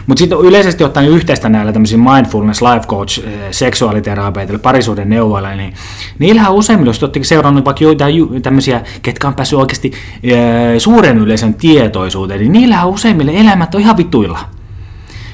Mutta 0.06 0.18
sitten 0.18 0.38
yleisesti 0.38 0.84
ottaen 0.84 1.08
yhteistä 1.08 1.48
näillä 1.48 1.72
tämmöisillä 1.72 2.12
mindfulness, 2.14 2.62
life 2.62 2.86
coach, 2.86 3.18
eh, 3.18 3.32
seksuaaliterapeuteilla, 3.50 4.58
parisuuden 4.62 5.08
neuvoilla, 5.08 5.54
niin 5.54 5.74
niillähän 6.18 6.52
useimmilla, 6.52 6.90
jos 6.90 7.02
olette 7.02 7.24
seurannut 7.24 7.64
vaikka 7.64 7.84
joitain 7.84 8.42
tämmöisiä, 8.42 8.80
ketkä 9.02 9.28
on 9.28 9.34
päässyt 9.34 9.58
oikeasti 9.58 9.92
e, 10.22 10.34
suuren 10.78 11.18
yleisön 11.18 11.54
tietoisuuteen, 11.54 12.40
niin 12.40 12.52
niillähän 12.52 12.88
useimmille 12.88 13.32
elämät 13.34 13.74
on 13.74 13.80
ihan 13.80 13.96
vituilla. 13.96 14.38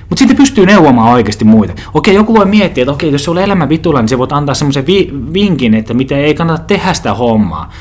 Mutta 0.09 0.19
sitten 0.19 0.37
pystyy 0.37 0.66
neuvomaan 0.66 1.12
oikeasti 1.12 1.45
muita. 1.45 1.75
Okei, 1.95 2.14
joku 2.14 2.35
voi 2.35 2.47
miettiä, 2.47 2.83
että 2.83 2.93
okei, 2.93 3.12
jos 3.12 3.25
sulla 3.25 3.43
elämä 3.43 3.69
vitulla, 3.69 4.01
niin 4.01 4.09
se 4.09 4.19
voit 4.19 4.33
antaa 4.33 4.55
semmoisen 4.55 4.87
vi- 4.87 5.11
vinkin, 5.33 5.75
että 5.75 5.95
miten 5.95 6.19
ei 6.19 6.35
kannata 6.35 6.64
tehdä 6.64 6.95
sitä 6.95 7.14
hommaa. 7.14 7.73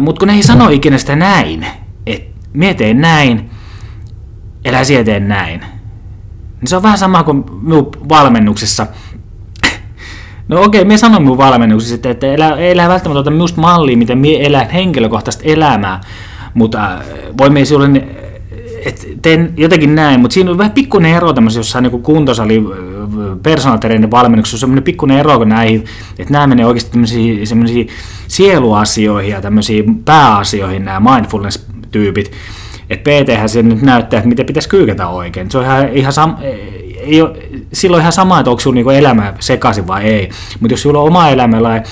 Mutta 0.00 0.18
kun 0.18 0.28
ne 0.28 0.34
ei 0.34 0.42
sano 0.42 0.68
ikinä 0.68 0.98
sitä 0.98 1.16
näin, 1.16 1.66
että 2.06 2.34
mietee 2.52 2.94
näin, 2.94 3.50
elä 4.64 4.84
sieteen 4.84 5.28
näin, 5.28 5.60
niin 6.64 6.68
se 6.68 6.76
on 6.76 6.82
vähän 6.82 6.98
sama 6.98 7.22
kuin 7.22 7.44
minun 7.62 7.90
valmennuksessa. 8.08 8.86
No 10.48 10.62
okei, 10.62 10.80
okay, 10.80 10.88
me 10.88 10.98
sanoin 10.98 11.22
minun 11.22 11.38
valmennuksessa, 11.38 12.10
että 12.10 12.26
elää, 12.26 12.56
elää 12.56 12.88
välttämättä 12.88 13.20
ota 13.20 13.30
minusta 13.30 13.60
mallia, 13.60 13.96
miten 13.96 14.18
minä 14.18 14.44
elän 14.44 14.70
henkilökohtaista 14.70 15.42
elämää, 15.44 16.00
mutta 16.54 16.94
äh, 16.94 17.00
voi 17.38 17.50
me 17.50 17.64
sulle, 17.64 17.86
että 18.84 19.06
teen 19.22 19.52
jotenkin 19.56 19.94
näin, 19.94 20.20
mutta 20.20 20.34
siinä 20.34 20.50
on 20.50 20.58
vähän 20.58 20.72
pikkuinen 20.72 21.14
ero 21.14 21.32
tämmöisessä 21.32 21.60
jossain 21.60 21.82
niin 21.82 22.02
kuntosali 22.02 22.56
äh, 22.56 23.38
personal 23.42 23.78
valmennuksessa, 24.10 24.56
on 24.56 24.60
semmoinen 24.60 24.84
pikkuinen 24.84 25.18
ero 25.18 25.44
näihin, 25.44 25.84
että 26.18 26.32
nämä 26.32 26.46
menee 26.46 26.66
oikeasti 26.66 26.90
tämmöisiin 26.90 27.88
sieluasioihin 28.28 29.32
ja 29.32 29.40
tämmöisiin 29.40 30.04
pääasioihin 30.04 30.84
nämä 30.84 31.14
mindfulness-tyypit, 31.14 32.32
että 32.90 33.10
PT 33.10 33.48
se 33.48 33.62
nyt 33.62 33.82
näyttää, 33.82 34.18
että 34.18 34.28
miten 34.28 34.46
pitäisi 34.46 34.68
kyykätä 34.68 35.08
oikein. 35.08 35.50
Se 35.50 35.58
on 35.58 35.64
ihan, 35.64 35.88
ihan 35.88 36.12
sam, 36.12 36.36
ei 36.96 37.22
ole, 37.22 37.36
silloin 37.72 38.00
ihan 38.00 38.12
sama, 38.12 38.40
että 38.40 38.50
onko 38.50 38.60
sulla 38.60 38.74
niinku 38.74 38.90
elämä 38.90 39.34
sekaisin 39.40 39.86
vai 39.86 40.04
ei. 40.04 40.28
Mutta 40.60 40.72
jos 40.72 40.82
sulla 40.82 41.00
on 41.00 41.06
oma 41.06 41.28
elämällä 41.28 41.82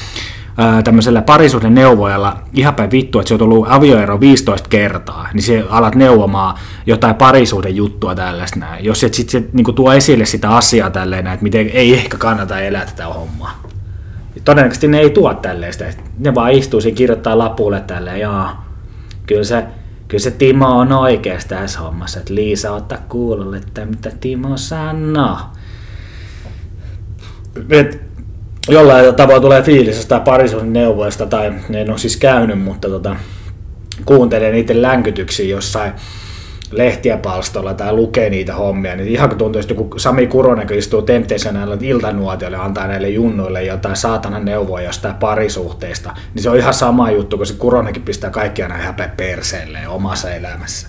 tämmöisellä 0.84 1.22
parisuuden 1.22 1.74
neuvojalla 1.74 2.38
ihan 2.54 2.74
päin 2.74 2.90
vittu, 2.90 3.18
että 3.18 3.28
se 3.28 3.34
on 3.34 3.42
ollut 3.42 3.66
avioero 3.68 4.20
15 4.20 4.68
kertaa, 4.68 5.28
niin 5.32 5.42
se 5.42 5.64
alat 5.70 5.94
neuvomaan 5.94 6.58
jotain 6.86 7.14
parisuuden 7.14 7.76
juttua 7.76 8.14
tällaista 8.14 8.58
näin. 8.58 8.84
Jos 8.84 9.04
et 9.04 9.14
sitten 9.14 9.48
niin 9.52 9.74
tuo 9.74 9.92
esille 9.92 10.24
sitä 10.24 10.50
asiaa 10.50 10.90
tälleen, 10.90 11.26
että 11.26 11.42
miten 11.42 11.70
ei 11.72 11.94
ehkä 11.94 12.16
kannata 12.16 12.60
elää 12.60 12.86
tätä 12.86 13.06
hommaa. 13.06 13.62
Todennäköisesti 14.44 14.88
ne 14.88 14.98
ei 14.98 15.10
tuo 15.10 15.34
tälleistä. 15.34 15.84
Ne 16.18 16.34
vaan 16.34 16.52
istuu 16.52 16.80
siinä 16.80 16.96
kirjoittaa 16.96 17.38
lapulle 17.38 17.80
tälleen, 17.80 18.20
jaa, 18.20 18.68
kyllä 19.26 19.44
se, 19.44 19.64
kyllä 20.12 20.22
se 20.22 20.30
Timo 20.30 20.78
on 20.78 20.92
oikeassa 20.92 21.48
tässä 21.48 21.80
hommassa, 21.80 22.20
että 22.20 22.34
Liisa 22.34 22.72
ottaa 22.72 22.98
kuulolle, 23.08 23.56
että 23.56 23.86
mitä 23.86 24.12
Timo 24.20 24.56
sanoo. 24.56 25.38
Et 27.70 28.00
jollain 28.68 29.14
tavoin 29.14 29.42
tulee 29.42 29.62
fiilis 29.62 29.96
jostain 29.96 30.22
parisuuden 30.22 30.72
neuvoista, 30.72 31.26
tai 31.26 31.52
en 31.74 31.90
ole 31.90 31.98
siis 31.98 32.16
käynyt, 32.16 32.62
mutta 32.62 32.88
tota, 32.88 33.16
kuuntelen 34.04 34.52
niiden 34.52 34.82
länkytyksiä 34.82 35.46
jossain 35.46 35.92
lehtiä 36.72 37.16
palstolla 37.16 37.74
tai 37.74 37.92
lukee 37.92 38.30
niitä 38.30 38.54
hommia, 38.54 38.96
niin 38.96 39.08
ihan 39.08 39.28
kun 39.28 39.38
tuntuu, 39.38 39.60
että 39.60 39.74
joku 39.74 39.98
Sami 39.98 40.26
Kuronen, 40.26 40.66
kun 40.66 40.76
istuu 40.76 41.02
Temptationilla 41.02 41.76
iltanuotiolle 41.80 42.56
antaa 42.56 42.86
näille 42.86 43.08
junnuille 43.08 43.64
jotain 43.64 43.96
saatanan 43.96 44.44
neuvoa 44.44 44.80
jostain 44.82 45.14
parisuhteista, 45.14 46.14
niin 46.34 46.42
se 46.42 46.50
on 46.50 46.56
ihan 46.56 46.74
sama 46.74 47.10
juttu, 47.10 47.36
kun 47.36 47.46
se 47.46 47.54
Kuronenkin 47.54 48.02
pistää 48.02 48.30
kaikkia 48.30 48.68
näin 48.68 48.82
häpeä 48.82 49.08
perseelle 49.16 49.88
omassa 49.88 50.30
elämässä. 50.34 50.88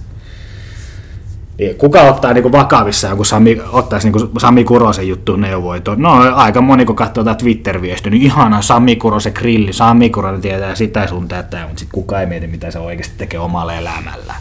Niin 1.57 1.75
kuka 1.75 2.01
ottaa 2.01 2.33
niin 2.33 2.51
vakavissaan, 2.51 3.17
kun 3.17 3.25
Sami, 3.25 3.61
ottaisi 3.71 4.09
niin 4.09 4.29
Sami 4.39 4.63
Kurosen 4.63 5.07
juttu 5.07 5.35
neuvoja? 5.35 5.81
No 5.95 6.11
aika 6.35 6.61
moni, 6.61 6.85
kun 6.85 6.95
katsoo 6.95 7.23
tätä 7.23 7.43
Twitter-viestiä, 7.43 8.11
niin 8.11 8.23
ihana 8.23 8.61
Sami 8.61 8.95
Kurosen 8.95 9.33
grilli, 9.35 9.73
Sami 9.73 10.09
Kurosen 10.09 10.41
tietää 10.41 10.75
sitä 10.75 11.07
sun 11.07 11.27
tätä, 11.27 11.57
mutta 11.57 11.79
sitten 11.79 11.93
kuka 11.93 12.19
ei 12.19 12.25
mieti, 12.25 12.47
mitä 12.47 12.71
se 12.71 12.79
oikeasti 12.79 13.15
tekee 13.17 13.39
omalla 13.39 13.73
elämällä. 13.73 14.33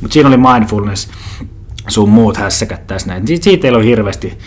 Mutta 0.00 0.14
siinä 0.14 0.28
oli 0.28 0.36
mindfulness, 0.36 1.08
sun 1.88 2.08
muut 2.08 2.36
hässäkät 2.36 2.86
tässä 2.86 3.08
näin. 3.08 3.26
Siitä 3.26 3.66
ei 3.66 3.74
ole 3.74 3.84
hirveästi 3.84 4.38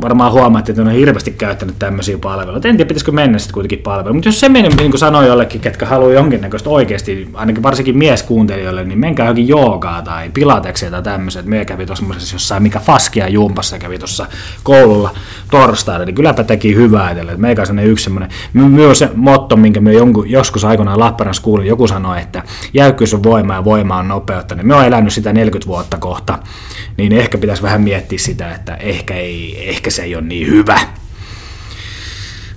varmaan 0.00 0.32
huomaatte, 0.32 0.72
että 0.72 0.82
on 0.82 0.90
hirveästi 0.90 1.30
käyttänyt 1.30 1.78
tämmöisiä 1.78 2.18
palveluita. 2.18 2.68
En 2.68 2.76
tiedä, 2.76 2.88
pitäisikö 2.88 3.12
mennä 3.12 3.38
sitten 3.38 3.54
kuitenkin 3.54 3.78
palveluun. 3.78 4.16
Mutta 4.16 4.28
jos 4.28 4.40
se 4.40 4.48
menee, 4.48 4.70
niin 4.70 4.90
kuin 4.90 4.98
sanoi 4.98 5.26
jollekin, 5.26 5.60
ketkä 5.60 5.86
haluaa 5.86 6.12
jonkinnäköistä 6.12 6.70
oikeasti, 6.70 7.28
ainakin 7.34 7.62
varsinkin 7.62 7.98
mieskuuntelijoille, 7.98 8.84
niin 8.84 8.98
menkää 8.98 9.24
johonkin 9.24 9.48
joogaa 9.48 10.02
tai 10.02 10.30
pilatekseen 10.34 10.92
tai 10.92 11.02
tämmöiset. 11.02 11.46
Me 11.46 11.64
kävi 11.64 11.86
tuossa 11.86 12.04
jossain, 12.32 12.62
mikä 12.62 12.78
faskia 12.78 13.28
jumpassa 13.28 13.78
kävi 13.78 13.98
tuossa 13.98 14.26
koululla 14.62 15.10
torstaina, 15.50 16.04
niin 16.04 16.14
kylläpä 16.14 16.44
teki 16.44 16.74
hyvää 16.74 17.10
itselle. 17.10 17.36
Meikä 17.36 17.62
on 17.70 17.78
yksi 17.78 18.04
semmoinen, 18.04 18.30
myös 18.52 18.98
se 18.98 19.10
motto, 19.14 19.56
minkä 19.56 19.80
me 19.80 19.92
joskus 20.26 20.64
aikoinaan 20.64 21.00
Lappeenrannassa 21.00 21.42
kuulin, 21.42 21.66
joku 21.66 21.88
sanoi, 21.88 22.20
että 22.20 22.42
jäykkyys 22.74 23.14
on 23.14 23.22
voima 23.22 23.54
ja 23.54 23.64
voima 23.64 23.96
on 23.96 24.08
nopeutta. 24.08 24.54
Niin 24.54 24.66
me 24.66 24.74
on 24.74 24.84
elänyt 24.84 25.12
sitä 25.12 25.32
40 25.32 25.66
vuotta 25.66 25.98
kohta, 25.98 26.38
niin 26.96 27.12
ehkä 27.12 27.38
pitäisi 27.38 27.62
vähän 27.62 27.80
miettiä 27.80 28.18
sitä, 28.18 28.54
että 28.54 28.74
ehkä 28.74 29.14
ei, 29.14 29.68
ehkä 29.68 29.83
ehkä 29.84 29.90
se 29.90 30.02
ei 30.02 30.14
ole 30.14 30.24
niin 30.24 30.46
hyvä. 30.46 30.78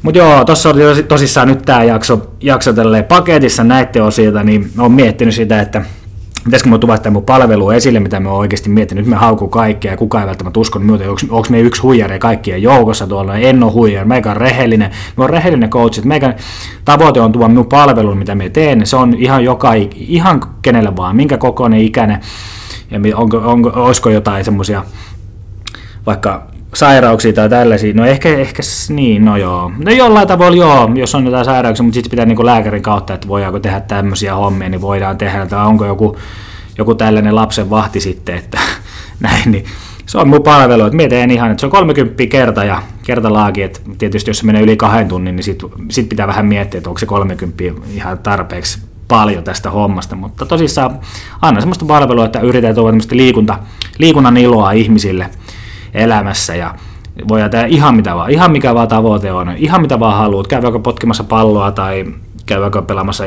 Mutta 0.01 0.17
joo, 0.17 0.45
tuossa 0.45 0.69
oli 0.69 1.03
tosissaan 1.03 1.47
nyt 1.47 1.61
tämä 1.61 1.83
jakso, 1.83 2.31
jakso 2.41 2.71
paketissa 3.07 3.63
näiden 3.63 4.03
osilta, 4.03 4.43
niin 4.43 4.71
olen 4.77 4.91
miettinyt 4.91 5.35
sitä, 5.35 5.61
että 5.61 5.85
pitäisikö 6.43 6.69
me 6.69 6.77
tuvata 6.77 7.11
mun 7.11 7.23
palvelu 7.23 7.69
esille, 7.69 7.99
mitä 7.99 8.19
me 8.19 8.29
on 8.29 8.35
oikeasti 8.35 8.69
miettinyt. 8.69 9.05
Nyt 9.05 9.09
me 9.09 9.15
haukuu 9.15 9.47
kaikkea 9.47 9.91
ja 9.91 9.97
kukaan 9.97 10.21
ei 10.21 10.27
välttämättä 10.27 10.59
usko 10.59 10.79
muuta, 10.79 11.03
onko, 11.03 11.21
onko 11.29 11.47
me 11.49 11.59
yksi 11.59 11.81
huijari 11.81 12.19
kaikkien 12.19 12.61
joukossa 12.61 13.07
tuolla, 13.07 13.35
en 13.35 13.63
ole 13.63 13.71
huijari, 13.71 14.07
meikä 14.07 14.31
on 14.31 14.37
rehellinen, 14.37 14.91
me 15.17 15.23
on 15.23 15.29
rehellinen 15.29 15.69
coach, 15.69 15.99
että 15.99 16.35
tavoite 16.85 17.21
on 17.21 17.31
tuoda 17.31 17.47
minun 17.47 17.65
palvelun, 17.65 18.17
mitä 18.17 18.35
me 18.35 18.49
teen, 18.49 18.85
se 18.85 18.95
on 18.95 19.13
ihan 19.13 19.43
joka, 19.43 19.73
ihan 19.95 20.41
kenelle 20.61 20.95
vaan, 20.95 21.15
minkä 21.15 21.37
kokoinen, 21.37 21.79
ikäinen, 21.79 22.19
ja 22.91 23.17
onko, 23.17 23.37
onko, 23.37 23.71
olisiko 23.75 24.09
jotain 24.09 24.45
semmoisia 24.45 24.83
vaikka 26.05 26.56
sairauksia 26.79 27.33
tai 27.33 27.49
tällaisia, 27.49 27.93
no 27.93 28.05
ehkä, 28.05 28.29
ehkä 28.29 28.63
niin, 28.89 29.25
no 29.25 29.37
joo. 29.37 29.71
No 29.85 29.91
jollain 29.91 30.27
tavalla 30.27 30.57
joo, 30.57 30.91
jos 30.95 31.15
on 31.15 31.25
jotain 31.25 31.45
sairauksia, 31.45 31.83
mutta 31.83 31.93
sitten 31.93 32.09
pitää 32.09 32.25
niin 32.25 32.45
lääkärin 32.45 32.81
kautta, 32.81 33.13
että 33.13 33.27
voidaanko 33.27 33.59
tehdä 33.59 33.79
tämmöisiä 33.79 34.35
hommia, 34.35 34.69
niin 34.69 34.81
voidaan 34.81 35.17
tehdä, 35.17 35.45
tai 35.45 35.65
onko 35.65 35.85
joku, 35.85 36.17
joku 36.77 36.95
tällainen 36.95 37.35
lapsen 37.35 37.69
vahti 37.69 37.99
sitten, 37.99 38.37
että 38.37 38.59
näin, 39.19 39.51
niin 39.51 39.65
se 40.05 40.17
on 40.17 40.27
mun 40.27 40.43
palvelu, 40.43 40.83
että 40.83 40.95
mietin 40.95 41.31
ihan, 41.31 41.51
että 41.51 41.61
se 41.61 41.65
on 41.65 41.71
30 41.71 42.23
kerta 42.29 42.63
ja 42.63 42.81
kertalaaki, 43.05 43.63
että 43.63 43.79
tietysti 43.97 44.29
jos 44.29 44.37
se 44.37 44.45
menee 44.45 44.61
yli 44.61 44.77
kahden 44.77 45.07
tunnin, 45.07 45.35
niin 45.35 45.43
sit, 45.43 45.63
sit 45.89 46.09
pitää 46.09 46.27
vähän 46.27 46.45
miettiä, 46.45 46.77
että 46.77 46.89
onko 46.89 46.99
se 46.99 47.05
30 47.05 47.63
ihan 47.93 48.17
tarpeeksi 48.17 48.79
paljon 49.07 49.43
tästä 49.43 49.69
hommasta, 49.71 50.15
mutta 50.15 50.45
tosissaan 50.45 50.99
anna 51.41 51.61
semmoista 51.61 51.85
palvelua, 51.85 52.25
että 52.25 52.39
yritetään 52.39 52.75
tuoda 52.75 52.97
liikunta, 53.11 53.59
liikunnan 53.97 54.37
iloa 54.37 54.71
ihmisille– 54.71 55.29
elämässä 55.93 56.55
ja 56.55 56.75
voi 57.27 57.49
tehdä 57.49 57.65
ihan 57.65 57.95
mitä 57.95 58.15
vaan, 58.15 58.31
ihan 58.31 58.51
mikä 58.51 58.75
vaan 58.75 58.87
tavoite 58.87 59.31
on, 59.31 59.49
ihan 59.57 59.81
mitä 59.81 59.99
vaan 59.99 60.17
haluat, 60.17 60.47
käy 60.47 60.61
vaikka 60.61 60.79
potkimassa 60.79 61.23
palloa 61.23 61.71
tai 61.71 62.05
käy 62.45 62.61
vaikka 62.61 62.81
pelaamassa 62.81 63.23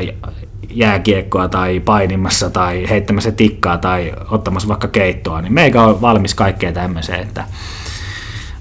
jääkiekkoa 0.69 1.47
tai 1.47 1.79
painimassa 1.79 2.49
tai 2.49 2.89
heittämässä 2.89 3.31
tikkaa 3.31 3.77
tai 3.77 4.13
ottamassa 4.31 4.67
vaikka 4.67 4.87
keittoa, 4.87 5.41
niin 5.41 5.53
meikä 5.53 5.83
on 5.83 6.01
valmis 6.01 6.35
kaikkeen 6.35 6.73
tämmöiseen, 6.73 7.19
että 7.19 7.43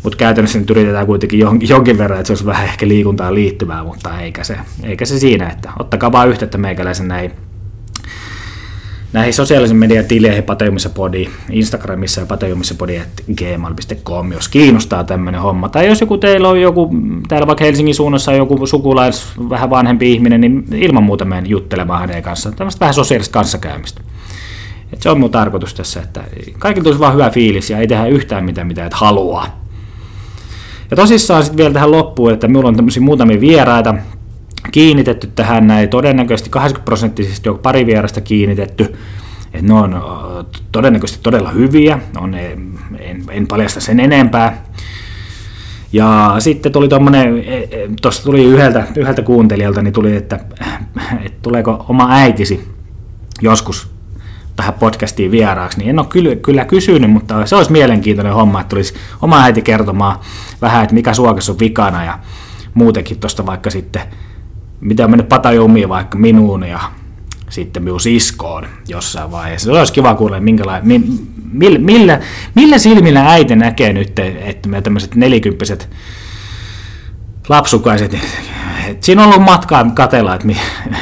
mutta 0.02 0.16
käytännössä 0.16 0.58
nyt 0.58 0.70
yritetään 0.70 1.06
kuitenkin 1.06 1.40
jonkin 1.68 1.98
verran, 1.98 2.18
että 2.18 2.26
se 2.26 2.32
olisi 2.32 2.46
vähän 2.46 2.64
ehkä 2.64 2.88
liikuntaan 2.88 3.34
liittyvää, 3.34 3.84
mutta 3.84 4.20
eikä 4.20 4.44
se, 4.44 4.56
eikä 4.82 5.04
se 5.04 5.18
siinä, 5.18 5.48
että 5.48 5.72
ottakaa 5.78 6.12
vaan 6.12 6.28
yhteyttä 6.28 6.58
meikäläisen 6.58 7.08
näin 7.08 7.32
näihin 9.12 9.34
sosiaalisen 9.34 9.76
median 9.76 10.04
tileihin 10.04 10.44
Patejumissa 10.44 10.90
Podi, 10.90 11.28
Instagramissa 11.50 12.20
ja 12.20 12.26
patejumissapodi.gmail.com, 12.26 14.32
jos 14.32 14.48
kiinnostaa 14.48 15.04
tämmöinen 15.04 15.40
homma. 15.40 15.68
Tai 15.68 15.86
jos 15.86 16.00
joku 16.00 16.18
teillä 16.18 16.48
on 16.48 16.60
joku, 16.60 16.90
täällä 17.28 17.46
vaikka 17.46 17.64
Helsingin 17.64 17.94
suunnassa 17.94 18.32
joku 18.32 18.66
sukulais, 18.66 19.26
vähän 19.50 19.70
vanhempi 19.70 20.12
ihminen, 20.12 20.40
niin 20.40 20.64
ilman 20.74 21.02
muuta 21.02 21.24
menen 21.24 21.50
juttelemaan 21.50 22.00
hänen 22.00 22.22
kanssaan. 22.22 22.56
Tämmöistä 22.56 22.80
vähän 22.80 22.94
sosiaalista 22.94 23.32
kanssakäymistä. 23.32 24.00
Et 24.92 25.02
se 25.02 25.10
on 25.10 25.20
mun 25.20 25.30
tarkoitus 25.30 25.74
tässä, 25.74 26.02
että 26.02 26.24
kaikilla 26.58 26.84
tulisi 26.84 27.00
vaan 27.00 27.14
hyvä 27.14 27.30
fiilis 27.30 27.70
ja 27.70 27.78
ei 27.78 27.88
tehdä 27.88 28.06
yhtään 28.06 28.44
mitään, 28.44 28.66
mitä 28.66 28.86
et 28.86 28.94
haluaa. 28.94 29.60
Ja 30.90 30.96
tosissaan 30.96 31.42
sitten 31.42 31.56
vielä 31.56 31.74
tähän 31.74 31.90
loppuun, 31.90 32.32
että 32.32 32.48
minulla 32.48 32.68
on 32.68 32.76
tämmöisiä 32.76 33.02
muutamia 33.02 33.40
vieraita, 33.40 33.94
kiinnitetty 34.72 35.26
tähän 35.26 35.66
näin, 35.66 35.88
todennäköisesti 35.88 36.50
80 36.50 36.84
prosenttisesti 36.84 37.48
jo 37.48 37.54
pari 37.54 37.86
vierasta 37.86 38.20
kiinnitetty, 38.20 38.84
että 39.54 39.66
ne 39.66 39.74
on 39.74 40.02
todennäköisesti 40.72 41.22
todella 41.22 41.50
hyviä, 41.50 41.98
on, 42.20 42.34
en, 42.34 42.78
en 43.30 43.46
paljasta 43.46 43.80
sen 43.80 44.00
enempää. 44.00 44.64
Ja 45.92 46.36
sitten 46.38 46.72
tuli 46.72 46.88
tuommoinen, 46.88 47.38
e, 47.38 47.56
e, 47.56 47.88
tuossa 48.02 48.24
tuli 48.24 48.44
yhdeltä, 48.44 48.86
yhdeltä 48.96 49.22
kuuntelijalta, 49.22 49.82
niin 49.82 49.92
tuli, 49.92 50.16
että, 50.16 50.40
että 51.24 51.38
tuleeko 51.42 51.84
oma 51.88 52.08
äitisi 52.10 52.68
joskus 53.42 53.90
tähän 54.56 54.74
podcastiin 54.74 55.30
vieraaksi, 55.30 55.78
niin 55.78 55.90
en 55.90 55.98
ole 55.98 56.06
kyllä, 56.06 56.36
kyllä 56.36 56.64
kysynyt, 56.64 57.10
mutta 57.10 57.46
se 57.46 57.56
olisi 57.56 57.72
mielenkiintoinen 57.72 58.34
homma, 58.34 58.60
että 58.60 58.68
tulisi 58.68 58.94
oma 59.22 59.42
äiti 59.42 59.62
kertomaan 59.62 60.18
vähän, 60.62 60.82
että 60.82 60.94
mikä 60.94 61.14
suokassa 61.14 61.52
on 61.52 61.58
vikana 61.58 62.04
ja 62.04 62.18
muutenkin 62.74 63.20
tuosta 63.20 63.46
vaikka 63.46 63.70
sitten 63.70 64.02
mitä 64.80 65.04
on 65.04 65.10
mennyt 65.10 65.28
patajumiin 65.28 65.88
vaikka 65.88 66.18
minuun 66.18 66.62
ja 66.62 66.80
sitten 67.48 67.82
minun 67.82 68.00
siskoon 68.00 68.66
jossain 68.88 69.30
vaiheessa. 69.30 69.64
Se 69.64 69.78
olisi 69.78 69.92
kiva 69.92 70.14
kuulla, 70.14 70.40
minkälainen, 70.40 71.02
millä, 71.52 71.78
millä, 71.78 72.20
millä 72.54 72.78
silmillä 72.78 73.30
äiti 73.30 73.56
näkee 73.56 73.92
nyt, 73.92 74.18
että 74.18 74.68
me 74.68 74.82
tämmöiset 74.82 75.14
nelikymppiset 75.14 75.88
lapsukaiset, 77.48 78.14
että 78.14 79.06
siinä 79.06 79.22
on 79.22 79.28
ollut 79.28 79.44
matkaa 79.44 79.90
katella, 79.94 80.34
että 80.34 80.48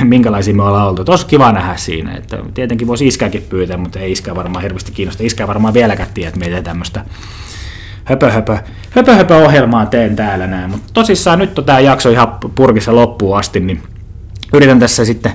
minkälaisia 0.02 0.54
me 0.54 0.62
ollaan 0.62 0.88
oltu. 0.88 1.04
Olisi 1.08 1.26
kiva 1.26 1.52
nähdä 1.52 1.76
siinä. 1.76 2.14
Että 2.14 2.38
tietenkin 2.54 2.86
voisi 2.86 3.06
iskäkin 3.06 3.42
pyytää, 3.42 3.76
mutta 3.76 3.98
ei 3.98 4.12
iskä 4.12 4.34
varmaan 4.34 4.62
hirveästi 4.62 4.92
kiinnosta. 4.92 5.22
Iskä 5.22 5.46
varmaan 5.46 5.74
vieläkään 5.74 6.08
tiedä, 6.14 6.28
että 6.28 6.40
meitä 6.40 6.62
tämmöistä 6.62 7.04
höpö, 8.08 8.30
höpö, 8.30 8.58
höpö, 8.90 9.14
höpö 9.14 9.36
ohjelmaa 9.36 9.86
teen 9.86 10.16
täällä 10.16 10.46
näin. 10.46 10.70
Mutta 10.70 10.92
tosissaan 10.92 11.38
nyt 11.38 11.58
on 11.58 11.64
tämä 11.64 11.80
jakso 11.80 12.10
ihan 12.10 12.38
purkissa 12.54 12.94
loppuun 12.94 13.38
asti, 13.38 13.60
niin 13.60 13.82
yritän 14.52 14.78
tässä 14.78 15.04
sitten 15.04 15.32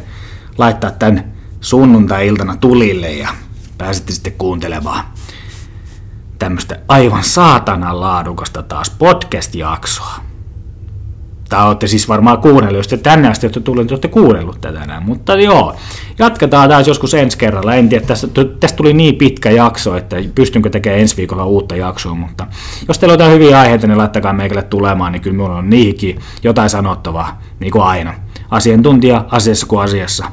laittaa 0.58 0.92
tämän 0.92 1.34
sunnuntai-iltana 1.62 2.56
tulille 2.56 3.12
ja 3.12 3.30
pääsette 3.78 4.14
sitten 4.14 4.34
kuuntelemaan 4.38 5.04
tämmöistä 6.40 6.80
aivan 6.88 7.24
saatanan 7.24 8.00
laadukasta 8.00 8.64
taas 8.64 8.90
podcast-jaksoa. 8.90 10.33
Tai 11.50 11.68
olette 11.68 11.88
siis 11.88 12.10
varmaan 12.10 12.38
kuunnellut, 12.38 12.78
jos 12.78 12.88
te 12.88 12.98
tänne 12.98 13.30
asti 13.30 13.46
olette 13.46 13.60
tulleet, 13.60 13.92
olette 13.92 14.08
kuunnellut 14.08 14.62
tätä 14.62 14.86
näin. 14.86 15.04
Mutta 15.04 15.36
joo, 15.36 15.76
jatketaan 16.20 16.70
taas 16.70 16.88
joskus 16.88 17.14
ensi 17.14 17.38
kerralla. 17.38 17.76
En 17.76 17.90
tiedä, 17.90 18.06
tästä, 18.06 18.28
tästä 18.60 18.78
tuli 18.78 18.94
niin 18.94 19.16
pitkä 19.16 19.52
jakso, 19.52 19.98
että 19.98 20.16
pystynkö 20.36 20.70
tekemään 20.70 21.02
ensi 21.02 21.18
viikolla 21.18 21.46
uutta 21.46 21.76
jaksoa, 21.76 22.16
mutta 22.16 22.48
jos 22.88 23.00
teillä 23.00 23.12
on 23.12 23.20
jotain 23.20 23.34
hyviä 23.34 23.60
aiheita, 23.60 23.88
niin 23.88 23.98
laittakaa 23.98 24.34
meikälle 24.34 24.64
tulemaan, 24.64 25.12
niin 25.12 25.22
kyllä 25.22 25.38
minulla 25.38 25.58
on 25.58 25.70
niihinkin 25.70 26.20
jotain 26.44 26.70
sanottavaa, 26.70 27.42
niin 27.60 27.72
kuin 27.72 27.84
aina. 27.84 28.14
Asiantuntija 28.50 29.26
asiassa 29.32 29.68
kuin 29.68 29.82
asiassa. 29.82 30.26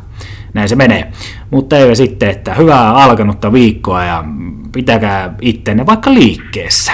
Näin 0.55 0.69
se 0.69 0.77
menee. 0.77 1.13
Mutta 1.51 1.77
ei 1.77 1.97
sitten, 1.97 2.31
että 2.31 2.55
hyvää 2.55 2.95
alkanutta 2.95 3.53
viikkoa 3.53 4.05
ja 4.05 4.25
pitäkää 4.73 5.35
ittenne 5.41 5.87
vaikka 5.87 6.15
liikkeessä. 6.15 6.93